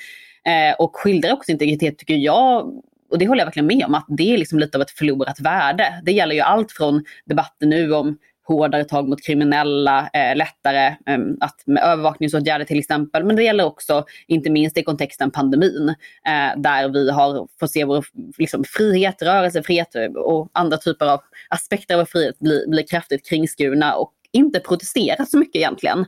Eh, 0.48 0.76
och 0.80 0.96
skildrar 0.96 1.34
också 1.34 1.52
integritet 1.52 1.98
tycker 1.98 2.16
jag 2.16 2.74
och 3.12 3.20
det 3.20 3.28
håller 3.28 3.42
jag 3.42 3.46
verkligen 3.46 3.68
med 3.68 3.86
om, 3.86 3.96
att 3.96 4.06
det 4.08 4.34
är 4.34 4.38
liksom 4.38 4.60
lite 4.60 4.78
av 4.78 4.82
ett 4.82 4.92
förlorat 4.92 5.40
värde. 5.40 6.02
Det 6.04 6.12
gäller 6.12 6.36
ju 6.36 6.42
allt 6.42 6.72
från 6.72 7.04
debatten 7.26 7.70
nu 7.70 7.94
om 7.94 8.18
hårdare 8.48 8.84
tag 8.84 9.10
mot 9.10 9.24
kriminella, 9.24 10.10
eh, 10.14 10.36
lättare 10.36 10.88
eh, 10.88 11.20
att 11.40 11.62
med 11.66 11.84
övervakningsåtgärder 11.84 12.66
till 12.66 12.80
exempel. 12.80 13.24
Men 13.24 13.36
det 13.36 13.44
gäller 13.44 13.66
också, 13.66 14.06
inte 14.28 14.50
minst 14.50 14.78
i 14.78 14.84
kontexten 14.84 15.32
pandemin, 15.32 15.90
eh, 16.28 16.62
där 16.62 16.90
vi 16.90 17.12
har 17.12 17.48
fått 17.60 17.72
se 17.72 17.86
vår 17.86 18.06
liksom, 18.38 18.64
frihet, 18.68 19.22
rörelsefrihet 19.22 19.96
och 20.16 20.50
andra 20.54 20.78
typer 20.78 21.06
av 21.06 21.22
aspekter 21.50 21.94
av 21.94 22.00
vår 22.00 22.06
frihet 22.06 22.40
bli, 22.40 22.66
bli 22.68 22.84
kraftigt 22.84 23.30
kringskurna 23.30 23.96
och 23.96 24.12
inte 24.32 24.60
protestera 24.60 25.26
så 25.26 25.38
mycket 25.38 25.56
egentligen. 25.56 26.06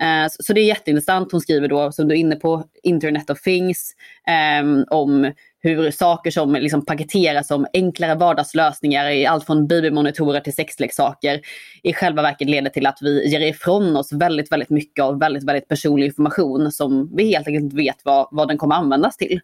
Eh, 0.00 0.26
så 0.28 0.52
det 0.52 0.60
är 0.60 0.64
jätteintressant. 0.64 1.32
Hon 1.32 1.40
skriver 1.40 1.68
då, 1.68 1.92
som 1.92 2.08
du 2.08 2.14
är 2.14 2.18
inne 2.18 2.36
på, 2.36 2.64
Internet 2.82 3.30
of 3.30 3.42
Things, 3.42 3.92
eh, 4.26 4.84
om 4.90 5.32
hur 5.60 5.90
saker 5.90 6.30
som 6.30 6.52
liksom 6.52 6.84
paketeras 6.84 7.46
som 7.46 7.66
enklare 7.72 8.14
vardagslösningar 8.14 9.10
i 9.10 9.26
allt 9.26 9.46
från 9.46 9.66
babymonitorer 9.66 10.40
till 10.40 10.54
sexleksaker 10.54 11.40
i 11.82 11.92
själva 11.92 12.22
verket 12.22 12.48
leder 12.48 12.70
till 12.70 12.86
att 12.86 12.98
vi 13.00 13.28
ger 13.28 13.40
ifrån 13.40 13.96
oss 13.96 14.12
väldigt, 14.12 14.52
väldigt 14.52 14.70
mycket 14.70 15.04
av 15.04 15.18
väldigt, 15.18 15.44
väldigt 15.44 15.68
personlig 15.68 16.06
information 16.06 16.72
som 16.72 17.16
vi 17.16 17.32
helt 17.32 17.46
enkelt 17.46 17.64
inte 17.64 17.76
vet 17.76 18.04
vad, 18.04 18.28
vad 18.30 18.48
den 18.48 18.58
kommer 18.58 18.74
användas 18.74 19.16
till. 19.16 19.40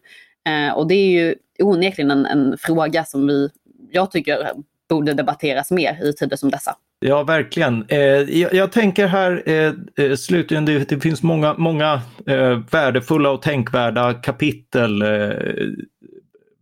Eh, 0.47 0.73
och 0.77 0.87
det 0.87 0.95
är 0.95 1.09
ju 1.09 1.35
onekligen 1.59 2.11
en, 2.11 2.25
en 2.25 2.57
fråga 2.57 3.03
som 3.03 3.27
vi, 3.27 3.49
jag 3.91 4.11
tycker 4.11 4.51
borde 4.89 5.13
debatteras 5.13 5.71
mer 5.71 6.03
i 6.03 6.13
tider 6.13 6.37
som 6.37 6.51
dessa. 6.51 6.75
Ja, 6.99 7.23
verkligen. 7.23 7.85
Eh, 7.87 7.99
jag, 7.99 8.53
jag, 8.53 8.71
tänker 8.71 9.07
här 9.07 9.43
eh, 9.45 9.73
eh, 10.05 10.15
slutligen, 10.15 10.65
det, 10.65 10.89
det, 10.89 10.99
finns 10.99 11.23
många, 11.23 11.55
många 11.57 12.01
eh, 12.27 12.59
värdefulla 12.71 13.29
och 13.29 13.41
tänkvärda 13.41 14.13
kapitel 14.13 15.01
eh, 15.01 15.29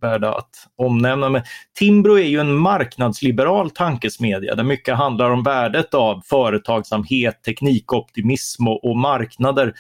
värda 0.04 0.34
att 0.34 0.68
omnämna. 0.76 1.30
Men 1.30 1.42
Timbro 1.80 2.18
är 2.18 2.28
ju 2.28 2.40
en 2.40 2.54
marknadsliberal 2.54 3.70
tankesmedja 3.70 4.56
där 4.56 4.64
mycket 4.64 4.96
handlar 4.96 5.30
om 5.30 5.44
värdet 5.44 5.94
av 5.94 6.22
företagsamhet, 6.26 7.44
teknikoptimism 7.44 8.68
och, 8.68 8.86
och 8.86 8.98
marknader. 8.98 9.74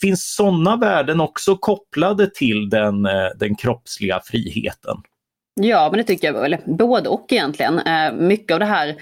Finns 0.00 0.34
sådana 0.34 0.76
värden 0.76 1.20
också 1.20 1.56
kopplade 1.56 2.30
till 2.34 2.70
den, 2.70 3.06
eh, 3.06 3.28
den 3.36 3.54
kroppsliga 3.54 4.20
friheten? 4.24 4.96
Ja, 5.60 5.88
men 5.90 5.98
det 5.98 6.04
tycker 6.04 6.32
jag, 6.32 6.44
eller 6.44 6.60
både 6.66 7.08
och 7.08 7.26
egentligen. 7.32 7.78
Eh, 7.78 8.12
mycket 8.12 8.52
av 8.54 8.58
det 8.58 8.66
här 8.66 8.96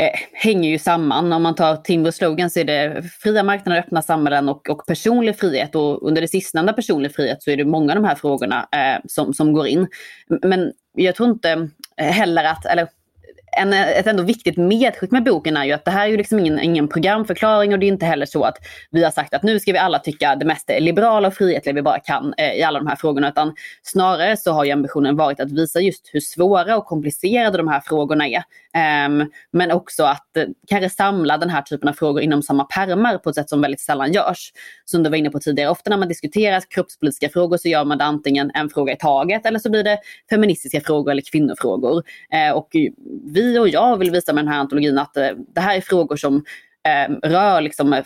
eh, 0.00 0.20
hänger 0.32 0.70
ju 0.70 0.78
samman. 0.78 1.32
Om 1.32 1.42
man 1.42 1.54
tar 1.54 1.76
Timbros 1.76 2.16
slogan 2.16 2.50
så 2.50 2.60
är 2.60 2.64
det 2.64 3.02
fria 3.02 3.42
marknader, 3.42 3.80
öppna 3.80 4.02
samhällen 4.02 4.48
och, 4.48 4.70
och 4.70 4.86
personlig 4.86 5.38
frihet. 5.38 5.74
Och 5.74 6.06
under 6.06 6.22
det 6.22 6.28
sistnämnda 6.28 6.72
personlig 6.72 7.14
frihet 7.14 7.42
så 7.42 7.50
är 7.50 7.56
det 7.56 7.64
många 7.64 7.92
av 7.92 8.02
de 8.02 8.08
här 8.08 8.14
frågorna 8.14 8.68
eh, 8.72 9.00
som, 9.08 9.34
som 9.34 9.52
går 9.52 9.66
in. 9.66 9.86
Men 10.42 10.72
jag 10.94 11.14
tror 11.14 11.28
inte 11.28 11.68
heller 11.96 12.44
att, 12.44 12.66
eller 12.66 12.88
en, 13.52 13.72
ett 13.72 14.06
ändå 14.06 14.22
viktigt 14.22 14.56
medskick 14.56 15.10
med 15.10 15.24
boken 15.24 15.56
är 15.56 15.64
ju 15.64 15.72
att 15.72 15.84
det 15.84 15.90
här 15.90 16.04
är 16.04 16.10
ju 16.10 16.16
liksom 16.16 16.38
ingen, 16.38 16.60
ingen 16.60 16.88
programförklaring 16.88 17.72
och 17.72 17.78
det 17.78 17.86
är 17.86 17.88
inte 17.88 18.06
heller 18.06 18.26
så 18.26 18.44
att 18.44 18.56
vi 18.90 19.04
har 19.04 19.10
sagt 19.10 19.34
att 19.34 19.42
nu 19.42 19.60
ska 19.60 19.72
vi 19.72 19.78
alla 19.78 19.98
tycka 19.98 20.36
det 20.36 20.44
mest 20.44 20.70
liberala 20.78 21.28
och 21.28 21.34
frihetliga 21.34 21.74
vi 21.74 21.82
bara 21.82 21.98
kan 21.98 22.34
eh, 22.38 22.52
i 22.52 22.62
alla 22.62 22.78
de 22.78 22.86
här 22.86 22.96
frågorna. 22.96 23.28
Utan 23.28 23.54
snarare 23.82 24.36
så 24.36 24.52
har 24.52 24.64
ju 24.64 24.70
ambitionen 24.70 25.16
varit 25.16 25.40
att 25.40 25.52
visa 25.52 25.80
just 25.80 26.10
hur 26.12 26.20
svåra 26.20 26.76
och 26.76 26.86
komplicerade 26.86 27.56
de 27.56 27.68
här 27.68 27.80
frågorna 27.80 28.28
är. 28.28 28.42
Um, 29.06 29.30
men 29.52 29.70
också 29.70 30.04
att 30.04 30.36
eh, 30.36 30.44
kanske 30.66 30.90
samla 30.90 31.38
den 31.38 31.50
här 31.50 31.62
typen 31.62 31.88
av 31.88 31.92
frågor 31.92 32.22
inom 32.22 32.42
samma 32.42 32.64
pärmar 32.64 33.18
på 33.18 33.30
ett 33.30 33.34
sätt 33.34 33.48
som 33.48 33.60
väldigt 33.60 33.80
sällan 33.80 34.12
görs. 34.12 34.52
Som 34.84 35.02
du 35.02 35.10
var 35.10 35.16
inne 35.16 35.30
på 35.30 35.40
tidigare, 35.40 35.70
ofta 35.70 35.90
när 35.90 35.96
man 35.96 36.08
diskuterar 36.08 36.62
kroppspolitiska 36.70 37.28
frågor 37.28 37.56
så 37.56 37.68
gör 37.68 37.84
man 37.84 37.98
det 37.98 38.04
antingen 38.04 38.50
en 38.54 38.70
fråga 38.70 38.92
i 38.92 38.96
taget 38.96 39.46
eller 39.46 39.58
så 39.58 39.70
blir 39.70 39.84
det 39.84 39.98
feministiska 40.30 40.80
frågor 40.80 41.10
eller 41.10 41.22
kvinnofrågor. 41.32 42.02
Uh, 42.34 42.56
och 42.56 42.68
vi 43.24 43.58
och 43.58 43.68
jag 43.68 43.96
vill 43.96 44.10
visa 44.10 44.32
med 44.32 44.44
den 44.44 44.52
här 44.52 44.60
antologin 44.60 44.98
att 44.98 45.16
uh, 45.16 45.28
det 45.54 45.60
här 45.60 45.76
är 45.76 45.80
frågor 45.80 46.16
som 46.16 46.44
ehm, 46.88 47.14
rör 47.22 47.60
liksom 47.60 47.92
eh, 47.92 48.04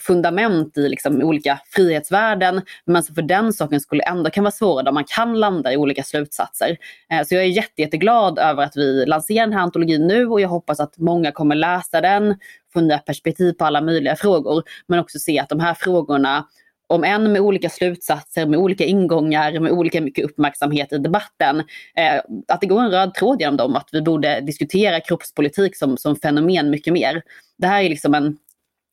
fundament 0.00 0.78
i 0.78 0.88
liksom 0.88 1.22
olika 1.22 1.60
frihetsvärden, 1.70 2.62
men 2.84 3.02
som 3.02 3.14
för 3.14 3.22
den 3.22 3.52
saken 3.52 3.80
skulle 3.80 4.02
ändå 4.02 4.30
kan 4.30 4.44
vara 4.44 4.52
svåra 4.52 4.82
där 4.82 4.92
man 4.92 5.04
kan 5.04 5.40
landa 5.40 5.72
i 5.72 5.76
olika 5.76 6.02
slutsatser. 6.02 6.76
Eh, 7.10 7.26
så 7.26 7.34
jag 7.34 7.44
är 7.44 7.48
jätte, 7.48 7.82
jätteglad 7.82 8.38
över 8.38 8.62
att 8.62 8.76
vi 8.76 9.06
lanserar 9.06 9.46
den 9.46 9.52
här 9.52 9.62
antologin 9.62 10.06
nu 10.06 10.26
och 10.26 10.40
jag 10.40 10.48
hoppas 10.48 10.80
att 10.80 10.98
många 10.98 11.32
kommer 11.32 11.54
läsa 11.54 12.00
den, 12.00 12.36
få 12.72 12.80
nya 12.80 12.98
perspektiv 12.98 13.52
på 13.52 13.64
alla 13.64 13.80
möjliga 13.80 14.16
frågor, 14.16 14.62
men 14.86 14.98
också 14.98 15.18
se 15.18 15.38
att 15.38 15.48
de 15.48 15.60
här 15.60 15.74
frågorna 15.74 16.44
om 16.86 17.04
än 17.04 17.32
med 17.32 17.40
olika 17.40 17.70
slutsatser, 17.70 18.46
med 18.46 18.58
olika 18.58 18.84
ingångar, 18.84 19.60
med 19.60 19.72
olika 19.72 20.00
mycket 20.00 20.24
uppmärksamhet 20.24 20.92
i 20.92 20.98
debatten. 20.98 21.58
Eh, 21.96 22.20
att 22.48 22.60
det 22.60 22.66
går 22.66 22.80
en 22.80 22.90
röd 22.90 23.14
tråd 23.14 23.40
genom 23.40 23.56
dem, 23.56 23.76
att 23.76 23.88
vi 23.92 24.02
borde 24.02 24.40
diskutera 24.40 25.00
kroppspolitik 25.00 25.76
som, 25.76 25.96
som 25.96 26.16
fenomen 26.16 26.70
mycket 26.70 26.92
mer. 26.92 27.22
Det 27.58 27.66
här 27.66 27.82
är 27.82 27.88
liksom 27.88 28.14
en 28.14 28.36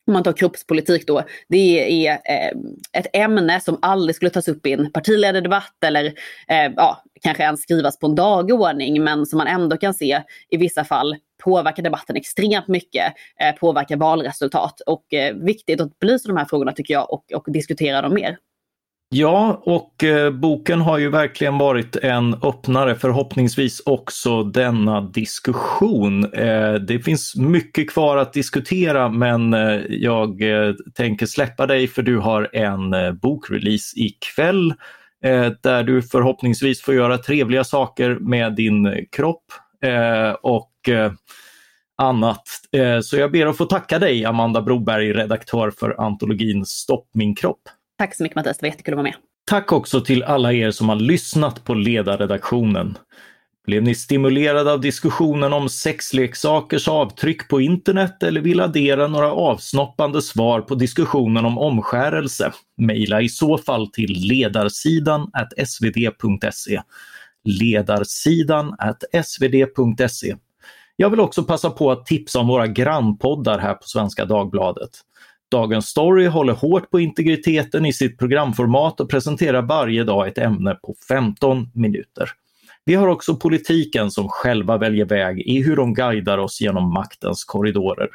om 0.06 0.12
man 0.12 0.22
tar 0.22 0.32
kroppspolitik 0.32 1.06
då, 1.06 1.22
det 1.48 2.06
är 2.06 2.12
eh, 2.12 2.52
ett 2.92 3.06
ämne 3.12 3.60
som 3.60 3.78
aldrig 3.82 4.16
skulle 4.16 4.30
tas 4.30 4.48
upp 4.48 4.66
i 4.66 4.72
en 4.72 4.92
partiledardebatt 4.92 5.84
eller 5.84 6.04
eh, 6.48 6.72
ja, 6.76 7.02
kanske 7.22 7.42
ens 7.42 7.62
skrivas 7.62 7.98
på 7.98 8.06
en 8.06 8.14
dagordning 8.14 9.04
men 9.04 9.26
som 9.26 9.38
man 9.38 9.46
ändå 9.46 9.76
kan 9.76 9.94
se 9.94 10.22
i 10.50 10.56
vissa 10.56 10.84
fall 10.84 11.16
påverkar 11.44 11.82
debatten 11.82 12.16
extremt 12.16 12.68
mycket, 12.68 13.12
eh, 13.40 13.54
påverkar 13.54 13.96
valresultat 13.96 14.80
och 14.80 15.14
eh, 15.14 15.34
viktigt 15.34 15.80
att 15.80 15.98
belysa 15.98 16.28
de 16.28 16.36
här 16.36 16.44
frågorna 16.44 16.72
tycker 16.72 16.94
jag 16.94 17.12
och, 17.12 17.32
och 17.34 17.52
diskutera 17.52 18.02
dem 18.02 18.14
mer. 18.14 18.36
Ja, 19.14 19.62
och 19.64 20.04
eh, 20.04 20.30
boken 20.30 20.80
har 20.80 20.98
ju 20.98 21.08
verkligen 21.10 21.58
varit 21.58 21.96
en 21.96 22.34
öppnare, 22.34 22.94
förhoppningsvis 22.94 23.82
också 23.86 24.42
denna 24.42 25.00
diskussion. 25.00 26.34
Eh, 26.34 26.74
det 26.74 26.98
finns 26.98 27.36
mycket 27.36 27.90
kvar 27.90 28.16
att 28.16 28.32
diskutera 28.32 29.08
men 29.08 29.54
eh, 29.54 29.80
jag 29.88 30.42
eh, 30.42 30.74
tänker 30.94 31.26
släppa 31.26 31.66
dig 31.66 31.88
för 31.88 32.02
du 32.02 32.18
har 32.18 32.50
en 32.52 32.94
eh, 32.94 33.12
bokrelease 33.12 33.98
ikväll 34.00 34.74
eh, 35.24 35.52
där 35.62 35.82
du 35.82 36.02
förhoppningsvis 36.02 36.82
får 36.82 36.94
göra 36.94 37.18
trevliga 37.18 37.64
saker 37.64 38.18
med 38.20 38.54
din 38.54 39.06
kropp. 39.10 39.44
och 40.42 40.70
annat. 41.98 42.42
Så 43.02 43.16
jag 43.16 43.32
ber 43.32 43.46
att 43.46 43.56
få 43.56 43.64
tacka 43.64 43.98
dig 43.98 44.24
Amanda 44.24 44.62
Broberg, 44.62 45.12
redaktör 45.12 45.70
för 45.70 46.00
antologin 46.00 46.64
Stopp 46.66 47.08
min 47.14 47.34
kropp. 47.34 47.62
Tack 48.02 48.14
så 48.14 48.22
mycket 48.22 48.36
Mattias, 48.36 48.58
det 48.58 48.64
var 48.64 48.68
jättekul 48.68 48.94
att 48.94 48.96
vara 48.96 49.02
med. 49.02 49.14
Tack 49.44 49.72
också 49.72 50.00
till 50.00 50.22
alla 50.22 50.52
er 50.52 50.70
som 50.70 50.88
har 50.88 50.96
lyssnat 50.96 51.64
på 51.64 51.74
ledarredaktionen. 51.74 52.98
Blev 53.66 53.82
ni 53.82 53.94
stimulerade 53.94 54.72
av 54.72 54.80
diskussionen 54.80 55.52
om 55.52 55.68
sexleksakers 55.68 56.88
avtryck 56.88 57.48
på 57.48 57.60
internet 57.60 58.22
eller 58.22 58.40
vill 58.40 58.60
addera 58.60 59.06
några 59.06 59.32
avsnoppande 59.32 60.22
svar 60.22 60.60
på 60.60 60.74
diskussionen 60.74 61.44
om 61.44 61.58
omskärelse? 61.58 62.52
Mejla 62.76 63.20
i 63.20 63.28
så 63.28 63.58
fall 63.58 63.86
till 63.86 64.12
ledarsidan 64.12 65.30
svd.se. 65.66 66.82
Ledarsidan 67.44 68.76
svd.se. 69.24 70.36
Jag 70.96 71.10
vill 71.10 71.20
också 71.20 71.44
passa 71.44 71.70
på 71.70 71.90
att 71.90 72.06
tipsa 72.06 72.38
om 72.38 72.46
våra 72.46 72.66
grannpoddar 72.66 73.58
här 73.58 73.74
på 73.74 73.84
Svenska 73.84 74.24
Dagbladet. 74.24 74.90
Dagens 75.52 75.86
Story 75.86 76.26
håller 76.26 76.52
hårt 76.52 76.90
på 76.90 77.00
integriteten 77.00 77.86
i 77.86 77.92
sitt 77.92 78.18
programformat 78.18 79.00
och 79.00 79.10
presenterar 79.10 79.62
varje 79.62 80.04
dag 80.04 80.28
ett 80.28 80.38
ämne 80.38 80.74
på 80.74 80.94
15 81.08 81.70
minuter. 81.74 82.30
Vi 82.84 82.94
har 82.94 83.08
också 83.08 83.36
politiken 83.36 84.10
som 84.10 84.28
själva 84.28 84.78
väljer 84.78 85.04
väg 85.04 85.40
i 85.40 85.62
hur 85.62 85.76
de 85.76 85.94
guidar 85.94 86.38
oss 86.38 86.60
genom 86.60 86.92
maktens 86.92 87.44
korridorer. 87.44 88.08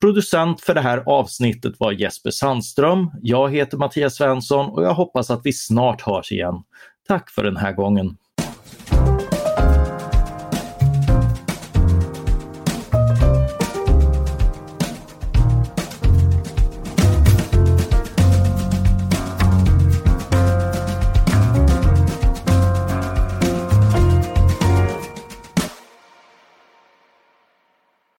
Producent 0.00 0.60
för 0.60 0.74
det 0.74 0.80
här 0.80 1.02
avsnittet 1.06 1.74
var 1.78 1.92
Jesper 1.92 2.30
Sandström. 2.30 3.10
Jag 3.22 3.52
heter 3.52 3.76
Mattias 3.76 4.16
Svensson 4.16 4.70
och 4.70 4.82
jag 4.84 4.94
hoppas 4.94 5.30
att 5.30 5.40
vi 5.44 5.52
snart 5.52 6.00
hörs 6.00 6.32
igen. 6.32 6.54
Tack 7.08 7.30
för 7.30 7.44
den 7.44 7.56
här 7.56 7.72
gången. 7.72 8.16